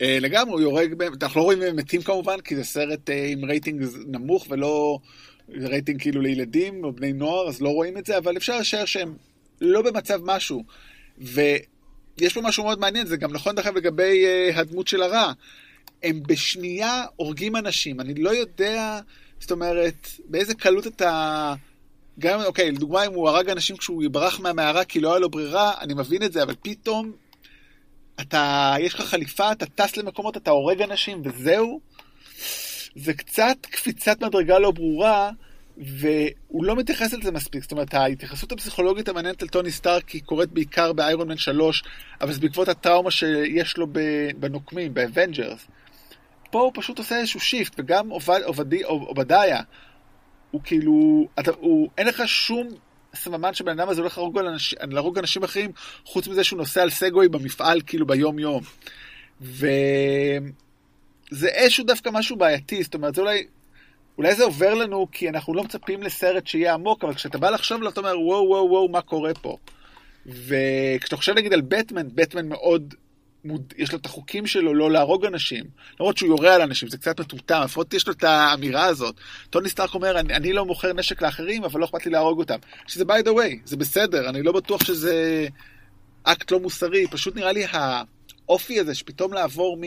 לגמרי, 0.00 0.52
הוא 0.52 0.60
הורג, 0.60 1.02
אנחנו 1.22 1.40
לא 1.40 1.44
רואים 1.44 1.76
מתים 1.76 2.02
כמובן, 2.02 2.40
כי 2.40 2.56
זה 2.56 2.64
סרט 2.64 3.10
עם 3.28 3.44
רייטינג 3.44 3.84
נמוך 4.06 4.46
ולא 4.50 4.98
רייטינג 5.50 6.02
כאילו 6.02 6.20
לילדים 6.20 6.84
או 6.84 6.92
בני 6.92 7.12
נוער, 7.12 7.48
אז 7.48 7.60
לא 7.60 7.68
רואים 7.68 7.98
את 7.98 8.06
זה, 8.06 8.18
אבל 8.18 8.36
אפשר 8.36 8.58
לשער 8.58 8.84
שהם 8.84 9.14
לא 9.60 9.82
במצב 9.82 10.20
משהו. 10.24 10.64
ויש 11.18 12.34
פה 12.34 12.40
משהו 12.40 12.64
מאוד 12.64 12.80
מעניין, 12.80 13.06
זה 13.06 13.16
גם 13.16 13.32
נכון 13.32 13.54
דרך 13.54 13.66
אגב 13.66 13.76
לגבי 13.76 14.24
uh, 14.24 14.58
הדמות 14.58 14.88
של 14.88 15.02
הרע. 15.02 15.32
הם 16.02 16.22
בשנייה 16.22 17.04
הורגים 17.16 17.56
אנשים, 17.56 18.00
אני 18.00 18.14
לא 18.14 18.30
יודע, 18.30 19.00
זאת 19.40 19.50
אומרת, 19.50 20.08
באיזה 20.24 20.54
קלות 20.54 20.86
אתה... 20.86 21.54
גם, 22.18 22.40
אוקיי, 22.40 22.72
לדוגמה, 22.72 23.06
אם 23.06 23.12
הוא 23.12 23.28
הרג 23.28 23.50
אנשים 23.50 23.76
כשהוא 23.76 24.02
ברח 24.02 24.40
מהמערה 24.40 24.84
כי 24.84 25.00
לא 25.00 25.10
היה 25.10 25.18
לו 25.18 25.30
ברירה, 25.30 25.72
אני 25.80 25.94
מבין 25.94 26.22
את 26.22 26.32
זה, 26.32 26.42
אבל 26.42 26.54
פתאום 26.62 27.12
אתה, 28.20 28.74
יש 28.80 28.94
לך 28.94 29.00
חליפה, 29.00 29.52
אתה 29.52 29.66
טס 29.66 29.96
למקומות, 29.96 30.36
אתה 30.36 30.50
הורג 30.50 30.82
אנשים 30.82 31.22
וזהו. 31.24 31.80
זה 32.94 33.14
קצת 33.14 33.56
קפיצת 33.60 34.22
מדרגה 34.22 34.58
לא 34.58 34.70
ברורה, 34.70 35.30
והוא 35.78 36.64
לא 36.64 36.76
מתייחס 36.76 37.12
לזה 37.12 37.32
מספיק. 37.32 37.62
זאת 37.62 37.72
אומרת, 37.72 37.94
ההתייחסות 37.94 38.52
הפסיכולוגית 38.52 39.08
המעניינת 39.08 39.42
על 39.42 39.48
טוני 39.48 39.70
סטארק 39.70 40.08
היא 40.08 40.22
קורית 40.22 40.50
בעיקר 40.50 40.92
באיירון 40.92 41.28
מן 41.28 41.36
3, 41.36 41.84
אבל 42.20 42.32
זה 42.32 42.40
בעקבות 42.40 42.68
הטראומה 42.68 43.10
שיש 43.10 43.76
לו 43.76 43.86
בנוקמים, 44.38 44.94
באוונג'רס. 44.94 45.66
פה 46.50 46.60
הוא 46.60 46.72
פשוט 46.74 46.98
עושה 46.98 47.18
איזשהו 47.18 47.40
shift, 47.40 47.74
וגם 47.78 48.08
עובד, 48.08 48.40
עובדי, 48.44 48.82
עובדיה, 48.82 49.60
הוא 50.50 50.60
כאילו, 50.64 51.28
אתה, 51.38 51.50
הוא, 51.50 51.88
אין 51.98 52.06
לך 52.06 52.22
שום 52.28 52.68
סממן 53.14 53.54
שבן 53.54 53.80
אדם 53.80 53.88
הזה 53.88 54.00
הולך 54.00 54.18
להרוג 54.18 54.38
אנשים, 54.38 54.78
אנשים 55.18 55.44
אחרים, 55.44 55.72
חוץ 56.04 56.28
מזה 56.28 56.44
שהוא 56.44 56.56
נוסע 56.56 56.82
על 56.82 56.90
סגווי 56.90 57.28
במפעל, 57.28 57.80
כאילו 57.86 58.06
ביום-יום. 58.06 58.62
וזה 59.40 59.68
איזשהו 61.48 61.84
דווקא 61.84 62.10
משהו 62.12 62.36
בעייתי, 62.36 62.82
זאת 62.82 62.94
אומרת, 62.94 63.14
זה 63.14 63.20
אולי 63.20 63.46
אולי 64.18 64.34
זה 64.34 64.44
עובר 64.44 64.74
לנו 64.74 65.06
כי 65.12 65.28
אנחנו 65.28 65.54
לא 65.54 65.64
מצפים 65.64 66.02
לסרט 66.02 66.46
שיהיה 66.46 66.74
עמוק, 66.74 67.04
אבל 67.04 67.14
כשאתה 67.14 67.38
בא 67.38 67.50
לחשוב 67.50 67.78
עליו, 67.78 67.92
אתה 67.92 68.00
אומר, 68.00 68.20
וואו, 68.20 68.48
וואו, 68.48 68.70
וואו, 68.70 68.88
מה 68.88 69.00
קורה 69.00 69.34
פה? 69.34 69.56
וכשאתה 70.26 71.16
חושב 71.16 71.34
נגיד 71.34 71.52
על 71.52 71.60
בטמן, 71.60 72.08
בטמן 72.14 72.48
מאוד, 72.48 72.94
יש 73.76 73.92
לו 73.92 73.98
את 73.98 74.06
החוקים 74.06 74.46
שלו 74.46 74.74
לא 74.74 74.90
להרוג 74.90 75.24
אנשים. 75.24 75.64
למרות 76.00 76.18
שהוא 76.18 76.28
יורה 76.28 76.54
על 76.54 76.62
אנשים, 76.62 76.88
זה 76.88 76.98
קצת 76.98 77.20
מטומטם, 77.20 77.60
לפחות 77.64 77.94
יש 77.94 78.06
לו 78.06 78.12
את 78.12 78.24
האמירה 78.24 78.84
הזאת. 78.84 79.14
טוני 79.50 79.68
סטארק 79.68 79.94
אומר, 79.94 80.20
אני, 80.20 80.34
אני 80.34 80.52
לא 80.52 80.64
מוכר 80.64 80.92
נשק 80.92 81.22
לאחרים, 81.22 81.64
אבל 81.64 81.80
לא 81.80 81.84
אכפת 81.84 82.06
לי 82.06 82.12
להרוג 82.12 82.38
אותם. 82.38 82.58
שזה 82.86 83.04
by 83.04 83.22
the 83.24 83.30
way, 83.30 83.54
זה 83.64 83.76
בסדר, 83.76 84.28
אני 84.28 84.42
לא 84.42 84.52
בטוח 84.52 84.84
שזה 84.84 85.46
אקט 86.22 86.50
לא 86.50 86.60
מוסרי, 86.60 87.06
פשוט 87.10 87.36
נראה 87.36 87.52
לי 87.52 87.64
האופי 87.72 88.80
הזה 88.80 88.94
שפתאום 88.94 89.32
לעבור 89.32 89.76
מ... 89.80 89.82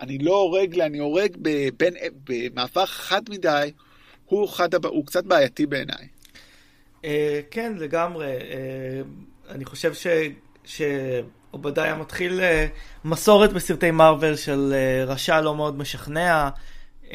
אני 0.00 0.18
לא 0.18 0.36
הורג 0.40 0.76
לה, 0.76 0.86
אני 0.86 0.98
הורג 0.98 1.36
בין, 1.76 1.94
במעבר 2.24 2.86
חד 2.86 3.22
מדי, 3.30 3.70
הוא, 4.24 4.48
חד, 4.48 4.74
הוא 4.84 5.06
קצת 5.06 5.24
בעייתי 5.24 5.66
בעיניי. 5.66 6.08
Uh, 7.02 7.06
כן, 7.50 7.72
לגמרי. 7.76 8.38
Uh, 8.38 9.50
אני 9.50 9.64
חושב 9.64 9.94
ש... 9.94 10.82
שעובדיה 11.62 11.96
מתחיל 11.96 12.40
uh, 12.40 12.44
מסורת 13.04 13.52
בסרטי 13.52 13.90
מארוול 13.90 14.36
של 14.36 14.74
uh, 14.74 15.10
רשע 15.10 15.40
לא 15.40 15.56
מאוד 15.56 15.78
משכנע. 15.78 16.48
Uh, 17.02 17.08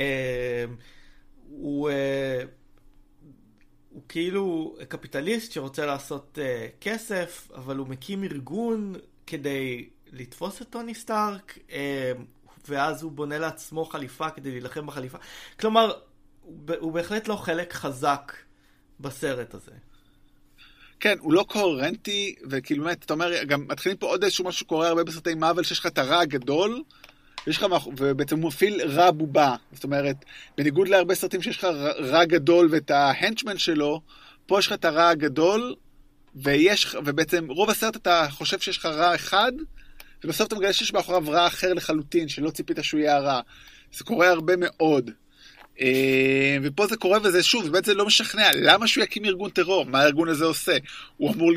הוא, 1.49 1.89
הוא 3.89 4.01
כאילו 4.09 4.75
קפיטליסט 4.87 5.51
שרוצה 5.51 5.85
לעשות 5.85 6.37
כסף, 6.81 7.51
אבל 7.55 7.77
הוא 7.77 7.87
מקים 7.87 8.23
ארגון 8.23 8.93
כדי 9.27 9.89
לתפוס 10.11 10.61
את 10.61 10.69
טוני 10.69 10.95
סטארק. 10.95 11.59
ואז 12.69 13.03
הוא 13.03 13.11
בונה 13.11 13.37
לעצמו 13.37 13.85
חליפה 13.85 14.29
כדי 14.29 14.51
להילחם 14.51 14.87
בחליפה. 14.87 15.17
כלומר, 15.59 15.93
הוא 16.79 16.91
בהחלט 16.91 17.27
לא 17.27 17.35
חלק 17.35 17.73
חזק 17.73 18.33
בסרט 18.99 19.53
הזה. 19.53 19.71
כן, 21.03 21.17
הוא 21.19 21.33
לא 21.33 21.45
קוהרנטי, 21.47 22.35
וכאילו 22.49 22.83
באמת, 22.83 23.03
אתה 23.05 23.13
אומר, 23.13 23.43
גם 23.43 23.65
מתחילים 23.67 23.97
פה 23.97 24.07
עוד 24.07 24.23
איזשהו 24.23 24.45
משהו 24.45 24.59
שקורה 24.59 24.87
הרבה 24.87 25.03
בסרטי 25.03 25.35
מאבל, 25.35 25.63
שיש 25.63 25.79
לך 25.79 25.85
את 25.85 25.97
הרע 25.97 26.19
הגדול, 26.19 26.83
ויש 27.47 27.57
לך, 27.57 27.65
ובעצם 27.97 28.39
הוא 28.39 28.47
מפעיל 28.47 28.81
רע 28.81 29.11
בובה. 29.11 29.55
זאת 29.73 29.83
אומרת, 29.83 30.15
בניגוד 30.57 30.87
להרבה 30.87 31.15
סרטים 31.15 31.41
שיש 31.41 31.57
לך 31.57 31.63
רע 31.99 32.25
גדול 32.25 32.67
ואת 32.71 32.91
ההנצ'מן 32.91 33.57
שלו, 33.57 34.01
פה 34.45 34.59
יש 34.59 34.67
לך 34.67 34.73
את 34.73 34.85
הרע 34.85 35.09
הגדול, 35.09 35.75
ויש, 36.35 36.95
ובעצם 37.05 37.47
רוב 37.49 37.69
הסרט 37.69 37.95
אתה 37.95 38.27
חושב 38.29 38.59
שיש 38.59 38.77
לך 38.77 38.85
רע 38.85 39.15
אחד, 39.15 39.51
ובסוף 40.23 40.47
אתה 40.47 40.55
מגלה 40.55 40.73
שיש 40.73 40.93
מאחוריו 40.93 41.23
רע 41.27 41.47
אחר 41.47 41.73
לחלוטין, 41.73 42.27
שלא 42.27 42.49
ציפית 42.49 42.77
שהוא 42.81 42.99
יהיה 42.99 43.15
הרע. 43.15 43.41
זה 43.93 44.03
קורה 44.03 44.29
הרבה 44.29 44.53
מאוד. 44.57 45.11
אה, 45.81 46.57
ופה 46.63 46.87
זה 46.87 46.97
קורה 46.97 47.19
וזה 47.23 47.43
שוב, 47.43 47.67
באמת 47.67 47.85
זה 47.85 47.93
לא 47.93 48.05
משכנע, 48.05 48.49
למה 48.53 48.87
שהוא 48.87 49.03
יקים 49.03 49.25
ארגון 49.25 49.49
טרור? 49.49 49.85
מה 49.85 50.01
הארגון 50.01 50.29
הזה 50.29 50.45
עושה? 50.45 50.77
הוא 51.17 51.33
אמור, 51.33 51.51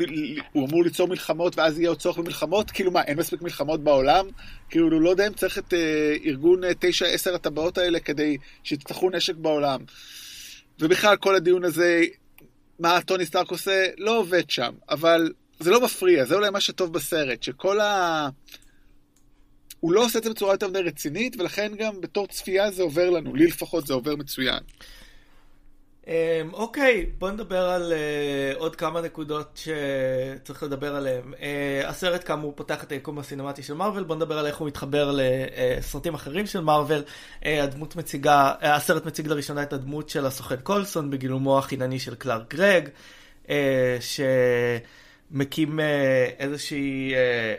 הוא 0.51 0.67
אמור 0.67 0.83
ליצור 0.83 1.07
מלחמות 1.07 1.57
ואז 1.57 1.79
יהיה 1.79 1.89
עוד 1.89 1.99
צורך 1.99 2.17
במלחמות? 2.17 2.71
כאילו 2.71 2.91
מה, 2.91 3.01
אין 3.01 3.17
מספיק 3.17 3.41
מלחמות 3.41 3.83
בעולם? 3.83 4.25
כאילו, 4.69 4.99
לא 4.99 5.09
יודע 5.09 5.27
אם 5.27 5.33
צריך 5.33 5.57
את 5.57 5.73
אה, 5.73 6.15
ארגון 6.25 6.63
9-10 6.63 6.67
אה, 7.29 7.35
הטבעות 7.35 7.77
האלה 7.77 7.99
כדי 7.99 8.37
שיצטרכו 8.63 9.09
נשק 9.09 9.35
בעולם. 9.35 9.79
ובכלל 10.79 11.15
כל 11.15 11.35
הדיון 11.35 11.63
הזה, 11.63 12.03
מה 12.79 13.01
טוני 13.01 13.25
סטארק 13.25 13.51
עושה, 13.51 13.85
לא 13.97 14.17
עובד 14.17 14.49
שם, 14.49 14.73
אבל 14.89 15.31
זה 15.59 15.71
לא 15.71 15.81
מפריע, 15.81 16.25
זה 16.25 16.35
אולי 16.35 16.49
מה 16.49 16.61
שטוב 16.61 16.93
בסרט, 16.93 17.43
שכל 17.43 17.79
ה... 17.79 18.29
הוא 19.79 19.91
לא 19.91 20.05
עושה 20.05 20.19
את 20.19 20.23
זה 20.23 20.29
בצורה 20.29 20.53
יותר 20.53 20.67
מדי 20.67 20.81
רצינית, 20.81 21.35
ולכן 21.39 21.71
גם 21.77 22.01
בתור 22.01 22.27
צפייה 22.27 22.71
זה 22.71 22.83
עובר 22.83 23.09
לנו, 23.09 23.35
לי 23.35 23.47
לפחות 23.47 23.87
זה 23.87 23.93
עובר 23.93 24.15
מצוין. 24.15 24.59
אמ, 26.07 26.13
אוקיי, 26.53 27.05
בוא 27.17 27.31
נדבר 27.31 27.69
על 27.69 27.93
uh, 27.93 28.57
עוד 28.57 28.75
כמה 28.75 29.01
נקודות 29.01 29.61
שצריך 29.63 30.63
לדבר 30.63 30.95
עליהן. 30.95 31.33
Uh, 31.33 31.87
הסרט 31.87 32.27
כאמור 32.27 32.53
פותח 32.55 32.83
את 32.83 32.91
היקום 32.91 33.19
הסינמטי 33.19 33.63
של 33.63 33.73
מארוול, 33.73 34.03
בוא 34.03 34.15
נדבר 34.15 34.37
על 34.37 34.45
איך 34.45 34.57
הוא 34.57 34.67
מתחבר 34.67 35.17
לסרטים 35.17 36.13
אחרים 36.13 36.45
של 36.45 36.59
מארוול. 36.59 37.03
הדמות 37.41 37.95
מציגה, 37.95 38.53
הסרט 38.61 39.05
מציג 39.05 39.27
לראשונה 39.27 39.63
את 39.63 39.73
הדמות 39.73 40.09
של 40.09 40.25
הסוכן 40.25 40.55
קולסון 40.55 41.09
בגילומו 41.09 41.57
החינני 41.57 41.99
של 41.99 42.15
קלארק 42.15 42.53
גרג, 42.55 42.89
uh, 43.45 43.49
שמקים 43.99 45.79
uh, 45.79 45.83
איזושהי 46.39 47.13
uh, 47.13 47.15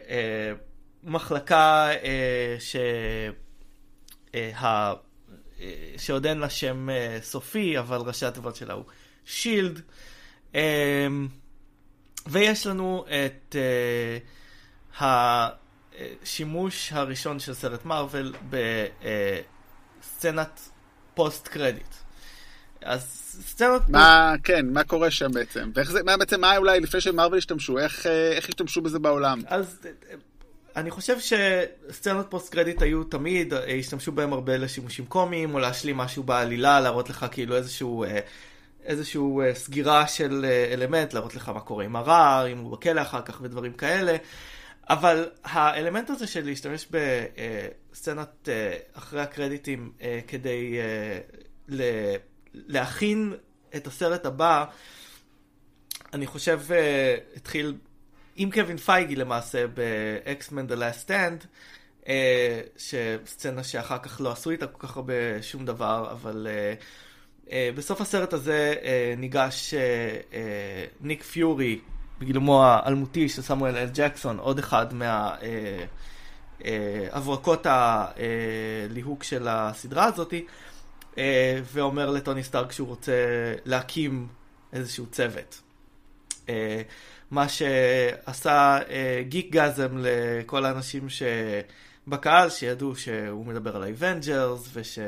uh, 0.09 0.68
מחלקה 1.05 1.91
uh, 2.03 2.61
ש... 2.61 2.77
Uh, 4.33 4.35
אה, 4.35 4.93
שעוד 5.97 6.27
אין 6.27 6.39
לה 6.39 6.51
שם 6.51 6.89
uh, 6.89 7.23
סופי, 7.25 7.79
אבל 7.79 7.97
ראשי 7.97 8.27
התיבות 8.27 8.57
שלה 8.57 8.75
הוא 8.75 8.85
שילד. 9.25 9.81
Um, 10.53 10.57
ויש 12.27 12.67
לנו 12.67 13.05
את 13.09 13.57
uh, 15.01 15.03
השימוש 16.23 16.93
הראשון 16.93 17.41
של 17.41 17.55
סרט 17.55 17.85
מארוול 17.85 18.35
בסצנת 20.01 20.61
post 21.15 21.49
credit. 21.49 21.95
אז 22.83 23.03
סצנות... 23.41 23.89
מה, 23.89 24.33
פוסט... 24.33 24.47
כן, 24.47 24.67
מה 24.73 24.85
קורה 24.85 25.11
שם 25.11 25.33
בעצם? 25.33 25.71
ואיך 25.75 25.91
זה, 25.91 26.03
מה 26.03 26.17
בעצם, 26.17 26.41
מה 26.41 26.57
אולי 26.57 26.81
לפני 26.81 27.01
שמארוול 27.01 27.39
השתמשו, 27.39 27.79
איך, 27.79 28.07
איך 28.07 28.49
השתמשו 28.49 28.81
בזה 28.81 28.99
בעולם? 28.99 29.41
אז 29.47 29.87
אני 30.77 30.91
חושב 30.91 31.17
שסצנות 31.21 32.27
post 32.31 32.53
credit 32.53 32.83
היו 32.83 33.05
תמיד, 33.05 33.55
אה, 33.55 33.75
השתמשו 33.75 34.13
בהם 34.13 34.33
הרבה 34.33 34.57
לשימושים 34.57 35.07
קומיים, 35.07 35.55
או 35.55 35.59
להשלים 35.59 35.97
משהו 35.97 36.23
בעלילה, 36.23 36.81
להראות 36.81 37.11
לך 37.11 37.27
כאילו 37.31 37.57
איזשהו, 37.57 38.05
אה, 38.05 38.21
איזשהו 38.85 39.41
אה, 39.41 39.55
סגירה 39.55 40.07
של 40.07 40.47
אלמנט, 40.73 41.13
להראות 41.13 41.35
לך 41.35 41.49
מה 41.49 41.61
קורה 41.61 41.85
עם 41.85 41.97
הרע, 41.97 42.47
אם 42.47 42.59
הוא 42.59 42.73
בכלא 42.73 43.03
אחר 43.03 43.23
כך 43.23 43.39
ודברים 43.43 43.73
כאלה. 43.73 44.17
אבל 44.89 45.29
האלמנט 45.45 46.11
הזה 46.11 46.27
של 46.27 46.45
להשתמש 46.45 46.89
בסצנת 47.93 48.49
אחרי 48.93 49.21
הקרדיטים 49.21 49.93
כדי 50.29 50.79
להכין 52.55 53.35
את 53.77 53.87
הסרט 53.87 54.27
הבא, 54.27 54.65
אני 56.15 56.27
חושב 56.27 56.61
התחיל 57.37 57.75
עם 58.41 58.51
קווין 58.51 58.77
פייגי 58.77 59.17
למעשה 59.17 59.67
ב-X-Men 59.67 60.71
The 60.71 60.75
Last 60.75 61.09
Stand, 61.09 61.47
uh, 62.05 62.09
שסצנה 62.77 63.65
שאחר 63.65 63.99
כך 63.99 64.21
לא 64.21 64.33
עשו 64.33 64.51
איתה 64.51 64.67
כל 64.67 64.87
כך 64.87 64.97
הרבה 64.97 65.43
שום 65.43 65.65
דבר, 65.65 66.09
אבל 66.13 66.47
uh, 66.47 66.51
uh, 67.47 67.51
בסוף 67.75 68.01
הסרט 68.01 68.33
הזה 68.33 68.75
uh, 68.81 68.85
ניגש 69.21 69.75
uh, 69.75 69.77
uh, 70.33 70.37
ניק 71.01 71.23
פיורי, 71.23 71.81
בגילומו 72.19 72.65
האלמותי 72.65 73.29
של 73.29 73.43
סמואל 73.43 73.77
אל 73.77 73.89
ג'קסון, 73.95 74.39
עוד 74.39 74.59
אחד 74.59 74.87
מההברקות 76.61 77.67
uh, 77.67 77.71
הליהוק 78.91 79.23
של 79.23 79.49
הסדרה 79.49 80.05
הזאתי, 80.05 80.47
uh, 81.15 81.17
ואומר 81.65 82.11
לטוני 82.11 82.43
סטארק 82.43 82.73
שהוא 82.73 82.89
רוצה 82.89 83.13
להקים 83.65 84.29
איזשהו 84.73 85.07
צוות. 85.07 85.61
מה 87.31 87.49
שעשה 87.49 88.79
אה, 88.91 89.23
geekgasm 89.29 89.89
לכל 89.99 90.65
האנשים 90.65 91.07
שבקהל, 91.09 92.51
שידעו 92.51 92.97
שהוא 92.97 93.47
מדבר 93.47 93.77
על 93.77 93.83
האבנג'רס, 93.83 94.69
וש... 94.73 94.99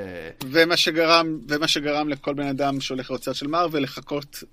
ומה 0.50 0.76
שגרם, 0.76 1.38
ומה 1.48 1.68
שגרם 1.68 2.08
לכל 2.08 2.34
בן 2.34 2.46
אדם 2.46 2.80
שהולך 2.80 3.10
להוצאות 3.10 3.36
של 3.36 3.46
מארוול 3.46 3.82
לחכות, 3.82 4.44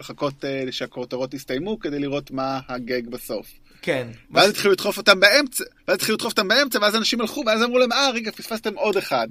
לחכות 0.00 0.44
אה, 0.44 0.64
שהכותרות 0.70 1.34
יסתיימו 1.34 1.78
כדי 1.78 1.98
לראות 1.98 2.30
מה 2.30 2.60
הגג 2.68 3.08
בסוף. 3.08 3.46
כן. 3.84 4.08
ואז 4.30 4.50
התחילו 4.50 4.72
לדחוף 4.72 4.96
אותם 4.96 5.20
באמצע, 5.20 5.64
ואז 5.88 5.94
התחילו 5.94 6.14
לדחוף 6.14 6.32
אותם 6.32 6.48
באמצע, 6.48 6.78
ואז 6.82 6.96
אנשים 6.96 7.20
הלכו, 7.20 7.42
ואז 7.46 7.62
אמרו 7.62 7.78
להם, 7.78 7.92
אה, 7.92 8.10
רגע, 8.10 8.30
פספסתם 8.30 8.74
עוד 8.74 8.96
אחד. 8.96 9.28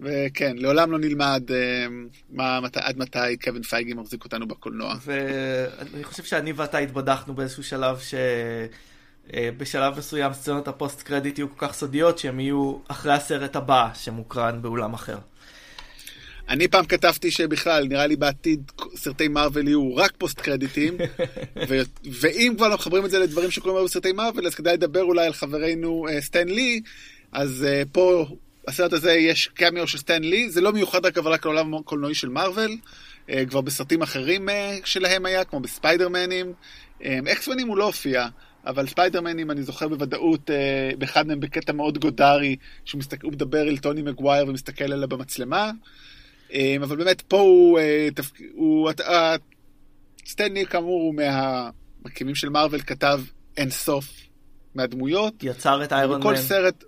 וכן, 0.00 0.56
לעולם 0.56 0.92
לא 0.92 0.98
נלמד 0.98 1.42
אה, 1.50 1.86
מה, 2.30 2.60
מת, 2.60 2.76
עד 2.76 2.98
מתי 2.98 3.36
קווין 3.44 3.62
פייגי 3.62 3.94
מחזיק 3.94 4.24
אותנו 4.24 4.48
בקולנוע. 4.48 4.94
ואני 5.04 6.04
חושב 6.04 6.22
שאני 6.22 6.52
ואתה 6.52 6.78
התבדחנו 6.78 7.34
באיזשהו 7.34 7.62
שלב 7.62 7.98
ש... 7.98 8.14
אה, 9.34 9.48
בשלב 9.58 9.98
מסוים 9.98 10.32
סצנות 10.32 10.68
ה 10.68 10.75
post 10.75 11.02
credit 11.02 11.38
יהיו 11.38 11.56
כל 11.56 11.66
כך 11.66 11.74
סודיות 11.74 12.18
שהם 12.18 12.40
יהיו 12.40 12.76
אחרי 12.88 13.12
הסרט 13.12 13.56
הבא 13.56 13.88
שמוקרן 13.94 14.62
באולם 14.62 14.94
אחר. 14.94 15.18
אני 16.52 16.68
פעם 16.68 16.86
כתבתי 16.86 17.30
שבכלל, 17.30 17.84
נראה 17.88 18.06
לי 18.06 18.16
בעתיד 18.16 18.72
סרטי 18.94 19.28
מארוול 19.28 19.68
יהיו 19.68 19.96
רק 19.96 20.12
post 20.18 20.40
credit-ים, 20.40 20.96
ו- 21.68 21.82
ואם 22.20 22.54
כבר 22.56 22.68
לא 22.68 22.74
מחברים 22.74 23.04
את 23.04 23.10
זה 23.10 23.18
לדברים 23.18 23.50
שקורים 23.50 23.76
היום 23.76 23.86
בסרטי 23.86 24.12
מארוול, 24.12 24.46
אז 24.46 24.54
כדאי 24.54 24.74
לדבר 24.74 25.02
אולי 25.02 25.26
על 25.26 25.32
חברנו 25.32 26.06
uh, 26.08 26.20
סטן 26.20 26.48
לי, 26.48 26.80
אז 27.32 27.66
uh, 27.68 27.88
פה, 27.92 28.26
הסרט 28.68 28.92
הזה 28.92 29.12
יש 29.12 29.46
קמיו 29.46 29.88
של 29.88 29.98
סטן 29.98 30.22
לי, 30.22 30.50
זה 30.50 30.60
לא 30.60 30.72
מיוחד 30.72 31.06
רק 31.06 31.18
אבל 31.18 31.32
רק 31.32 31.44
לעולם 31.44 31.74
הקולנועי 31.74 32.14
של 32.14 32.28
מארוול, 32.28 32.76
uh, 33.26 33.32
כבר 33.48 33.60
בסרטים 33.60 34.02
אחרים 34.02 34.48
uh, 34.48 34.52
שלהם 34.84 35.26
היה, 35.26 35.44
כמו 35.44 35.60
בספיידרמנים, 35.60 36.52
אקסמנים 37.02 37.68
הוא 37.68 37.76
לא 37.76 37.84
הופיע. 37.84 38.28
אבל 38.66 38.86
ספיידרמנים 38.86 39.50
אני 39.50 39.62
זוכר 39.62 39.88
בוודאות, 39.88 40.50
uh, 40.50 40.96
באחד 40.96 41.26
מהם 41.26 41.40
בקטע 41.40 41.72
מאוד 41.72 41.98
גודרי, 41.98 42.56
שהוא 42.84 42.98
מסתכל, 42.98 43.26
מדבר 43.26 43.68
אל 43.68 43.76
טוני 43.78 44.02
מגווייר 44.02 44.48
ומסתכל 44.48 44.92
עליה 44.92 45.06
במצלמה. 45.06 45.70
אמ, 46.52 46.82
אבל 46.82 46.96
באמת 46.96 47.20
פה 47.20 47.40
הוא, 47.40 47.78
אה, 47.78 48.08
הוא 48.52 48.90
סטנלי 50.26 50.66
כאמור 50.66 51.00
הוא 51.00 51.14
מהמקימים 51.14 52.34
של 52.34 52.48
מארוול, 52.48 52.80
כתב 52.80 53.20
אין 53.56 53.70
סוף 53.70 54.04
מהדמויות. 54.74 55.34
יצר 55.42 55.84
את 55.84 55.92
איירון 55.92 56.16
מן. 56.16 56.22
כל 56.22 56.36
סרט, 56.36 56.84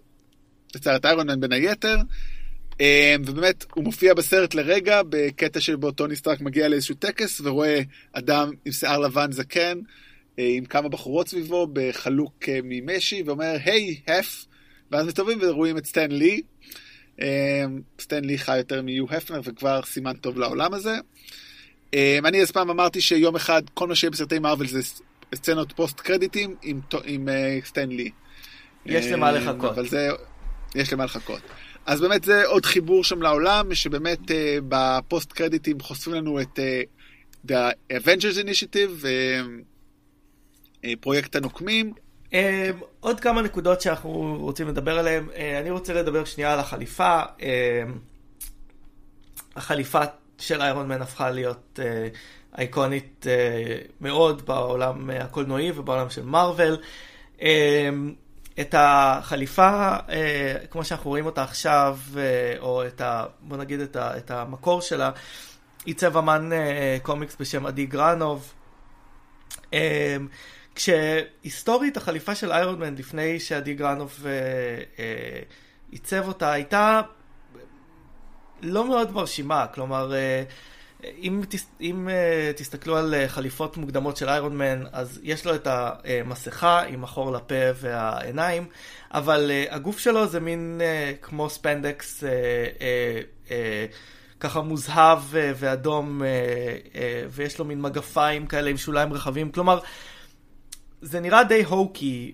יצר 0.76 0.96
את 0.96 1.06
איירון 1.06 1.30
מן 1.30 1.40
בין 1.40 1.52
היתר. 1.52 1.96
אמ, 2.80 3.22
ובאמת, 3.26 3.64
הוא 3.74 3.84
מופיע 3.84 4.14
בסרט 4.14 4.54
לרגע, 4.54 5.00
בקטע 5.08 5.60
שבו 5.60 5.90
טוני 5.90 6.16
סטארק 6.16 6.40
מגיע 6.40 6.68
לאיזשהו 6.68 6.94
טקס 6.94 7.40
ורואה 7.40 7.80
אדם 8.12 8.50
עם 8.64 8.72
שיער 8.72 8.98
לבן 8.98 9.32
זקן, 9.32 9.78
אה, 10.38 10.48
עם 10.56 10.64
כמה 10.64 10.88
בחורות 10.88 11.28
סביבו, 11.28 11.66
בחלוק 11.72 12.48
אה, 12.48 12.58
ממשי, 12.64 13.22
ואומר, 13.26 13.56
היי, 13.64 14.00
hey, 14.06 14.12
הף, 14.12 14.46
ואז 14.90 15.06
מסתובבים 15.06 15.38
ורואים 15.42 15.78
את 15.78 15.86
סטן 15.86 16.10
לי, 16.10 16.42
סטנלי 18.00 18.38
חי 18.38 18.56
יותר 18.56 18.82
מיו 18.82 19.04
הפנר 19.10 19.40
וכבר 19.44 19.80
סימן 19.82 20.16
טוב 20.16 20.38
לעולם 20.38 20.74
הזה. 20.74 20.98
אמ, 21.94 22.26
אני 22.26 22.42
אז 22.42 22.50
פעם 22.50 22.70
אמרתי 22.70 23.00
שיום 23.00 23.36
אחד 23.36 23.62
כל 23.74 23.88
מה 23.88 23.94
שיהיה 23.94 24.10
בסרטי 24.10 24.38
מארוול 24.38 24.66
זה 24.66 24.80
סצנות 25.34 25.72
פוסט 25.72 26.00
קרדיטים 26.00 26.54
עם, 26.62 26.80
עם 27.04 27.28
אה, 27.28 27.58
סטנלי. 27.64 28.10
יש 28.86 29.06
למה 29.06 29.30
אמ, 29.30 29.36
לחכות. 29.36 29.70
אבל 29.70 29.88
זה, 29.88 30.08
יש 30.74 30.92
למה 30.92 31.04
לחכות. 31.04 31.40
אז 31.86 32.00
באמת 32.00 32.24
זה 32.24 32.46
עוד 32.46 32.66
חיבור 32.66 33.04
שם 33.04 33.22
לעולם, 33.22 33.74
שבאמת 33.74 34.20
uh, 34.20 34.34
בפוסט 34.68 35.32
קרדיטים 35.32 35.80
חושפים 35.80 36.14
לנו 36.14 36.40
את 36.40 36.58
uh, 36.58 37.50
The 37.50 37.92
Avengers 37.92 38.44
Initiative, 38.44 39.06
פרויקט 41.00 41.36
הנוקמים, 41.36 41.92
עוד 43.00 43.20
כמה 43.20 43.42
נקודות 43.42 43.80
שאנחנו 43.80 44.36
רוצים 44.40 44.68
לדבר 44.68 44.98
עליהן. 44.98 45.26
Uh, 45.28 45.36
אני 45.60 45.70
רוצה 45.70 45.92
לדבר 45.92 46.24
שנייה 46.24 46.52
על 46.52 46.58
החליפה. 46.60 47.22
Uh, 47.38 47.42
החליפה 49.56 50.00
של 50.38 50.62
איירון 50.62 50.88
מן 50.88 51.02
הפכה 51.02 51.30
להיות 51.30 51.78
uh, 51.82 52.58
אייקונית 52.58 53.26
uh, 53.26 53.92
מאוד 54.00 54.46
בעולם 54.46 55.10
הקולנועי 55.10 55.70
ובעולם 55.74 56.10
של 56.10 56.22
מארוול. 56.22 56.76
Uh, 57.38 57.42
את 58.60 58.74
החליפה, 58.78 59.96
כמו 60.70 60.84
שאנחנו 60.84 61.10
רואים 61.10 61.26
אותה 61.26 61.42
עכשיו, 61.42 61.98
או 62.58 62.86
את 62.86 63.00
ה... 63.00 63.24
בוא 63.40 63.56
נגיד 63.56 63.80
את, 63.80 63.96
ה, 63.96 64.16
את 64.16 64.30
המקור 64.30 64.80
שלה, 64.80 65.10
עיצב 65.84 66.16
אמן 66.16 66.50
קומיקס 67.02 67.36
בשם 67.40 67.66
עדי 67.66 67.86
גרנוב. 67.86 68.52
כשהיסטורית 70.74 71.96
החליפה 71.96 72.34
של 72.34 72.52
איירון 72.52 72.78
מן 72.78 72.94
לפני 72.94 73.40
שעדי 73.40 73.74
גרנוב 73.74 74.20
אה, 74.26 74.30
אה, 74.98 75.40
עיצב 75.90 76.28
אותה 76.28 76.52
הייתה 76.52 77.00
לא 78.62 78.88
מאוד 78.88 79.12
מרשימה, 79.12 79.66
כלומר 79.74 80.14
אה, 80.14 80.42
אם, 81.18 81.42
תס, 81.48 81.66
אם 81.80 82.08
תסתכלו 82.56 82.96
על 82.96 83.14
חליפות 83.26 83.76
מוקדמות 83.76 84.16
של 84.16 84.28
איירון 84.28 84.58
מן 84.58 84.84
אז 84.92 85.20
יש 85.22 85.46
לו 85.46 85.54
את 85.54 85.66
המסכה 85.70 86.82
עם 86.82 87.04
החור 87.04 87.32
לפה 87.32 87.54
והעיניים 87.74 88.66
אבל 89.14 89.50
הגוף 89.70 89.98
שלו 89.98 90.26
זה 90.26 90.40
מין 90.40 90.80
כמו 91.22 91.50
ספנדקס 91.50 92.24
ככה 94.40 94.60
מוזהב 94.60 95.18
ואדום 95.32 96.22
ויש 97.30 97.58
לו 97.58 97.64
מין 97.64 97.82
מגפיים 97.82 98.46
כאלה 98.46 98.70
עם 98.70 98.76
שוליים 98.76 99.12
רחבים. 99.12 99.52
כלומר 99.52 99.80
זה 101.04 101.20
נראה 101.20 101.44
די 101.44 101.64
הוקי 101.64 102.32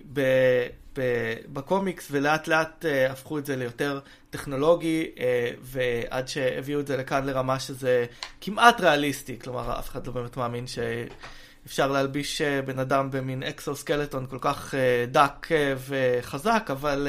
בקומיקס, 1.53 2.07
ולאט 2.11 2.47
לאט 2.47 2.85
uh, 2.85 3.11
הפכו 3.11 3.37
את 3.37 3.45
זה 3.45 3.55
ליותר 3.55 3.99
טכנולוגי, 4.29 5.11
uh, 5.15 5.19
ועד 5.61 6.27
שהביאו 6.27 6.79
את 6.79 6.87
זה 6.87 6.97
לכאן 6.97 7.25
לרמה 7.25 7.59
שזה 7.59 8.05
כמעט 8.41 8.81
ריאליסטי, 8.81 9.39
כלומר 9.39 9.79
אף 9.79 9.89
אחד 9.89 10.07
לא 10.07 10.13
באמת 10.13 10.37
מאמין 10.37 10.65
שאפשר 10.67 11.91
להלביש 11.91 12.41
uh, 12.41 12.65
בן 12.65 12.79
אדם 12.79 13.11
במין 13.11 13.43
אקסוסקלטון 13.43 14.27
כל 14.29 14.37
כך 14.41 14.73
דק 15.11 15.47
וחזק, 15.87 16.67
אבל 16.71 17.07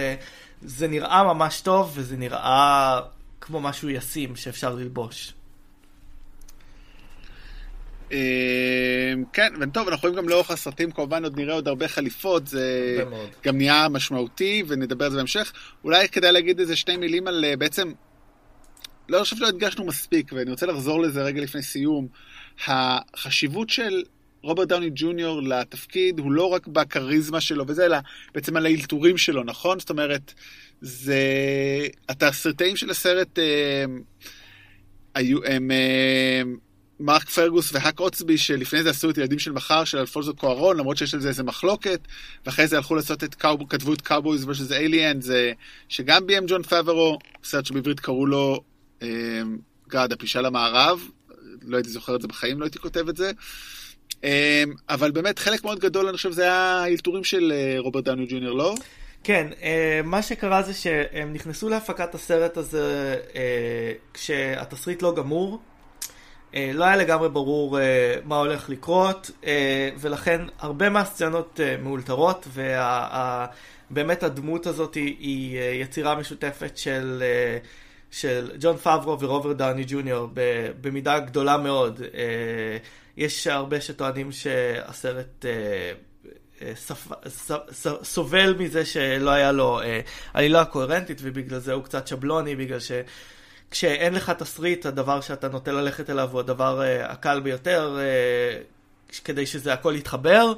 זה 0.63 0.89
נראה 0.89 1.25
ממש 1.25 1.61
טוב, 1.61 1.93
וזה 1.95 2.17
נראה 2.17 3.01
כמו 3.41 3.61
משהו 3.61 3.91
ישים 3.91 4.37
שאפשר 4.37 4.75
ללבוש. 4.75 5.35
אמ, 8.13 9.25
כן, 9.33 9.53
וטוב, 9.61 9.89
אנחנו 9.89 10.09
רואים 10.09 10.23
גם 10.23 10.29
לאורך 10.29 10.51
הסרטים, 10.51 10.91
כמובן 10.91 11.25
עוד 11.25 11.37
נראה 11.37 11.55
עוד 11.55 11.69
הרבה 11.69 11.89
חליפות, 11.89 12.47
זה 12.47 12.97
גם 13.45 13.57
נהיה 13.57 13.89
משמעותי, 13.89 14.63
ונדבר 14.69 15.05
על 15.05 15.11
זה 15.11 15.17
בהמשך. 15.17 15.53
אולי 15.85 16.09
כדאי 16.09 16.33
להגיד 16.33 16.61
איזה 16.61 16.77
שתי 16.77 16.97
מילים 16.97 17.27
על 17.27 17.45
אה, 17.45 17.57
בעצם, 17.57 17.93
לא 19.09 19.21
חושב 19.21 19.37
שלא 19.37 19.49
הדגשנו 19.49 19.85
מספיק, 19.85 20.33
ואני 20.33 20.51
רוצה 20.51 20.67
לחזור 20.67 21.01
לזה 21.01 21.23
רגע 21.23 21.41
לפני 21.41 21.63
סיום. 21.63 22.09
החשיבות 22.67 23.71
של 23.71 24.03
רוברט 24.43 24.69
דאוני 24.69 24.91
ג'וניור 24.95 25.43
לתפקיד 25.43 26.19
הוא 26.19 26.33
לא 26.33 26.45
רק 26.45 26.67
בכריזמה 26.67 27.41
שלו 27.41 27.65
וזה, 27.69 27.87
אלא 27.87 27.99
בעצם 28.35 28.57
על 28.57 28.67
האלתורים 28.67 29.19
שלו, 29.19 29.45
נכון? 29.45 29.79
זאת 29.79 29.91
אומרת, 29.91 30.35
זה... 30.81 31.17
התסרטאים 32.09 32.77
של 32.77 32.91
הסרט 32.91 33.39
אה, 33.39 33.85
היו, 35.15 35.45
הם... 35.45 35.71
אה, 37.03 37.07
מארק 37.07 37.29
פרגוס 37.29 37.73
והוק 37.73 38.01
אוסטבי, 38.01 38.39
שלפני 38.39 38.83
זה 38.83 38.91
עשו 38.91 39.11
את 39.11 39.19
ילדים 39.19 39.39
של 39.39 39.53
מחר, 39.53 39.85
של 39.85 39.99
אלפונזו 39.99 40.35
קוארון, 40.35 40.77
למרות 40.77 40.97
שיש 40.97 41.15
על 41.15 41.21
זה 41.21 41.29
איזה 41.29 41.43
מחלוקת, 41.43 42.01
ואחרי 42.47 42.67
זה 42.67 42.77
הלכו 42.77 42.95
לעשות 42.95 43.25
את 43.25 43.35
cowbo, 43.35 43.69
כתבו 43.69 43.93
את 43.93 44.01
Cowboys 44.01 44.49
ושזה 44.49 44.77
Aliens, 44.77 45.21
זה 45.21 45.53
שגם 45.89 46.27
ביים 46.27 46.45
ג'ון 46.47 46.63
פאברו, 46.63 47.19
סרט 47.45 47.67
שבעברית 47.67 48.01
קראו 48.01 48.27
לו 48.27 48.61
אה, 49.03 49.09
גאד, 49.89 50.13
הפלישה 50.13 50.41
למערב, 50.41 51.01
לא 51.63 51.77
הייתי 51.77 51.91
זוכר 51.91 52.17
את 52.17 52.23
זה 52.23 52.29
בחיים, 52.29 52.61
לא 52.61 52.65
הייתי 52.65 52.79
כותב 52.79 53.09
את 53.09 53.17
זה. 53.17 53.33
אה, 54.25 54.65
אבל 54.89 55.11
באמת 55.11 55.39
חלק 55.39 55.65
מאוד 55.65 55.79
גדול, 55.79 56.09
אני 56.09 56.17
חושב, 56.17 56.31
זה 56.31 56.43
היה 56.43 56.83
האלתורים 56.83 57.25
של 57.25 57.53
אה, 57.55 57.75
רוברט 57.79 58.05
דאוני 58.05 58.27
ג'וניור, 58.27 58.57
לא? 58.57 58.75
כן, 59.25 59.47
אה, 59.63 60.01
מה 60.05 60.23
שקרה 60.23 60.63
זה 60.63 60.75
שהם 60.75 61.33
נכנסו 61.33 61.69
להפקת 61.69 62.15
הסרט 62.15 62.57
הזה 62.57 63.17
כשהתסריט 64.15 65.03
לא 65.03 65.15
גמור. 65.15 65.59
אה, 66.55 66.71
לא 66.75 66.85
היה 66.85 66.97
לגמרי 66.97 67.29
ברור 67.29 67.79
אה, 67.79 68.15
מה 68.25 68.37
הולך 68.37 68.71
לקרות, 68.71 69.31
אה, 69.45 69.91
ולכן 69.99 70.41
הרבה 70.59 70.91
מהסצנות 70.91 71.61
מאולתרות, 71.83 72.49
ובאמת 73.91 74.23
הדמות 74.23 74.67
הזאת 74.67 74.95
היא 74.95 75.59
יצירה 75.61 76.15
משותפת 76.15 76.79
של, 76.79 77.23
של 78.11 78.51
ג'ון 78.61 78.77
פאברו 78.77 79.21
ורוברט 79.21 79.57
דאוני 79.57 79.85
ג'וניור 79.87 80.29
במידה 80.81 81.19
גדולה 81.19 81.57
מאוד. 81.57 82.01
יש 83.17 83.47
הרבה 83.47 83.81
שטוענים 83.81 84.33
שהסרט 84.33 85.45
סובל 88.03 88.55
מזה 88.59 88.85
שלא 88.85 89.31
היה 89.31 89.53
לו 89.53 89.81
עלילה 90.35 90.65
קוהרנטית 90.65 91.19
ובגלל 91.23 91.59
זה 91.59 91.73
הוא 91.73 91.85
קצת 91.85 92.07
שבלוני, 92.07 92.57
בגלל 92.57 92.81
ש... 92.81 92.93
כשאין 93.73 94.15
לך 94.15 94.31
תסריט, 94.31 94.87
הדבר 94.87 95.21
שאתה 95.21 95.49
נוטה 95.49 95.73
ללכת 95.73 96.11
אליו 96.11 96.29
הוא 96.33 96.41
הדבר 96.41 96.81
uh, 96.81 97.11
הקל 97.11 97.41
ביותר, 97.41 97.99
uh, 97.99 99.15
כדי 99.25 99.47
שזה 99.47 99.73
הכל 99.73 99.95
יתחבר, 99.97 100.53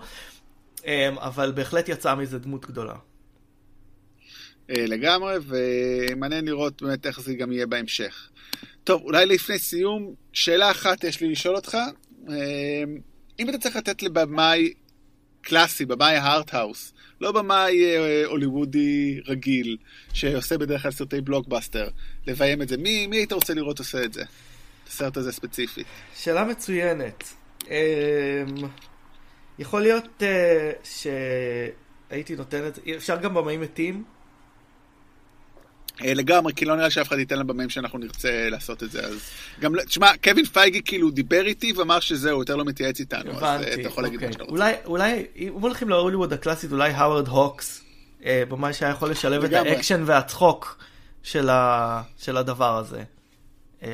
um, 0.78 0.84
אבל 1.16 1.52
בהחלט 1.52 1.88
יצאה 1.88 2.14
מזה 2.14 2.38
דמות 2.38 2.66
גדולה. 2.66 2.94
לגמרי, 4.68 5.34
ומעניין 5.46 6.44
לראות 6.44 6.82
באמת 6.82 7.06
איך 7.06 7.20
זה 7.20 7.34
גם 7.34 7.52
יהיה 7.52 7.66
בהמשך. 7.66 8.28
טוב, 8.84 9.02
אולי 9.02 9.26
לפני 9.26 9.58
סיום, 9.58 10.14
שאלה 10.32 10.70
אחת 10.70 11.04
יש 11.04 11.20
לי 11.20 11.28
לשאול 11.28 11.56
אותך. 11.56 11.78
אם 13.38 13.48
אתה 13.48 13.58
צריך 13.58 13.76
לתת 13.76 14.02
לבמאי 14.02 14.72
קלאסי, 15.44 15.84
במאי 15.84 16.16
הארטהאוס, 16.16 16.92
לא 17.20 17.32
במאי 17.32 17.84
אה, 17.84 18.26
הוליוודי 18.26 19.20
רגיל, 19.26 19.76
שעושה 20.12 20.58
בדרך 20.58 20.82
כלל 20.82 20.90
סרטי 20.90 21.20
בלוקבאסטר, 21.20 21.88
לביים 22.26 22.62
את 22.62 22.68
זה. 22.68 22.76
מי, 22.76 23.06
מי 23.06 23.16
היית 23.16 23.32
רוצה 23.32 23.54
לראות 23.54 23.78
עושה 23.78 24.04
את 24.04 24.12
זה? 24.12 24.22
את 24.22 24.88
הסרט 24.88 25.16
הזה 25.16 25.32
ספציפית. 25.32 25.86
שאלה 26.14 26.44
מצוינת. 26.44 27.24
אמ, 27.66 27.70
יכול 29.58 29.82
להיות 29.82 30.22
אה, 30.22 30.70
שהייתי 30.84 32.36
זה, 32.36 32.70
אפשר 32.96 33.16
גם 33.16 33.34
במאים 33.34 33.60
מתים? 33.60 34.13
אה, 36.02 36.14
לגמרי, 36.14 36.54
כי 36.54 36.64
לא 36.64 36.76
נראה 36.76 36.90
שאף 36.90 37.08
אחד 37.08 37.18
ייתן 37.18 37.38
לבמאים 37.38 37.70
שאנחנו 37.70 37.98
נרצה 37.98 38.48
לעשות 38.50 38.82
את 38.82 38.90
זה, 38.90 39.06
אז 39.06 39.30
גם, 39.60 39.74
לא- 39.74 39.82
תשמע, 39.82 40.10
קווין 40.24 40.44
פייגי 40.44 40.82
כאילו 40.84 41.10
דיבר 41.10 41.46
איתי 41.46 41.72
ואמר 41.72 42.00
שזהו, 42.00 42.38
יותר 42.38 42.56
לא 42.56 42.64
מתייעץ 42.64 43.00
איתנו, 43.00 43.30
הבנתי, 43.30 43.66
אז 43.66 43.78
אתה 43.78 43.88
יכול 43.88 44.02
להגיד 44.02 44.20
מה 44.20 44.26
אוקיי. 44.26 44.32
שאתה 44.32 44.44
רוצה. 44.44 44.54
אולי, 44.54 44.74
אולי, 44.84 45.26
אם 45.36 45.52
הולכים 45.52 45.88
להוליווד 45.88 46.32
הקלאסית, 46.32 46.72
אולי 46.72 46.90
האוורד 46.90 47.28
הוקס, 47.28 47.84
אה, 48.24 48.42
במאי 48.48 48.72
שהיה 48.72 48.92
יכול 48.92 49.10
לשלב 49.10 49.44
את 49.44 49.52
האקשן 49.52 50.02
והצחוק 50.06 50.78
של, 51.22 51.48
ה, 51.48 52.02
של 52.18 52.36
הדבר 52.36 52.76
הזה. 52.76 53.02
אה, 53.82 53.88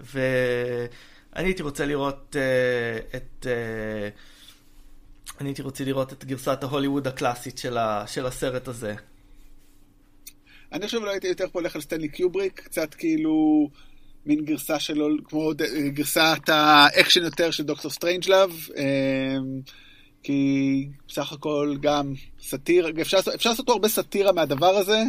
ואני 0.00 0.28
הייתי 1.34 1.62
רוצה 1.62 1.86
לראות 1.86 2.36
את... 3.16 3.46
אני 5.40 5.48
הייתי 5.48 5.62
רוצה 5.62 5.84
לראות 5.84 6.12
את 6.12 6.24
גרסת 6.24 6.62
ההוליווד 6.62 7.06
הקלאסית 7.06 7.58
של, 7.58 7.78
ה, 7.78 8.04
של 8.06 8.26
הסרט 8.26 8.68
הזה. 8.68 8.94
אני 10.74 10.86
חושב 10.86 10.98
אולי 10.98 11.12
הייתי 11.12 11.26
יותר 11.26 11.48
פה 11.52 11.58
הולך 11.58 11.74
על 11.74 11.80
סטנלי 11.80 12.08
קיובריק, 12.08 12.60
קצת 12.60 12.94
כאילו 12.94 13.68
מין 14.26 14.44
גרסה 14.44 14.80
שלו, 14.80 15.08
כמו 15.24 15.50
גרסת 15.94 16.48
האקשן 16.48 17.22
יותר 17.22 17.50
של 17.50 17.62
דוקטור 17.62 17.90
סטרנג'לאב, 17.90 18.50
אמ, 18.76 19.60
כי 20.22 20.88
בסך 21.08 21.32
הכל 21.32 21.76
גם 21.80 22.12
סאטירה, 22.40 22.90
אפשר, 23.00 23.18
אפשר 23.34 23.50
לעשות 23.50 23.66
פה 23.66 23.72
הרבה 23.72 23.88
סאטירה 23.88 24.32
מהדבר 24.32 24.76
הזה, 24.76 25.02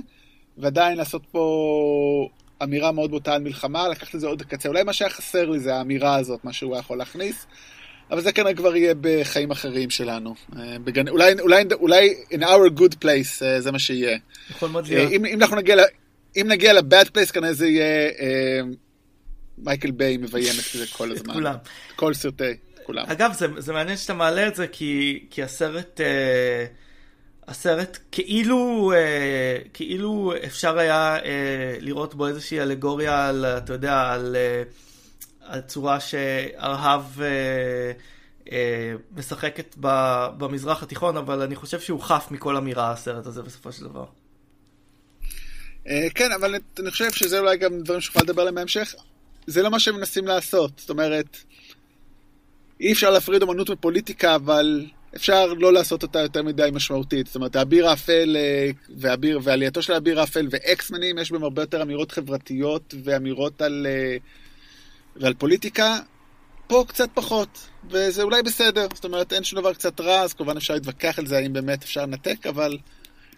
ועדיין 0.57 0.97
לעשות 0.97 1.25
פה 1.31 2.29
אמירה 2.63 2.91
מאוד 2.91 3.11
בוטה 3.11 3.33
על 3.33 3.41
מלחמה, 3.41 3.87
לקחת 3.87 4.15
את 4.15 4.19
זה 4.19 4.27
עוד 4.27 4.41
קצה. 4.41 4.69
אולי 4.69 4.83
מה 4.83 4.93
שהיה 4.93 5.09
חסר 5.09 5.49
לי 5.49 5.59
זה 5.59 5.75
האמירה 5.75 6.15
הזאת, 6.15 6.43
מה 6.43 6.53
שהוא 6.53 6.77
יכול 6.77 6.97
להכניס. 6.97 7.45
אבל 8.11 8.21
זה 8.21 8.31
כנראה 8.31 8.53
כבר 8.53 8.75
יהיה 8.75 8.93
בחיים 9.01 9.51
אחרים 9.51 9.89
שלנו. 9.89 10.35
אה, 10.57 10.79
בגן... 10.83 11.07
אולי, 11.07 11.33
אולי, 11.39 11.63
אולי 11.73 12.15
in 12.31 12.41
our 12.41 12.79
good 12.79 12.95
place 13.03 13.45
אה, 13.45 13.61
זה 13.61 13.71
מה 13.71 13.79
שיהיה. 13.79 14.17
יכול 14.49 14.69
מאוד 14.69 14.87
להיות. 14.87 15.11
אם, 15.11 15.25
אם 15.25 15.41
אנחנו 15.41 15.55
נגיע, 15.55 15.75
אם 16.41 16.45
נגיע 16.47 16.73
ל-bad 16.73 17.07
place 17.17 17.31
כנראה 17.33 17.53
זה 17.53 17.67
יהיה 17.67 18.09
אה, 18.19 18.59
מייקל 19.57 19.91
ביי 19.91 20.17
מביים 20.17 20.53
את 20.59 20.79
זה 20.79 20.85
כל 20.87 21.11
הזמן. 21.15 21.33
כולם. 21.33 21.55
כל 21.95 22.13
סרטי, 22.13 22.53
כולם. 22.83 23.05
אגב, 23.07 23.33
זה, 23.33 23.47
זה 23.57 23.73
מעניין 23.73 23.97
שאתה 23.97 24.13
מעלה 24.13 24.47
את 24.47 24.55
זה 24.55 24.67
כי, 24.67 25.23
כי 25.29 25.43
הסרט... 25.43 26.01
אה, 26.01 26.65
הסרט 27.47 27.97
כאילו, 28.11 28.91
אה, 28.95 29.57
כאילו 29.73 30.33
אפשר 30.45 30.77
היה 30.77 31.17
אה, 31.25 31.75
לראות 31.79 32.15
בו 32.15 32.27
איזושהי 32.27 32.61
אלגוריה 32.61 33.27
על, 33.27 33.45
אתה 33.45 33.73
יודע, 33.73 34.01
על... 34.01 34.35
אה, 34.35 34.63
הצורה 35.45 35.99
שארהב 35.99 37.21
אה, 37.21 37.91
אה, 38.51 38.93
משחקת 39.15 39.75
ב, 39.79 39.87
במזרח 40.37 40.83
התיכון, 40.83 41.17
אבל 41.17 41.41
אני 41.41 41.55
חושב 41.55 41.79
שהוא 41.79 42.01
חף 42.01 42.27
מכל 42.31 42.57
אמירה 42.57 42.91
הסרט 42.91 43.25
הזה 43.25 43.41
בסופו 43.41 43.71
של 43.71 43.83
דבר. 43.83 44.05
אה, 45.87 46.07
כן, 46.15 46.31
אבל 46.31 46.55
אני 46.79 46.91
חושב 46.91 47.11
שזה 47.11 47.39
אולי 47.39 47.57
גם 47.57 47.79
דברים 47.79 48.01
שיכולה 48.01 48.23
לדבר 48.23 48.41
עליהם 48.41 48.55
בהמשך. 48.55 48.95
זה 49.47 49.63
לא 49.63 49.71
מה 49.71 49.79
שהם 49.79 49.95
מנסים 49.95 50.27
לעשות. 50.27 50.71
זאת 50.77 50.89
אומרת, 50.89 51.37
אי 52.79 52.91
אפשר 52.91 53.11
להפריד 53.11 53.43
אמנות 53.43 53.69
מפוליטיקה, 53.69 54.35
אבל 54.35 54.85
אפשר 55.15 55.53
לא 55.53 55.73
לעשות 55.73 56.03
אותה 56.03 56.19
יותר 56.19 56.43
מדי 56.43 56.69
משמעותית. 56.73 57.27
זאת 57.27 57.35
אומרת, 57.35 57.55
האביר 57.55 57.89
האפל 57.89 58.37
אה, 58.39 58.69
והאביר, 58.97 59.39
ועלייתו 59.43 59.81
של 59.81 59.93
האביר 59.93 60.19
האפל 60.19 60.47
ואקסמנים, 60.51 61.17
יש 61.17 61.31
בהם 61.31 61.43
הרבה 61.43 61.61
יותר 61.61 61.81
אמירות 61.81 62.11
חברתיות 62.11 62.93
ואמירות 63.03 63.61
על... 63.61 63.87
Uh, 63.89 64.44
ועל 65.15 65.33
פוליטיקה, 65.33 65.99
פה 66.67 66.85
קצת 66.87 67.09
פחות, 67.13 67.67
וזה 67.89 68.23
אולי 68.23 68.43
בסדר, 68.43 68.87
זאת 68.93 69.05
אומרת 69.05 69.33
אין 69.33 69.43
שום 69.43 69.59
דבר 69.59 69.73
קצת 69.73 70.01
רע, 70.01 70.21
אז 70.21 70.33
כמובן 70.33 70.57
אפשר 70.57 70.73
להתווכח 70.73 71.19
על 71.19 71.27
זה 71.27 71.37
האם 71.37 71.53
באמת 71.53 71.83
אפשר 71.83 72.01
לנתק, 72.01 72.47
אבל 72.47 72.77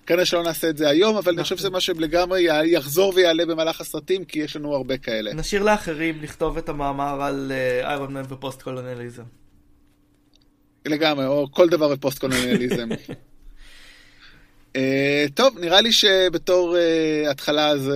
כנראה 0.05 0.25
שלא 0.25 0.43
נעשה 0.43 0.69
את 0.69 0.77
זה 0.77 0.89
היום, 0.89 1.17
אבל 1.17 1.33
אני 1.33 1.43
חושב 1.43 1.57
שזה 1.57 1.69
משהו 1.69 1.95
שלגמרי 1.95 2.47
יחזור 2.65 3.13
ויעלה 3.15 3.45
במהלך 3.45 3.81
הסרטים, 3.81 4.25
כי 4.25 4.39
יש 4.39 4.55
לנו 4.55 4.75
הרבה 4.75 4.97
כאלה. 4.97 5.33
נשאיר 5.33 5.63
לאחרים 5.63 6.21
לכתוב 6.21 6.57
את 6.57 6.69
המאמר 6.69 7.21
על 7.21 7.51
איירון 7.83 8.13
מן 8.13 8.23
ופוסט 8.29 8.61
קולוניאליזם. 8.61 9.23
לגמרי, 10.85 11.25
או 11.25 11.47
כל 11.51 11.69
דבר 11.69 11.95
בפוסט 11.95 12.19
קולוניאליזם. 12.19 12.89
uh, 14.73 14.77
טוב, 15.35 15.59
נראה 15.59 15.81
לי 15.81 15.91
שבתור 15.91 16.75
uh, 16.75 17.29
התחלה 17.31 17.67
אז 17.67 17.91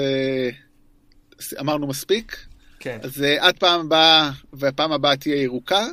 uh, 1.39 1.59
אמרנו 1.59 1.87
מספיק. 1.87 2.50
כן. 2.81 2.99
אז 3.03 3.17
uh, 3.17 3.25
עד 3.39 3.57
פעם 3.57 3.79
הבאה, 3.79 4.31
והפעם 4.53 4.91
הבאה 4.91 5.17
תהיה 5.17 5.43
ירוקה, 5.43 5.85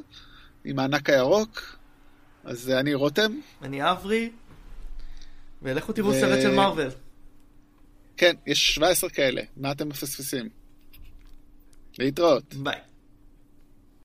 עם 0.64 0.78
הענק 0.78 1.10
הירוק. 1.10 1.78
אז 2.44 2.68
uh, 2.68 2.80
אני 2.80 2.94
רותם. 2.94 3.32
אני 3.62 3.90
אברי. 3.90 4.30
ולכו 5.62 5.92
תראו 5.92 6.12
סרט 6.12 6.42
של 6.42 6.54
מארוול. 6.54 6.90
כן, 8.16 8.36
יש 8.46 8.74
17 8.74 9.10
כאלה, 9.10 9.42
מה 9.56 9.72
אתם 9.72 9.88
מפספסים? 9.88 10.48
להתראות. 11.98 12.54
ביי. 12.54 12.87